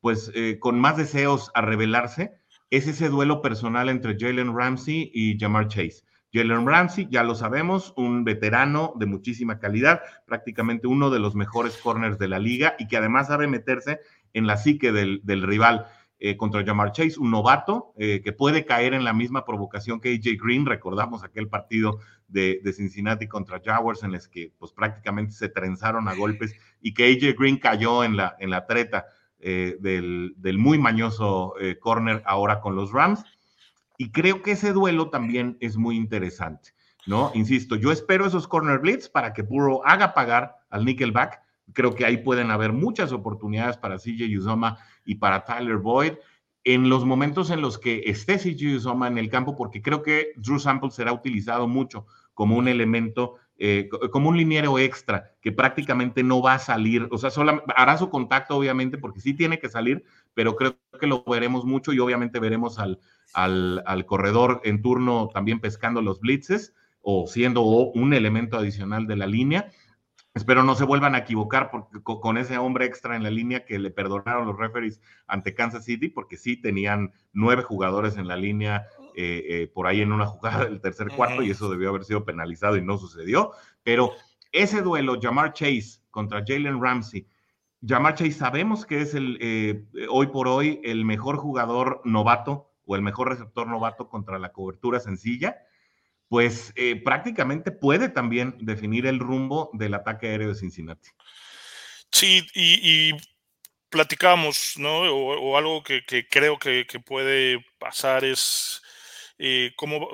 pues, 0.00 0.30
con 0.60 0.78
más 0.78 0.96
deseos 0.96 1.50
a 1.54 1.62
revelarse, 1.62 2.32
es 2.70 2.86
ese 2.88 3.08
duelo 3.08 3.42
personal 3.42 3.88
entre 3.88 4.16
Jalen 4.18 4.56
Ramsey 4.56 5.10
y 5.14 5.38
Jamar 5.38 5.68
Chase. 5.68 6.02
Jalen 6.32 6.66
Ramsey, 6.66 7.08
ya 7.10 7.22
lo 7.22 7.34
sabemos, 7.34 7.92
un 7.96 8.24
veterano 8.24 8.94
de 8.96 9.06
muchísima 9.06 9.58
calidad, 9.58 10.00
prácticamente 10.26 10.86
uno 10.86 11.10
de 11.10 11.18
los 11.18 11.34
mejores 11.34 11.76
corners 11.76 12.18
de 12.18 12.28
la 12.28 12.38
liga 12.38 12.74
y 12.78 12.88
que 12.88 12.96
además 12.96 13.26
sabe 13.26 13.46
meterse 13.46 14.00
en 14.34 14.46
la 14.46 14.56
psique 14.56 14.92
del, 14.92 15.20
del 15.24 15.42
rival 15.42 15.86
eh, 16.24 16.36
contra 16.36 16.64
Jamar 16.64 16.92
Chase, 16.92 17.18
un 17.18 17.32
novato 17.32 17.92
eh, 17.96 18.20
que 18.22 18.32
puede 18.32 18.64
caer 18.64 18.94
en 18.94 19.02
la 19.02 19.12
misma 19.12 19.44
provocación 19.44 20.00
que 20.00 20.10
AJ 20.10 20.40
Green. 20.40 20.64
Recordamos 20.64 21.24
aquel 21.24 21.48
partido 21.48 21.98
de, 22.28 22.60
de, 22.62 22.72
Cincinnati 22.72 23.26
contra 23.26 23.60
Jaguars 23.60 24.04
en 24.04 24.14
el 24.14 24.20
que 24.30 24.52
pues, 24.56 24.70
prácticamente 24.72 25.32
se 25.32 25.48
trenzaron 25.48 26.06
a 26.06 26.14
golpes 26.14 26.54
y 26.80 26.94
que 26.94 27.06
AJ 27.06 27.36
Green 27.36 27.56
cayó 27.56 28.04
en 28.04 28.16
la, 28.16 28.36
en 28.38 28.50
la 28.50 28.66
treta 28.66 29.06
eh, 29.40 29.76
del, 29.80 30.34
del, 30.36 30.58
muy 30.58 30.78
mañoso 30.78 31.54
corner 31.80 32.22
ahora 32.24 32.60
con 32.60 32.76
los 32.76 32.92
Rams. 32.92 33.24
Y 33.98 34.12
creo 34.12 34.42
que 34.42 34.52
ese 34.52 34.72
duelo 34.72 35.10
también 35.10 35.56
es 35.58 35.76
muy 35.76 35.96
interesante, 35.96 36.70
¿no? 37.04 37.32
Insisto, 37.34 37.74
yo 37.74 37.90
espero 37.90 38.26
esos 38.26 38.46
corner 38.46 38.78
blitz 38.78 39.08
para 39.08 39.32
que 39.32 39.42
Burrow 39.42 39.82
haga 39.84 40.14
pagar 40.14 40.54
al 40.70 40.84
Nickelback 40.84 41.42
Creo 41.72 41.94
que 41.94 42.04
ahí 42.04 42.18
pueden 42.18 42.50
haber 42.50 42.72
muchas 42.72 43.12
oportunidades 43.12 43.76
para 43.76 43.98
CJ 43.98 44.38
Uzoma 44.38 44.78
y 45.04 45.16
para 45.16 45.44
Tyler 45.44 45.78
Boyd 45.78 46.12
en 46.64 46.88
los 46.88 47.04
momentos 47.04 47.50
en 47.50 47.60
los 47.60 47.78
que 47.78 48.02
esté 48.06 48.38
CJ 48.38 48.76
Uzoma 48.76 49.08
en 49.08 49.18
el 49.18 49.28
campo, 49.28 49.56
porque 49.56 49.82
creo 49.82 50.02
que 50.02 50.32
Drew 50.36 50.58
Sample 50.58 50.90
será 50.90 51.12
utilizado 51.12 51.66
mucho 51.66 52.06
como 52.34 52.56
un 52.56 52.68
elemento, 52.68 53.34
eh, 53.58 53.88
como 54.10 54.28
un 54.28 54.36
liniero 54.36 54.78
extra, 54.78 55.32
que 55.40 55.52
prácticamente 55.52 56.22
no 56.22 56.40
va 56.40 56.54
a 56.54 56.58
salir, 56.58 57.08
o 57.10 57.18
sea, 57.18 57.30
solo 57.30 57.64
hará 57.76 57.98
su 57.98 58.10
contacto, 58.10 58.56
obviamente, 58.56 58.96
porque 58.96 59.20
sí 59.20 59.34
tiene 59.34 59.58
que 59.58 59.68
salir, 59.68 60.04
pero 60.34 60.56
creo 60.56 60.76
que 60.98 61.06
lo 61.06 61.24
veremos 61.24 61.64
mucho 61.64 61.92
y 61.92 61.98
obviamente 61.98 62.38
veremos 62.38 62.78
al, 62.78 63.00
al, 63.34 63.82
al 63.86 64.06
corredor 64.06 64.60
en 64.64 64.82
turno 64.82 65.30
también 65.34 65.60
pescando 65.60 66.00
los 66.00 66.20
blitzes 66.20 66.74
o 67.00 67.26
siendo 67.26 67.62
un 67.62 68.14
elemento 68.14 68.56
adicional 68.56 69.06
de 69.08 69.16
la 69.16 69.26
línea. 69.26 69.68
Espero 70.34 70.64
no 70.64 70.74
se 70.74 70.84
vuelvan 70.84 71.14
a 71.14 71.18
equivocar 71.18 71.70
porque, 71.70 72.02
con 72.02 72.38
ese 72.38 72.56
hombre 72.56 72.86
extra 72.86 73.16
en 73.16 73.22
la 73.22 73.30
línea 73.30 73.66
que 73.66 73.78
le 73.78 73.90
perdonaron 73.90 74.46
los 74.46 74.56
referees 74.56 75.00
ante 75.26 75.54
Kansas 75.54 75.84
City, 75.84 76.08
porque 76.08 76.38
sí 76.38 76.56
tenían 76.56 77.12
nueve 77.34 77.62
jugadores 77.62 78.16
en 78.16 78.28
la 78.28 78.36
línea 78.36 78.86
eh, 79.14 79.44
eh, 79.46 79.70
por 79.74 79.86
ahí 79.86 80.00
en 80.00 80.10
una 80.10 80.26
jugada 80.26 80.64
del 80.64 80.80
tercer 80.80 81.08
cuarto 81.10 81.42
y 81.42 81.50
eso 81.50 81.68
debió 81.68 81.90
haber 81.90 82.04
sido 82.04 82.24
penalizado 82.24 82.78
y 82.78 82.82
no 82.82 82.96
sucedió. 82.96 83.52
Pero 83.82 84.12
ese 84.52 84.80
duelo, 84.80 85.18
Jamar 85.20 85.52
Chase 85.52 86.00
contra 86.10 86.42
Jalen 86.46 86.80
Ramsey, 86.80 87.26
Jamar 87.86 88.14
Chase 88.14 88.32
sabemos 88.32 88.86
que 88.86 89.02
es 89.02 89.14
el 89.14 89.36
eh, 89.40 89.84
hoy 90.08 90.28
por 90.28 90.48
hoy 90.48 90.80
el 90.82 91.04
mejor 91.04 91.36
jugador 91.36 92.00
novato 92.04 92.70
o 92.86 92.96
el 92.96 93.02
mejor 93.02 93.28
receptor 93.28 93.66
novato 93.66 94.08
contra 94.08 94.38
la 94.38 94.52
cobertura 94.52 94.98
sencilla 94.98 95.56
pues 96.32 96.72
eh, 96.76 96.96
prácticamente 96.96 97.70
puede 97.72 98.08
también 98.08 98.56
definir 98.58 99.04
el 99.04 99.18
rumbo 99.18 99.68
del 99.74 99.92
ataque 99.92 100.28
aéreo 100.28 100.48
de 100.48 100.54
Cincinnati. 100.54 101.10
Sí, 102.10 102.46
y, 102.54 103.12
platicamos, 103.90 104.78
¿no? 104.78 105.02
O, 105.14 105.58
algo 105.58 105.82
que, 105.82 106.02
creo 106.30 106.58
que, 106.58 106.86
puede 107.04 107.62
pasar 107.78 108.24
es, 108.24 108.80
eh, 109.36 109.74
como 109.76 110.08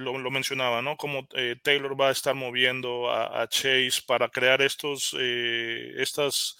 lo, 0.00 0.18
lo, 0.18 0.30
mencionaba, 0.32 0.82
¿no? 0.82 0.96
Como 0.96 1.28
eh, 1.34 1.54
Taylor 1.62 1.98
va 1.98 2.08
a 2.08 2.12
estar 2.18 2.34
moviendo 2.34 3.08
a, 3.08 3.40
a 3.40 3.48
Chase 3.48 4.02
para 4.04 4.28
crear 4.28 4.62
estos, 4.62 5.14
eh, 5.20 5.92
estas 5.98 6.56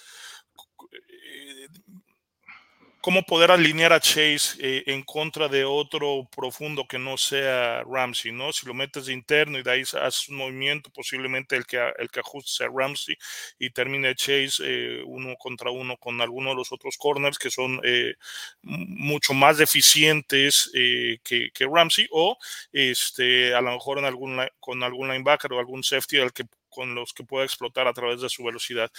cómo 3.01 3.23
poder 3.23 3.51
alinear 3.51 3.93
a 3.93 4.01
Chase 4.01 4.57
eh, 4.59 4.85
en 4.87 5.03
contra 5.03 5.49
de 5.49 5.65
otro 5.65 6.29
profundo 6.35 6.87
que 6.87 6.99
no 6.99 7.17
sea 7.17 7.83
Ramsey, 7.85 8.33
¿no? 8.33 8.53
Si 8.53 8.67
lo 8.67 8.75
metes 8.75 9.07
de 9.07 9.13
interno 9.13 9.59
y 9.59 9.63
de 9.63 9.71
ahí 9.71 9.81
haces 9.83 10.29
un 10.29 10.37
movimiento, 10.37 10.91
posiblemente 10.91 11.57
el 11.57 11.67
que, 11.67 11.79
el 11.99 12.11
que 12.11 12.21
ajuste 12.21 12.51
sea 12.51 12.69
Ramsey 12.73 13.17
y 13.59 13.71
termine 13.71 14.15
Chase 14.15 14.63
eh, 14.65 15.03
uno 15.07 15.37
contra 15.37 15.71
uno 15.71 15.97
con 15.97 16.21
alguno 16.21 16.51
de 16.51 16.57
los 16.57 16.73
otros 16.73 16.97
corners 16.99 17.39
que 17.39 17.51
son 17.51 17.81
eh, 17.85 18.15
mucho 18.63 19.35
más 19.35 19.59
deficientes 19.59 20.71
que, 20.73 21.51
que, 21.53 21.67
Ramsey 21.73 22.09
o 22.11 22.37
este, 22.73 23.55
a 23.55 23.61
lo 23.61 23.73
mejor 23.73 23.99
en 23.99 24.05
algún, 24.05 24.41
con 24.59 24.83
algún 24.83 25.09
linebacker 25.09 25.53
o 25.53 25.59
algún 25.59 25.83
safety 25.83 26.19
al 26.19 26.33
que 26.33 26.45
con 26.71 26.95
los 26.95 27.13
que 27.13 27.25
pueda 27.25 27.45
explotar 27.45 27.87
a 27.87 27.93
través 27.93 28.21
de 28.21 28.29
su 28.29 28.45
velocidad. 28.45 28.91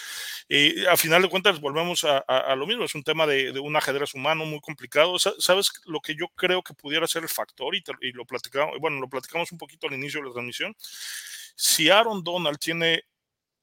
Y 0.48 0.86
a 0.86 0.98
final 0.98 1.22
de 1.22 1.30
cuentas 1.30 1.60
volvemos 1.60 2.04
a, 2.04 2.56
lo 2.56 2.68
mismo, 2.68 2.84
es 2.84 2.94
un 2.96 3.04
tema 3.04 3.26
de, 3.26 3.58
un 3.60 3.76
ajedrez 3.76 4.14
humano 4.14 4.46
muy 4.46 4.60
complicado. 4.60 5.18
¿Sabes 5.18 5.72
lo 5.86 6.00
que 6.02 6.16
yo 6.16 6.28
creo 6.36 6.62
que 6.62 6.74
pudiera 6.74 7.08
ser 7.08 7.24
el 7.24 7.30
factor? 7.30 7.76
Y, 7.76 7.84
lo 8.12 8.26
platicamos, 8.26 8.78
bueno, 8.80 9.00
lo 9.00 9.08
platicamos 9.08 9.52
un 9.52 9.58
poquito 9.58 9.88
al 9.88 9.94
inicio 9.94 10.20
de 10.20 10.28
la 10.28 10.34
transmisión. 10.34 10.76
Si 11.56 11.90
Aaron 11.90 12.24
Donald 12.24 12.60
tiene 12.60 13.04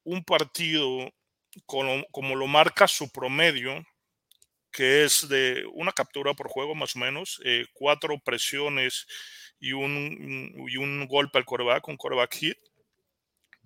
un 0.05 0.25
partido 0.25 1.13
como, 1.67 2.35
lo 2.37 2.47
marca 2.47 2.89
su 2.89 3.11
promedio, 3.11 3.85
que 4.71 5.05
es 5.05 5.29
de 5.29 5.65
una 5.73 5.93
captura 5.93 6.35
por 6.35 6.49
juego 6.49 6.75
más 6.75 6.97
o 6.97 6.99
menos, 7.01 7.41
eh, 7.45 7.67
cuatro 7.73 8.19
presiones 8.19 9.07
y 9.59 9.73
un, 9.73 10.55
y 10.69 10.77
un 10.77 11.07
golpe 11.07 11.39
al 11.39 11.45
coreback, 11.45 11.89
un 11.89 11.97
coreback 11.97 12.35
hit, 12.35 12.59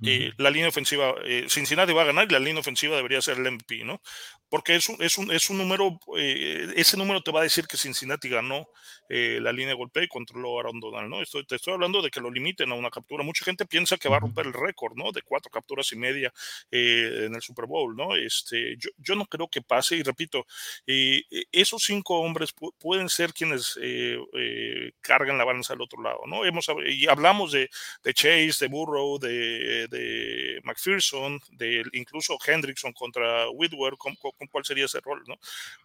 eh, 0.04 0.32
la 0.36 0.50
línea 0.50 0.68
ofensiva, 0.68 1.14
eh, 1.24 1.46
Cincinnati 1.48 1.92
va 1.92 2.02
a 2.02 2.06
ganar 2.06 2.26
y 2.28 2.32
la 2.32 2.40
línea 2.40 2.60
ofensiva 2.60 2.96
debería 2.96 3.22
ser 3.22 3.38
el 3.38 3.50
MVP, 3.50 3.84
¿no? 3.84 4.00
Porque 4.48 4.74
es 4.74 4.88
un, 4.88 5.00
es 5.00 5.16
un, 5.16 5.30
es 5.30 5.48
un 5.48 5.58
número, 5.58 5.98
eh, 6.18 6.72
ese 6.76 6.96
número 6.96 7.22
te 7.22 7.30
va 7.30 7.40
a 7.40 7.44
decir 7.44 7.66
que 7.66 7.76
Cincinnati 7.76 8.28
ganó 8.28 8.68
la 9.08 9.52
línea 9.52 9.68
de 9.68 9.74
golpe 9.74 10.02
y 10.02 10.08
controló 10.08 10.56
a 10.56 10.60
Aaron 10.62 10.80
Donald, 10.80 11.10
¿no? 11.10 11.20
Estoy, 11.20 11.44
te 11.44 11.56
estoy 11.56 11.74
hablando 11.74 12.00
de 12.00 12.10
que 12.10 12.18
lo 12.18 12.30
limiten 12.30 12.72
a 12.72 12.74
una 12.74 12.88
captura. 12.88 13.22
Mucha 13.22 13.44
gente 13.44 13.66
piensa 13.66 13.98
que 13.98 14.08
va 14.08 14.16
a 14.16 14.20
romper 14.20 14.46
el 14.46 14.54
récord, 14.54 14.94
¿no? 14.96 15.12
De 15.12 15.20
cuatro 15.20 15.50
capturas 15.50 15.92
y 15.92 15.96
media 15.96 16.32
en 16.70 17.34
el 17.34 17.42
Super 17.42 17.66
Bowl, 17.66 17.94
¿no? 17.94 18.16
Este, 18.16 18.74
yo, 18.78 18.88
yo 18.96 19.14
no 19.14 19.26
creo 19.26 19.48
que 19.48 19.60
pase 19.60 19.96
y 19.96 20.02
repito, 20.02 20.46
esos 20.86 21.82
cinco 21.82 22.20
hombres 22.20 22.54
pueden 22.78 23.10
ser 23.10 23.34
quienes 23.34 23.78
cargan 25.02 25.36
la 25.36 25.44
balanza 25.44 25.74
al 25.74 25.82
otro 25.82 26.02
lado, 26.02 26.20
¿no? 26.26 26.46
Hemos, 26.46 26.66
y 26.86 27.06
hablamos 27.06 27.52
de, 27.52 27.68
de 28.02 28.14
Chase, 28.14 28.64
de 28.64 28.68
Burrow, 28.68 29.18
de 29.18 29.88
de 29.92 30.60
McPherson, 30.64 31.40
de 31.52 31.84
incluso 31.92 32.36
Hendrickson 32.44 32.92
contra 32.92 33.48
Whitworth, 33.50 33.98
con, 33.98 34.16
cuál 34.50 34.64
sería 34.64 34.86
ese 34.86 35.00
rol, 35.00 35.22
¿no? 35.28 35.36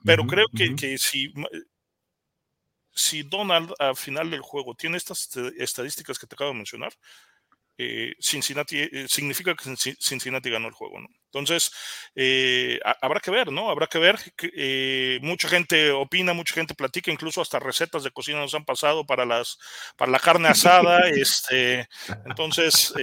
Pero 0.03 0.26
creo 0.26 0.47
que, 0.55 0.76
que 0.76 0.97
si, 0.97 1.32
si 2.95 3.22
Donald 3.22 3.74
al 3.78 3.95
final 3.95 4.32
del 4.32 4.41
juego 4.41 4.74
tiene 4.74 4.97
estas 4.97 5.30
estadísticas 5.58 6.18
que 6.18 6.26
te 6.26 6.36
acabo 6.36 6.51
de 6.51 6.58
mencionar, 6.58 6.93
eh, 7.78 8.15
Cincinnati 8.19 8.80
eh, 8.80 9.05
significa 9.07 9.53
que 9.55 9.75
Cincinnati 9.99 10.49
ganó 10.49 10.67
el 10.67 10.73
juego, 10.73 10.99
¿no? 10.99 11.07
Entonces, 11.25 11.71
eh, 12.15 12.80
habrá 13.01 13.19
que 13.19 13.30
ver, 13.30 13.51
¿no? 13.51 13.69
Habrá 13.69 13.88
que 13.88 13.99
ver. 13.99 14.17
Que, 14.36 15.19
mucha 15.21 15.47
gente 15.47 15.91
opina, 15.91 16.34
mucha 16.34 16.53
gente 16.53 16.73
platica, 16.73 17.11
incluso 17.11 17.41
hasta 17.41 17.59
recetas 17.59 18.03
de 18.03 18.11
cocina 18.11 18.39
nos 18.39 18.55
han 18.55 18.65
pasado 18.65 19.05
para 19.05 19.25
las 19.25 19.59
para 19.97 20.11
la 20.11 20.19
carne 20.19 20.47
asada. 20.47 21.01
este, 21.09 21.88
entonces, 22.25 22.93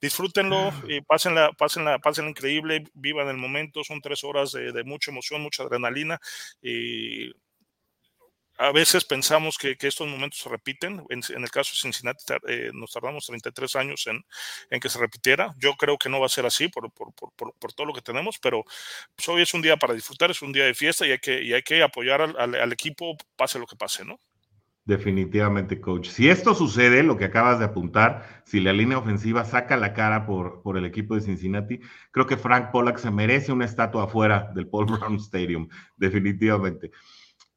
disfrútenlo, 0.00 0.72
pásenla, 1.06 1.52
pásenla, 1.52 1.98
pásenla 1.98 2.30
increíble, 2.30 2.84
vivan 2.94 3.28
el 3.28 3.36
momento. 3.36 3.84
Son 3.84 4.00
tres 4.00 4.24
horas 4.24 4.52
de, 4.52 4.72
de 4.72 4.84
mucha 4.84 5.10
emoción, 5.10 5.42
mucha 5.42 5.62
adrenalina. 5.62 6.18
Y 6.62 7.32
a 8.58 8.72
veces 8.72 9.04
pensamos 9.04 9.56
que, 9.56 9.76
estos 9.80 10.08
momentos 10.08 10.40
se 10.40 10.48
repiten. 10.48 11.04
En, 11.08 11.22
el 11.42 11.50
caso 11.50 11.70
de 11.72 11.80
Cincinnati 11.80 12.24
eh, 12.48 12.70
nos 12.74 12.92
tardamos 12.92 13.24
33 13.26 13.76
años 13.76 14.06
en, 14.08 14.24
en, 14.70 14.80
que 14.80 14.88
se 14.88 14.98
repitiera. 14.98 15.54
Yo 15.58 15.74
creo 15.74 15.96
que 15.96 16.08
no 16.08 16.18
va 16.18 16.26
a 16.26 16.28
ser 16.28 16.44
así 16.44 16.68
por, 16.68 16.90
por, 16.90 17.12
por, 17.12 17.54
por 17.54 17.72
todo 17.72 17.86
lo 17.86 17.94
que 17.94 18.02
tenemos, 18.02 18.38
pero 18.38 18.64
pues, 19.14 19.28
hoy 19.28 19.42
es 19.42 19.54
un 19.54 19.62
día 19.62 19.76
para 19.76 19.94
disfrutar, 19.94 20.32
es 20.32 20.42
un 20.42 20.52
día 20.52 20.64
de 20.64 20.74
fiesta 20.74 21.06
y 21.06 21.12
hay 21.12 21.18
que, 21.18 21.40
y 21.40 21.54
hay 21.54 21.62
que 21.62 21.82
apoyar 21.82 22.20
al, 22.20 22.54
al, 22.54 22.72
equipo 22.72 23.16
pase 23.36 23.60
lo 23.60 23.66
que 23.66 23.76
pase, 23.76 24.04
¿no? 24.04 24.18
Definitivamente, 24.84 25.80
coach. 25.80 26.08
Si 26.08 26.28
esto 26.28 26.54
sucede, 26.54 27.02
lo 27.02 27.16
que 27.16 27.26
acabas 27.26 27.58
de 27.58 27.66
apuntar, 27.66 28.42
si 28.44 28.58
la 28.58 28.72
línea 28.72 28.98
ofensiva 28.98 29.44
saca 29.44 29.76
la 29.76 29.92
cara 29.92 30.26
por, 30.26 30.62
por 30.62 30.78
el 30.78 30.86
equipo 30.86 31.14
de 31.14 31.20
Cincinnati, 31.20 31.78
creo 32.10 32.26
que 32.26 32.38
Frank 32.38 32.70
Pollack 32.72 32.98
se 32.98 33.10
merece 33.10 33.52
una 33.52 33.66
estatua 33.66 34.04
afuera 34.04 34.50
del 34.54 34.66
Paul 34.66 34.86
Brown 34.86 35.16
Stadium, 35.16 35.68
definitivamente. 35.96 36.90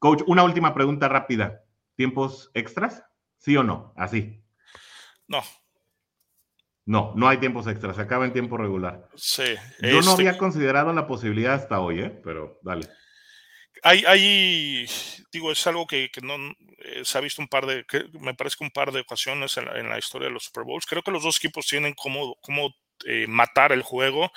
Coach, 0.02 0.22
una 0.26 0.42
última 0.42 0.74
pregunta 0.74 1.08
rápida. 1.08 1.62
¿Tiempos 1.94 2.50
extras? 2.54 3.04
¿Sí 3.38 3.56
o 3.56 3.62
no? 3.62 3.94
Así. 3.96 4.42
No. 5.28 5.44
No, 6.84 7.12
no 7.14 7.28
hay 7.28 7.38
tiempos 7.38 7.68
extras, 7.68 7.94
se 7.94 8.02
acaba 8.02 8.24
en 8.24 8.32
tiempo 8.32 8.56
regular. 8.56 9.08
Sí. 9.14 9.44
Yo 9.80 9.92
no 9.92 9.98
este 10.00 10.10
había 10.10 10.38
considerado 10.38 10.92
la 10.92 11.06
posibilidad 11.06 11.54
hasta 11.54 11.78
hoy, 11.78 12.00
¿eh? 12.00 12.10
pero 12.24 12.58
dale. 12.62 12.88
Hay, 13.84 14.02
hay, 14.04 14.86
digo, 15.30 15.52
es 15.52 15.64
algo 15.68 15.86
que, 15.86 16.10
no 16.20 16.34
eh, 16.78 17.04
se 17.04 17.18
ha 17.18 17.20
visto 17.20 17.40
un 17.40 17.46
par 17.46 17.66
de, 17.66 17.84
me 18.18 18.34
parece 18.34 18.56
que 18.58 18.64
un 18.64 18.72
par 18.72 18.90
de 18.90 19.02
ocasiones 19.02 19.56
en 19.56 19.66
la, 19.66 19.78
en 19.78 19.88
la, 19.88 19.98
historia 20.00 20.26
de 20.26 20.34
los 20.34 20.46
Super 20.46 20.64
Bowls. 20.64 20.84
Creo 20.84 21.02
que 21.02 21.12
los 21.12 21.22
dos 21.22 21.36
equipos 21.36 21.64
tienen 21.64 21.94
como, 21.94 22.34
como 22.40 22.74
eh, 23.06 23.26
matar 23.28 23.72
el 23.72 23.82
juego 23.82 24.32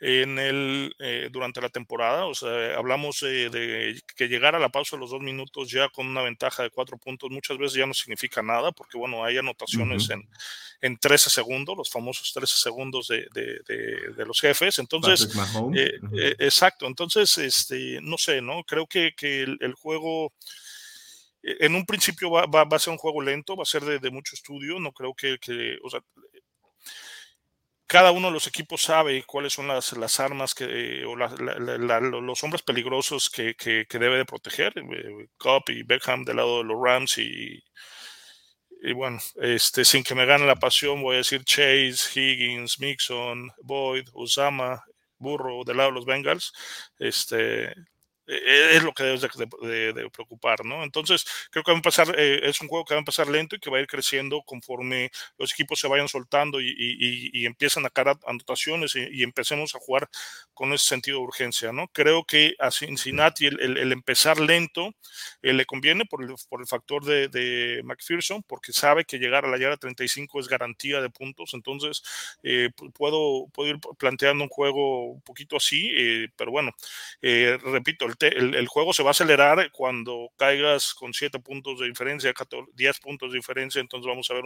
en 0.00 0.38
el, 0.38 0.94
eh, 0.98 1.28
durante 1.30 1.60
la 1.60 1.68
temporada. 1.68 2.26
O 2.26 2.34
sea, 2.34 2.76
hablamos 2.76 3.20
de 3.20 4.00
que 4.16 4.28
llegar 4.28 4.54
a 4.54 4.58
la 4.58 4.68
pausa 4.68 4.96
de 4.96 5.00
los 5.00 5.10
dos 5.10 5.20
minutos 5.20 5.70
ya 5.70 5.88
con 5.88 6.06
una 6.06 6.22
ventaja 6.22 6.62
de 6.62 6.70
cuatro 6.70 6.98
puntos 6.98 7.30
muchas 7.30 7.58
veces 7.58 7.78
ya 7.78 7.86
no 7.86 7.94
significa 7.94 8.42
nada, 8.42 8.72
porque 8.72 8.98
bueno, 8.98 9.24
hay 9.24 9.38
anotaciones 9.38 10.10
en, 10.10 10.28
en 10.80 10.96
13 10.96 11.30
segundos, 11.30 11.76
los 11.76 11.90
famosos 11.90 12.32
13 12.32 12.56
segundos 12.56 13.08
de, 13.08 13.26
de, 13.32 13.60
de, 14.16 14.26
los 14.26 14.40
jefes. 14.40 14.78
Entonces, 14.78 15.28
eh, 15.74 16.34
exacto. 16.38 16.86
Entonces, 16.86 17.36
este, 17.38 18.00
no 18.02 18.16
sé, 18.18 18.40
¿no? 18.40 18.62
Creo 18.64 18.86
que, 18.86 19.12
que 19.16 19.42
el, 19.42 19.74
juego 19.74 20.32
en 21.42 21.74
un 21.74 21.84
principio 21.86 22.30
va, 22.30 22.46
va, 22.46 22.66
a 22.70 22.78
ser 22.78 22.92
un 22.92 22.98
juego 22.98 23.22
lento, 23.22 23.56
va 23.56 23.62
a 23.62 23.66
ser 23.66 23.84
de, 23.84 24.10
mucho 24.10 24.34
estudio, 24.34 24.78
no 24.78 24.92
creo 24.92 25.14
que, 25.14 25.38
que 25.38 25.78
o 25.82 25.90
sea, 25.90 26.00
cada 27.88 28.12
uno 28.12 28.28
de 28.28 28.34
los 28.34 28.46
equipos 28.46 28.82
sabe 28.82 29.24
cuáles 29.24 29.54
son 29.54 29.66
las, 29.68 29.94
las 29.94 30.20
armas 30.20 30.54
que, 30.54 31.04
o 31.06 31.16
los 31.16 32.44
hombres 32.44 32.62
peligrosos 32.62 33.30
que, 33.30 33.54
que, 33.56 33.86
debe 33.98 34.18
de 34.18 34.26
proteger. 34.26 34.74
Eh, 34.76 35.28
Cobb 35.38 35.70
y 35.70 35.82
Beckham 35.84 36.22
del 36.22 36.36
lado 36.36 36.58
de 36.58 36.64
los 36.64 36.76
Rams 36.80 37.16
y, 37.16 37.64
bueno, 38.94 39.18
este, 39.36 39.86
sin 39.86 40.04
que 40.04 40.14
me 40.14 40.26
gane 40.26 40.46
la 40.46 40.56
pasión, 40.56 41.02
voy 41.02 41.14
a 41.14 41.18
decir 41.18 41.42
Chase, 41.44 41.96
Higgins, 42.14 42.78
Mixon, 42.78 43.50
Boyd, 43.62 44.06
Osama, 44.12 44.84
Burro 45.16 45.64
del 45.64 45.78
lado 45.78 45.88
de 45.88 45.94
los 45.94 46.04
Bengals. 46.04 46.52
Este, 46.98 47.74
es 48.28 48.82
lo 48.82 48.92
que 48.92 49.04
debes 49.04 49.22
de, 49.22 50.10
preocupar, 50.12 50.64
¿no? 50.64 50.84
Entonces, 50.84 51.24
creo 51.50 51.64
que 51.64 51.72
va 51.72 51.78
a 51.78 51.82
pasar, 51.82 52.14
eh, 52.18 52.40
es 52.42 52.60
un 52.60 52.68
juego 52.68 52.84
que 52.84 52.94
va 52.94 52.98
a 52.98 53.00
empezar 53.00 53.26
lento 53.28 53.56
y 53.56 53.58
que 53.58 53.70
va 53.70 53.78
a 53.78 53.80
ir 53.80 53.86
creciendo 53.86 54.42
conforme 54.42 55.10
los 55.38 55.52
equipos 55.52 55.80
se 55.80 55.88
vayan 55.88 56.08
soltando 56.08 56.60
y, 56.60 57.46
empiezan 57.46 57.86
a 57.86 57.90
caer 57.90 58.16
anotaciones 58.26 58.94
y, 58.94 59.22
empecemos 59.22 59.74
a 59.74 59.78
jugar 59.78 60.08
con 60.52 60.72
ese 60.72 60.86
sentido 60.86 61.18
de 61.18 61.24
urgencia, 61.24 61.72
¿no? 61.72 61.88
Creo 61.88 62.24
que 62.24 62.54
a 62.58 62.70
Cincinnati 62.70 63.46
el, 63.46 63.92
empezar 63.92 64.38
lento 64.40 64.94
eh, 65.42 65.52
le 65.52 65.64
conviene 65.64 66.04
por 66.04 66.22
el, 66.22 66.66
factor 66.66 67.04
de, 67.04 67.80
McPherson, 67.84 68.42
porque 68.42 68.72
sabe 68.72 69.04
que 69.04 69.18
llegar 69.18 69.44
a 69.46 69.48
la 69.48 69.58
yarda 69.58 69.76
35 69.78 70.40
es 70.40 70.48
garantía 70.48 71.00
de 71.00 71.08
puntos, 71.08 71.54
entonces 71.54 72.02
eh, 72.42 72.70
puedo, 72.94 73.46
puedo 73.52 73.70
ir 73.70 73.78
planteando 73.96 74.44
un 74.44 74.50
juego 74.50 75.12
un 75.12 75.22
poquito 75.22 75.56
así, 75.56 75.90
pero 76.36 76.50
bueno, 76.50 76.72
repito, 77.22 78.04
el 78.04 78.17
el, 78.20 78.66
juego 78.68 78.92
se 78.92 79.02
va 79.02 79.10
a 79.10 79.12
acelerar 79.12 79.70
cuando 79.72 80.30
caigas 80.36 80.94
con 80.94 81.14
7 81.14 81.38
puntos 81.38 81.78
de 81.78 81.86
diferencia, 81.86 82.32
10 82.74 83.00
puntos 83.00 83.30
de 83.30 83.38
diferencia, 83.38 83.80
entonces 83.80 84.08
vamos 84.08 84.30
a 84.30 84.34
ver 84.34 84.44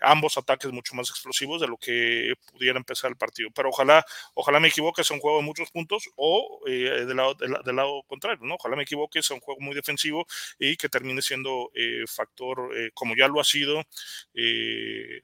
ambos 0.00 0.36
ataques 0.36 0.72
mucho 0.72 0.94
más 0.94 1.10
explosivos 1.10 1.60
de 1.60 1.68
lo 1.68 1.76
que 1.76 2.34
pudiera 2.50 2.78
empezar 2.78 3.10
el 3.10 3.16
partido. 3.16 3.50
Pero 3.54 3.70
ojalá, 3.70 4.04
ojalá 4.34 4.60
me 4.60 4.68
equivoque, 4.68 5.04
sea 5.04 5.14
un 5.14 5.20
juego 5.20 5.38
de 5.38 5.44
muchos 5.44 5.70
puntos 5.70 6.08
o 6.16 6.60
eh, 6.66 7.04
del, 7.06 7.16
lado, 7.16 7.34
del, 7.34 7.76
lado 7.76 8.02
contrario, 8.06 8.44
¿no? 8.44 8.54
Ojalá 8.54 8.76
me 8.76 8.82
equivoque, 8.82 9.22
sea 9.22 9.34
un 9.34 9.40
juego 9.40 9.60
muy 9.60 9.74
defensivo 9.74 10.26
y 10.58 10.76
que 10.76 10.88
termine 10.88 11.22
siendo 11.22 11.70
eh, 11.74 12.04
factor, 12.06 12.70
eh, 12.76 12.90
como 12.94 13.14
ya 13.16 13.28
lo 13.28 13.40
ha 13.40 13.44
sido, 13.44 13.82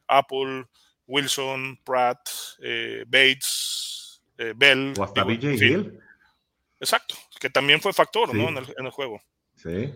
Apple, 0.07 0.67
Wilson, 1.07 1.81
Pratt, 1.85 2.29
Bates, 3.07 4.23
Bell. 4.57 4.95
O 4.99 5.05
hasta 5.05 5.25
BJ 5.25 5.55
Hill. 5.55 6.01
Exacto, 6.81 7.15
que 7.41 7.51
también 7.51 7.81
fue 7.81 7.93
factor, 7.93 8.35
¿no? 8.35 8.49
En 8.49 8.59
el, 8.59 8.91
juego. 8.91 9.21
Sí. 9.57 9.93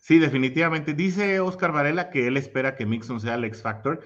Sí, 0.00 0.18
definitivamente. 0.18 0.94
Dice 0.94 1.40
Oscar 1.40 1.72
Varela 1.72 2.10
que 2.10 2.28
él 2.28 2.36
espera 2.36 2.76
que 2.76 2.86
Mixon 2.86 3.20
sea 3.20 3.34
el 3.34 3.44
X 3.44 3.60
Factor. 3.60 4.00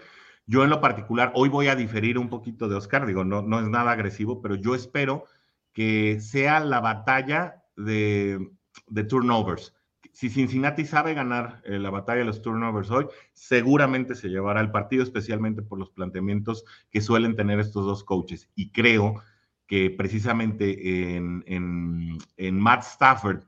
Yo 0.47 0.64
en 0.64 0.70
lo 0.70 0.81
particular, 0.81 1.31
hoy 1.35 1.49
voy 1.49 1.68
a 1.68 1.76
diferir 1.76 2.18
un 2.18 2.28
poquito 2.28 2.68
de 2.68 2.74
Oscar, 2.74 3.07
digo, 3.07 3.22
no, 3.22 3.43
no 3.43 3.61
es 3.61 3.68
nada 3.68 3.93
agresivo, 3.93 4.43
pero 4.43 4.57
yo 4.57 4.74
espero 4.74 5.26
que 5.72 6.20
sea 6.20 6.59
la 6.59 6.81
batalla 6.81 7.62
de 7.76 8.51
de 8.91 9.05
turnovers. 9.05 9.74
Si 10.12 10.28
Cincinnati 10.28 10.85
sabe 10.85 11.14
ganar 11.14 11.62
eh, 11.64 11.78
la 11.78 11.91
batalla 11.91 12.20
de 12.20 12.24
los 12.24 12.43
turnovers 12.43 12.91
hoy, 12.91 13.07
seguramente 13.33 14.14
se 14.14 14.28
llevará 14.28 14.61
el 14.61 14.70
partido, 14.70 15.03
especialmente 15.03 15.62
por 15.62 15.78
los 15.78 15.91
planteamientos 15.91 16.64
que 16.91 17.01
suelen 17.01 17.37
tener 17.37 17.61
estos 17.61 17.87
dos 17.87 18.05
coaches. 18.05 18.51
Y 18.55 18.72
creo 18.72 19.22
que 19.70 19.88
precisamente 19.88 21.14
en, 21.16 21.44
en, 21.46 22.60
Matt 22.60 22.82
Stafford, 22.82 23.44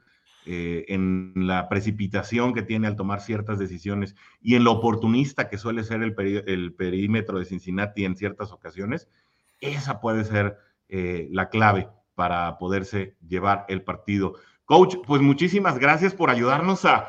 eh, 0.46 0.84
en 0.86 1.32
la 1.34 1.68
precipitación 1.68 2.54
que 2.54 2.62
tiene 2.62 2.86
al 2.86 2.94
tomar 2.94 3.20
ciertas 3.20 3.58
decisiones 3.58 4.14
y 4.40 4.54
en 4.54 4.62
lo 4.62 4.70
oportunista 4.70 5.48
que 5.48 5.58
suele 5.58 5.82
ser 5.82 6.00
el, 6.00 6.14
el 6.46 6.74
perímetro 6.74 7.40
de 7.40 7.44
Cincinnati 7.44 8.04
en 8.04 8.14
ciertas 8.14 8.52
ocasiones, 8.52 9.08
esa 9.60 10.00
puede 10.00 10.22
ser 10.24 10.58
eh, 10.88 11.26
la 11.32 11.48
clave 11.48 11.88
para 12.14 12.56
poderse 12.56 13.16
llevar 13.26 13.64
el 13.68 13.82
partido. 13.82 14.34
Coach, 14.64 14.98
pues 15.04 15.22
muchísimas 15.22 15.80
gracias 15.80 16.14
por 16.14 16.30
ayudarnos 16.30 16.84
a 16.84 17.08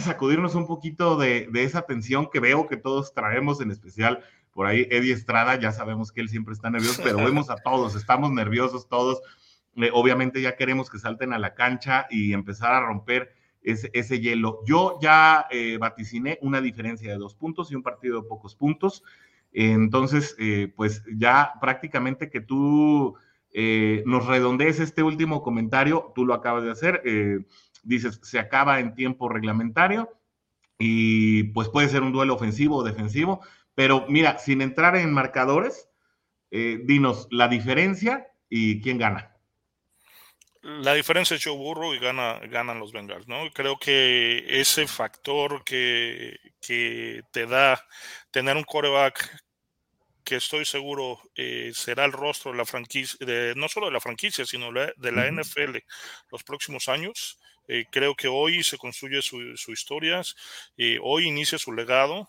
sacudirnos 0.00 0.56
un 0.56 0.66
poquito 0.66 1.16
de, 1.16 1.48
esa 1.54 1.82
tensión 1.82 2.28
que 2.28 2.40
veo 2.40 2.66
que 2.66 2.76
todos 2.76 3.14
traemos, 3.14 3.60
en 3.60 3.70
especial 3.70 4.24
por 4.52 4.66
ahí 4.66 4.86
Eddie 4.90 5.12
Estrada, 5.12 5.58
ya 5.58 5.72
sabemos 5.72 6.12
que 6.12 6.20
él 6.20 6.28
siempre 6.28 6.54
está 6.54 6.70
nervioso, 6.70 7.02
pero 7.02 7.16
vemos 7.24 7.50
a 7.50 7.56
todos, 7.56 7.94
estamos 7.94 8.30
nerviosos 8.30 8.88
todos. 8.88 9.20
Eh, 9.76 9.90
obviamente 9.92 10.40
ya 10.42 10.56
queremos 10.56 10.90
que 10.90 10.98
salten 10.98 11.32
a 11.32 11.38
la 11.38 11.54
cancha 11.54 12.06
y 12.10 12.32
empezar 12.32 12.72
a 12.72 12.80
romper 12.80 13.34
ese, 13.62 14.20
hielo. 14.20 14.60
Yo 14.66 14.98
ya 15.00 15.46
eh, 15.50 15.78
vaticiné 15.78 16.38
una 16.42 16.60
diferencia 16.60 17.10
de 17.10 17.18
dos 17.18 17.34
puntos 17.34 17.70
y 17.70 17.76
un 17.76 17.82
partido 17.82 18.20
de 18.20 18.28
pocos 18.28 18.54
puntos. 18.54 19.02
Entonces, 19.52 20.34
eh, 20.38 20.72
pues 20.74 21.04
ya 21.14 21.52
prácticamente 21.60 22.30
que 22.30 22.40
tú 22.40 23.16
eh, 23.52 24.02
nos 24.06 24.26
redondees 24.26 24.80
este 24.80 25.02
último 25.02 25.42
comentario, 25.42 26.12
tú 26.14 26.24
lo 26.24 26.32
acabas 26.32 26.64
de 26.64 26.70
hacer, 26.70 27.02
eh, 27.04 27.40
dices, 27.82 28.18
se 28.22 28.38
acaba 28.38 28.80
en 28.80 28.94
tiempo 28.94 29.28
reglamentario 29.28 30.08
y 30.78 31.44
pues 31.44 31.68
puede 31.68 31.88
ser 31.88 32.02
un 32.02 32.12
duelo 32.12 32.34
ofensivo 32.34 32.76
o 32.76 32.82
defensivo, 32.82 33.42
pero 33.82 34.06
mira, 34.08 34.38
sin 34.38 34.62
entrar 34.62 34.94
en 34.94 35.12
marcadores, 35.12 35.88
dinos 36.50 37.26
la 37.32 37.48
diferencia 37.48 38.28
y 38.48 38.80
quién 38.80 38.98
gana. 38.98 39.32
La 40.62 40.94
diferencia 40.94 41.34
es 41.34 41.44
Joe 41.44 41.56
Burrow 41.56 41.92
y 41.92 41.98
gana, 41.98 42.38
ganan 42.48 42.78
los 42.78 42.92
Bengals, 42.92 43.26
¿no? 43.26 43.50
Creo 43.52 43.80
que 43.80 44.60
ese 44.60 44.86
factor 44.86 45.64
que, 45.64 46.38
que 46.60 47.22
te 47.32 47.46
da 47.46 47.84
tener 48.30 48.56
un 48.56 48.62
coreback 48.62 49.42
que 50.22 50.36
estoy 50.36 50.64
seguro 50.64 51.20
eh, 51.34 51.72
será 51.74 52.04
el 52.04 52.12
rostro 52.12 52.52
de 52.52 52.58
la 52.58 52.64
franquicia, 52.64 53.26
de, 53.26 53.54
no 53.56 53.68
solo 53.68 53.86
de 53.86 53.92
la 53.92 54.00
franquicia, 54.00 54.46
sino 54.46 54.70
de 54.72 55.12
la 55.12 55.28
NFL 55.28 55.78
los 56.30 56.44
próximos 56.44 56.88
años. 56.88 57.40
Eh, 57.66 57.86
creo 57.90 58.14
que 58.14 58.28
hoy 58.28 58.62
se 58.62 58.78
construye 58.78 59.20
su, 59.20 59.56
su 59.56 59.72
historia, 59.72 60.22
eh, 60.76 60.98
hoy 61.02 61.26
inicia 61.26 61.58
su 61.58 61.72
legado 61.72 62.28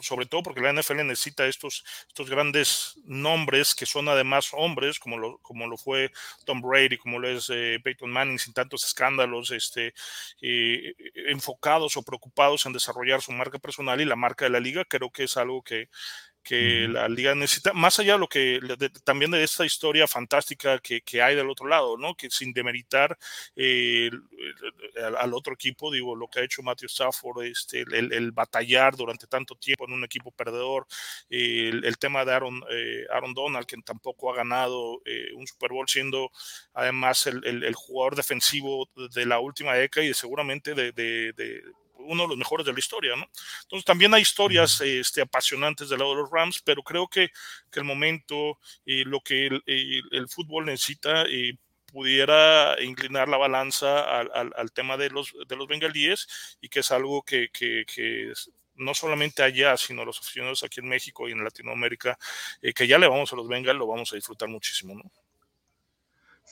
sobre 0.00 0.26
todo 0.26 0.42
porque 0.42 0.60
la 0.60 0.72
NFL 0.72 1.04
necesita 1.06 1.46
estos, 1.46 1.84
estos 2.08 2.30
grandes 2.30 2.94
nombres 3.04 3.74
que 3.74 3.86
son 3.86 4.08
además 4.08 4.50
hombres, 4.52 4.98
como 4.98 5.18
lo, 5.18 5.38
como 5.38 5.66
lo 5.66 5.76
fue 5.76 6.10
Tom 6.44 6.60
Brady, 6.60 6.96
como 6.96 7.18
lo 7.18 7.28
es 7.28 7.50
eh, 7.52 7.78
Peyton 7.82 8.10
Manning, 8.10 8.38
sin 8.38 8.54
tantos 8.54 8.84
escándalos, 8.84 9.50
este, 9.50 9.94
eh, 10.40 10.94
enfocados 11.28 11.96
o 11.96 12.02
preocupados 12.02 12.66
en 12.66 12.72
desarrollar 12.72 13.22
su 13.22 13.32
marca 13.32 13.58
personal 13.58 14.00
y 14.00 14.04
la 14.04 14.16
marca 14.16 14.44
de 14.44 14.50
la 14.50 14.60
liga. 14.60 14.84
Creo 14.84 15.10
que 15.10 15.24
es 15.24 15.36
algo 15.36 15.62
que, 15.62 15.88
que 16.42 16.88
la 16.88 17.08
liga 17.08 17.34
necesita, 17.34 17.72
más 17.72 17.98
allá 17.98 18.14
de 18.14 18.18
lo 18.18 18.28
que 18.28 18.60
también 19.04 19.30
de 19.30 19.42
esta 19.42 19.64
historia 19.64 20.06
fantástica 20.06 20.78
que, 20.78 21.02
que, 21.02 21.22
hay 21.22 21.36
del 21.36 21.50
otro 21.50 21.68
lado, 21.68 21.96
¿no? 21.96 22.14
Que 22.14 22.30
sin 22.30 22.52
demeritar 22.52 23.16
eh, 23.56 24.10
al, 25.18 25.34
otro 25.34 25.54
equipo, 25.54 25.90
digo, 25.90 26.16
lo 26.16 26.28
que 26.28 26.40
ha 26.40 26.44
hecho 26.44 26.62
Matthew 26.62 26.86
Stafford, 26.86 27.44
este, 27.44 27.82
el, 27.92 28.32
batallar 28.32 28.96
durante 28.96 29.26
tanto 29.26 29.54
tiempo 29.54 29.84
en 29.86 29.92
un 29.92 30.04
equipo 30.04 30.32
perdedor, 30.32 30.86
el, 31.28 31.98
tema 31.98 32.24
de 32.24 32.32
Aaron, 32.32 32.62
eh, 32.70 33.06
Aaron 33.10 33.34
Donald, 33.34 33.66
que 33.66 33.76
tampoco 33.84 34.32
ha 34.32 34.36
ganado 34.36 35.02
eh, 35.04 35.32
un 35.34 35.46
Super 35.46 35.70
Bowl, 35.70 35.88
siendo 35.88 36.30
además 36.74 37.26
el, 37.26 37.74
jugador 37.74 38.16
defensivo 38.16 38.88
de 39.14 39.26
la 39.26 39.38
última 39.40 39.74
década 39.74 40.06
y 40.06 40.14
seguramente 40.14 40.74
de, 40.74 40.92
de 40.92 41.62
uno 42.10 42.24
de 42.24 42.28
los 42.28 42.38
mejores 42.38 42.66
de 42.66 42.72
la 42.72 42.78
historia, 42.78 43.16
¿no? 43.16 43.26
Entonces 43.62 43.84
también 43.84 44.12
hay 44.12 44.22
historias 44.22 44.80
este, 44.80 45.22
apasionantes 45.22 45.88
del 45.88 46.00
lado 46.00 46.10
de 46.10 46.22
los 46.22 46.30
Rams, 46.30 46.60
pero 46.64 46.82
creo 46.82 47.08
que, 47.08 47.30
que 47.70 47.80
el 47.80 47.84
momento 47.84 48.58
y 48.84 49.04
lo 49.04 49.20
que 49.20 49.46
el, 49.46 50.28
fútbol 50.28 50.66
necesita 50.66 51.28
y 51.28 51.58
pudiera 51.86 52.80
inclinar 52.82 53.28
la 53.28 53.36
balanza 53.36 54.20
al, 54.20 54.52
al, 54.56 54.72
tema 54.72 54.96
de 54.96 55.10
los, 55.10 55.34
de 55.48 55.56
los 55.56 55.66
bengalíes 55.66 56.56
y 56.60 56.68
que 56.68 56.80
es 56.80 56.90
algo 56.92 57.22
que, 57.22 57.48
que, 57.50 57.84
que 57.86 58.32
no 58.74 58.94
solamente 58.94 59.42
allá, 59.42 59.76
sino 59.76 60.04
los 60.04 60.18
aficionados 60.18 60.62
aquí 60.62 60.80
en 60.80 60.88
México 60.88 61.28
y 61.28 61.32
en 61.32 61.44
Latinoamérica, 61.44 62.18
eh, 62.62 62.72
que 62.72 62.86
ya 62.86 62.98
le 62.98 63.08
vamos 63.08 63.32
a 63.32 63.36
los 63.36 63.48
Bengals, 63.48 63.78
lo 63.78 63.86
vamos 63.86 64.12
a 64.12 64.16
disfrutar 64.16 64.48
muchísimo, 64.48 64.94
¿no? 64.94 65.10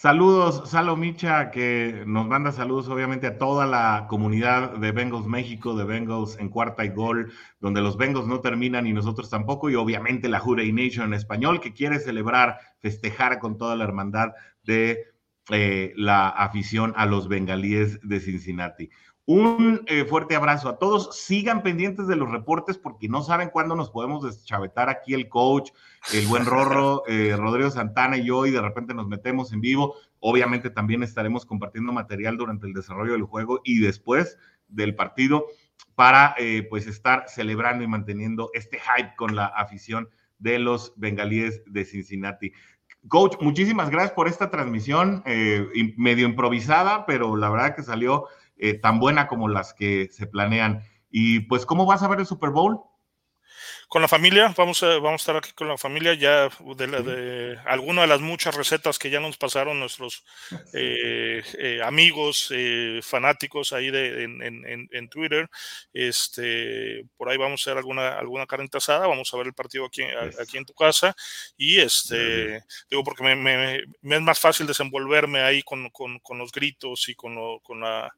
Saludos, 0.00 0.70
Salo 0.70 0.94
Micha, 0.94 1.50
que 1.50 2.04
nos 2.06 2.24
manda 2.24 2.52
saludos 2.52 2.88
obviamente 2.88 3.26
a 3.26 3.36
toda 3.36 3.66
la 3.66 4.06
comunidad 4.08 4.76
de 4.78 4.92
Bengals 4.92 5.26
México, 5.26 5.74
de 5.76 5.82
Bengals 5.82 6.38
en 6.38 6.50
cuarta 6.50 6.84
y 6.84 6.90
gol, 6.90 7.32
donde 7.58 7.80
los 7.80 7.96
Bengals 7.96 8.28
no 8.28 8.40
terminan 8.40 8.86
y 8.86 8.92
nosotros 8.92 9.28
tampoco, 9.28 9.70
y 9.70 9.74
obviamente 9.74 10.28
la 10.28 10.38
Jurey 10.38 10.70
Nation 10.72 11.06
en 11.06 11.14
español, 11.14 11.60
que 11.60 11.72
quiere 11.72 11.98
celebrar, 11.98 12.60
festejar 12.78 13.40
con 13.40 13.58
toda 13.58 13.74
la 13.74 13.82
hermandad 13.82 14.34
de 14.62 15.02
eh, 15.50 15.92
la 15.96 16.28
afición 16.28 16.92
a 16.96 17.04
los 17.04 17.26
bengalíes 17.26 17.98
de 18.02 18.20
Cincinnati. 18.20 18.90
Un 19.30 19.82
eh, 19.88 20.06
fuerte 20.06 20.36
abrazo 20.36 20.70
a 20.70 20.78
todos. 20.78 21.14
Sigan 21.14 21.62
pendientes 21.62 22.06
de 22.06 22.16
los 22.16 22.30
reportes 22.30 22.78
porque 22.78 23.10
no 23.10 23.22
saben 23.22 23.50
cuándo 23.50 23.76
nos 23.76 23.90
podemos 23.90 24.24
deschavetar 24.24 24.88
aquí 24.88 25.12
el 25.12 25.28
coach, 25.28 25.70
el 26.14 26.26
buen 26.28 26.46
Rorro, 26.46 27.02
eh, 27.06 27.36
Rodrigo 27.36 27.70
Santana 27.70 28.16
y 28.16 28.24
yo, 28.24 28.46
y 28.46 28.52
de 28.52 28.62
repente 28.62 28.94
nos 28.94 29.06
metemos 29.06 29.52
en 29.52 29.60
vivo. 29.60 29.96
Obviamente 30.18 30.70
también 30.70 31.02
estaremos 31.02 31.44
compartiendo 31.44 31.92
material 31.92 32.38
durante 32.38 32.66
el 32.66 32.72
desarrollo 32.72 33.12
del 33.12 33.24
juego 33.24 33.60
y 33.64 33.80
después 33.80 34.38
del 34.66 34.94
partido 34.94 35.44
para 35.94 36.34
eh, 36.38 36.66
pues 36.70 36.86
estar 36.86 37.24
celebrando 37.28 37.84
y 37.84 37.86
manteniendo 37.86 38.48
este 38.54 38.78
hype 38.78 39.14
con 39.14 39.36
la 39.36 39.44
afición 39.44 40.08
de 40.38 40.58
los 40.58 40.94
bengalíes 40.96 41.62
de 41.66 41.84
Cincinnati. 41.84 42.52
Coach, 43.08 43.36
muchísimas 43.42 43.90
gracias 43.90 44.12
por 44.12 44.26
esta 44.26 44.50
transmisión, 44.50 45.22
medio 45.96 46.26
improvisada, 46.26 47.04
pero 47.04 47.36
la 47.36 47.50
verdad 47.50 47.76
que 47.76 47.82
salió 47.82 48.26
eh, 48.58 48.74
tan 48.74 48.98
buena 48.98 49.26
como 49.28 49.48
las 49.48 49.74
que 49.74 50.08
se 50.10 50.26
planean. 50.26 50.82
Y 51.10 51.40
pues, 51.40 51.66
¿cómo 51.66 51.86
vas 51.86 52.02
a 52.02 52.08
ver 52.08 52.20
el 52.20 52.26
Super 52.26 52.50
Bowl? 52.50 52.80
Con 53.88 54.02
la 54.02 54.08
familia, 54.08 54.52
vamos 54.54 54.82
a, 54.82 54.98
vamos 54.98 55.12
a 55.12 55.16
estar 55.16 55.36
aquí 55.36 55.52
con 55.52 55.66
la 55.66 55.78
familia 55.78 56.12
ya 56.12 56.50
de, 56.76 56.86
de 56.86 57.58
alguna 57.64 58.02
de 58.02 58.08
las 58.08 58.20
muchas 58.20 58.54
recetas 58.54 58.98
que 58.98 59.08
ya 59.08 59.18
nos 59.18 59.38
pasaron 59.38 59.80
nuestros 59.80 60.24
eh, 60.74 61.42
eh, 61.58 61.80
amigos 61.82 62.48
eh, 62.50 63.00
fanáticos 63.02 63.72
ahí 63.72 63.90
de, 63.90 64.24
en, 64.24 64.88
en, 64.92 65.08
Twitter. 65.08 65.48
Este, 65.94 67.06
por 67.16 67.30
ahí 67.30 67.38
vamos 67.38 67.62
a 67.62 67.70
hacer 67.70 67.78
alguna, 67.78 68.18
alguna 68.18 68.46
carne 68.46 68.68
asada, 68.70 69.06
vamos 69.06 69.32
a 69.32 69.36
ver 69.38 69.46
el 69.46 69.54
partido 69.54 69.86
aquí, 69.86 70.02
aquí 70.38 70.58
en 70.58 70.66
tu 70.66 70.74
casa. 70.74 71.16
Y 71.56 71.78
este, 71.78 72.62
digo, 72.90 73.02
porque 73.02 73.24
me, 73.24 73.36
me, 73.36 73.82
me, 74.02 74.16
es 74.16 74.22
más 74.22 74.38
fácil 74.38 74.66
desenvolverme 74.66 75.40
ahí 75.40 75.62
con, 75.62 75.88
con, 75.88 76.18
con 76.18 76.36
los 76.36 76.52
gritos 76.52 77.08
y 77.08 77.14
con, 77.14 77.34
lo, 77.34 77.60
con 77.60 77.80
la 77.80 78.12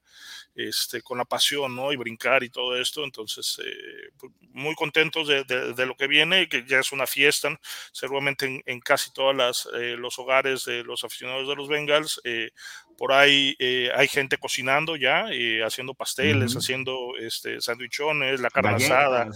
este, 0.55 1.03
con 1.03 1.19
la 1.19 1.25
pasión, 1.25 1.75
¿no? 1.75 1.93
Y 1.93 1.97
brincar 1.97 2.43
y 2.43 2.51
todo 2.51 2.77
esto. 2.77 3.05
Entonces, 3.05 3.61
eh, 3.65 4.11
pues, 4.19 4.33
muy 4.53 4.75
contentos 4.75 5.29
de, 5.29 5.45
de, 5.45 5.87
lo 5.87 5.97
que 5.97 6.07
viene, 6.07 6.49
que 6.49 6.65
ya 6.67 6.81
es 6.81 6.93
una 6.93 7.07
fiesta, 7.07 7.59
seguramente 7.93 8.63
en, 8.65 8.81
casi 8.81 9.13
todos 9.13 9.69
eh, 9.75 9.97
los 9.97 10.19
hogares 10.19 10.65
de 10.65 10.83
los 10.85 11.05
aficionados 11.05 11.49
de 11.49 11.57
los 11.57 11.69
Bengals. 11.69 12.21
Eh, 12.25 12.51
por 12.99 13.13
ahí 13.13 13.57
hay 13.95 14.09
gente 14.09 14.37
cocinando 14.37 14.95
ya, 14.95 15.29
haciendo 15.65 15.95
pasteles, 15.95 16.55
haciendo 16.55 17.17
este, 17.19 17.59
sandwichones, 17.59 18.41
la 18.41 18.51
carne 18.51 18.75
asada, 18.75 19.31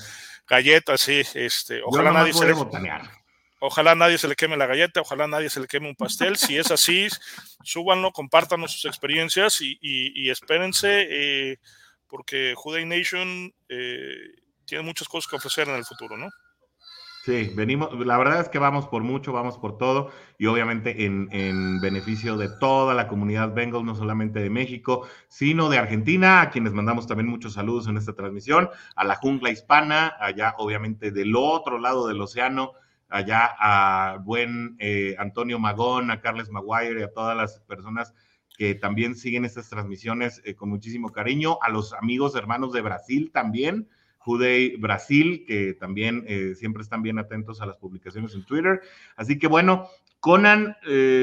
galletas, 0.46 1.00
sí. 1.00 1.22
Este, 1.32 1.80
ojalá 1.82 2.12
nadie 2.12 2.34
se 2.34 2.44
Ojalá 3.66 3.94
nadie 3.94 4.18
se 4.18 4.28
le 4.28 4.36
queme 4.36 4.58
la 4.58 4.66
galleta, 4.66 5.00
ojalá 5.00 5.26
nadie 5.26 5.48
se 5.48 5.58
le 5.58 5.66
queme 5.66 5.88
un 5.88 5.94
pastel. 5.94 6.36
Si 6.36 6.54
es 6.54 6.70
así, 6.70 7.08
súbanlo, 7.62 8.12
compártanos 8.12 8.72
sus 8.72 8.84
experiencias 8.84 9.58
y, 9.62 10.28
espérense, 10.28 11.06
eh, 11.08 11.58
porque 12.06 12.52
Juday 12.54 12.84
Nation 12.84 13.54
eh, 13.70 14.34
tiene 14.66 14.84
muchas 14.84 15.08
cosas 15.08 15.30
que 15.30 15.36
ofrecer 15.36 15.66
en 15.66 15.76
el 15.76 15.84
futuro, 15.86 16.18
¿no? 16.18 16.28
Sí, 17.24 17.52
venimos, 17.54 17.88
la 18.04 18.18
verdad 18.18 18.42
es 18.42 18.50
que 18.50 18.58
vamos 18.58 18.86
por 18.88 19.02
mucho, 19.02 19.32
vamos 19.32 19.56
por 19.56 19.78
todo 19.78 20.10
y 20.36 20.44
obviamente 20.44 21.06
en, 21.06 21.30
en, 21.32 21.80
beneficio 21.80 22.36
de 22.36 22.50
toda 22.60 22.92
la 22.92 23.08
comunidad 23.08 23.54
Bengal, 23.54 23.86
no 23.86 23.94
solamente 23.94 24.40
de 24.40 24.50
México, 24.50 25.08
sino 25.28 25.70
de 25.70 25.78
Argentina, 25.78 26.42
a 26.42 26.50
quienes 26.50 26.74
mandamos 26.74 27.06
también 27.06 27.30
muchos 27.30 27.54
saludos 27.54 27.88
en 27.88 27.96
esta 27.96 28.12
transmisión, 28.12 28.68
a 28.94 29.04
la 29.04 29.14
jungla 29.14 29.48
hispana, 29.48 30.14
allá 30.20 30.54
obviamente 30.58 31.12
del 31.12 31.34
otro 31.34 31.78
lado 31.78 32.06
del 32.08 32.20
océano, 32.20 32.74
allá 33.14 33.54
a 33.60 34.18
buen 34.18 34.74
eh, 34.80 35.14
Antonio 35.18 35.60
Magón, 35.60 36.10
a 36.10 36.20
Carles 36.20 36.50
Maguire 36.50 36.98
y 37.00 37.04
a 37.04 37.12
todas 37.12 37.36
las 37.36 37.60
personas 37.60 38.12
que 38.58 38.74
también 38.74 39.14
siguen 39.14 39.44
estas 39.44 39.70
transmisiones 39.70 40.42
eh, 40.44 40.56
con 40.56 40.68
muchísimo 40.68 41.12
cariño, 41.12 41.58
a 41.62 41.68
los 41.68 41.92
amigos 41.92 42.34
hermanos 42.34 42.72
de 42.72 42.80
Brasil 42.80 43.30
también, 43.32 43.88
Judei 44.18 44.76
Brasil, 44.78 45.44
que 45.46 45.74
también 45.74 46.24
eh, 46.26 46.54
siempre 46.56 46.82
están 46.82 47.02
bien 47.02 47.20
atentos 47.20 47.60
a 47.60 47.66
las 47.66 47.76
publicaciones 47.76 48.34
en 48.34 48.44
Twitter. 48.44 48.80
Así 49.16 49.38
que 49.38 49.46
bueno, 49.46 49.86
Conan, 50.18 50.74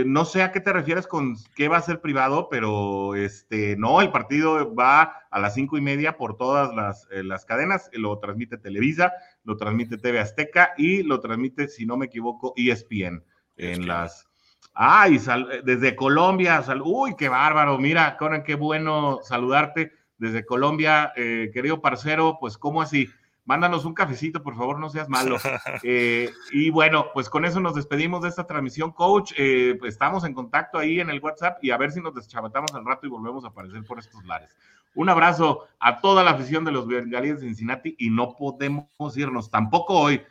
no 0.05 0.25
sé 0.25 0.43
a 0.43 0.51
qué 0.51 0.59
te 0.59 0.71
refieres 0.71 1.07
con 1.07 1.35
qué 1.55 1.67
va 1.67 1.77
a 1.77 1.81
ser 1.81 2.01
privado, 2.01 2.49
pero 2.51 3.15
este, 3.15 3.75
no, 3.75 3.99
el 3.99 4.11
partido 4.11 4.75
va 4.75 5.25
a 5.31 5.39
las 5.39 5.55
cinco 5.55 5.75
y 5.75 5.81
media 5.81 6.17
por 6.17 6.37
todas 6.37 6.71
las, 6.75 7.07
las 7.09 7.43
cadenas, 7.43 7.89
lo 7.93 8.19
transmite 8.19 8.59
Televisa, 8.59 9.11
lo 9.43 9.57
transmite 9.57 9.97
TV 9.97 10.19
Azteca 10.19 10.73
y 10.77 11.03
lo 11.03 11.19
transmite, 11.19 11.67
si 11.67 11.85
no 11.85 11.97
me 11.97 12.07
equivoco, 12.07 12.53
ESPN 12.55 13.23
en 13.57 13.87
las... 13.87 14.27
Ay, 14.73 15.19
desde 15.65 15.95
Colombia, 15.95 16.61
sal, 16.61 16.81
uy, 16.83 17.15
qué 17.17 17.27
bárbaro, 17.27 17.77
mira, 17.77 18.15
Conan, 18.15 18.43
qué 18.43 18.55
bueno 18.55 19.19
saludarte 19.21 19.91
desde 20.17 20.45
Colombia, 20.45 21.11
eh, 21.17 21.49
querido 21.53 21.81
parcero, 21.81 22.37
pues 22.39 22.57
cómo 22.57 22.81
así, 22.81 23.09
mándanos 23.43 23.85
un 23.85 23.93
cafecito, 23.93 24.43
por 24.43 24.55
favor, 24.55 24.79
no 24.79 24.89
seas 24.89 25.09
malo. 25.09 25.37
Eh, 25.83 26.29
y 26.51 26.69
bueno, 26.69 27.07
pues 27.13 27.29
con 27.29 27.43
eso 27.43 27.59
nos 27.59 27.75
despedimos 27.75 28.21
de 28.21 28.29
esta 28.29 28.45
transmisión, 28.45 28.91
coach. 28.91 29.33
Eh, 29.37 29.75
pues 29.79 29.93
estamos 29.93 30.23
en 30.25 30.33
contacto 30.33 30.77
ahí 30.77 30.99
en 30.99 31.09
el 31.09 31.19
WhatsApp 31.19 31.57
y 31.63 31.71
a 31.71 31.77
ver 31.77 31.91
si 31.91 32.01
nos 32.01 32.13
deschabatamos 32.13 32.73
al 32.75 32.85
rato 32.85 33.07
y 33.07 33.09
volvemos 33.09 33.43
a 33.43 33.47
aparecer 33.47 33.83
por 33.83 33.99
estos 33.99 34.23
lares. 34.25 34.55
Un 34.93 35.09
abrazo 35.09 35.67
a 35.79 36.01
toda 36.01 36.23
la 36.23 36.31
afición 36.31 36.65
de 36.65 36.71
los 36.71 36.87
Bengalíes 36.87 37.39
de 37.39 37.47
Cincinnati 37.47 37.95
y 37.97 38.09
no 38.09 38.35
podemos 38.37 38.85
irnos 39.15 39.49
tampoco 39.49 39.97
hoy, 39.97 40.21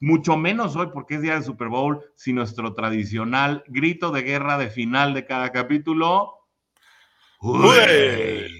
mucho 0.00 0.36
menos 0.36 0.76
hoy 0.76 0.88
porque 0.92 1.14
es 1.16 1.22
día 1.22 1.34
de 1.34 1.42
Super 1.42 1.68
Bowl, 1.68 2.02
si 2.14 2.32
nuestro 2.32 2.74
tradicional 2.74 3.64
grito 3.68 4.10
de 4.10 4.22
guerra 4.22 4.58
de 4.58 4.70
final 4.70 5.14
de 5.14 5.26
cada 5.26 5.52
capítulo. 5.52 6.34
¡Uy! 7.40 8.59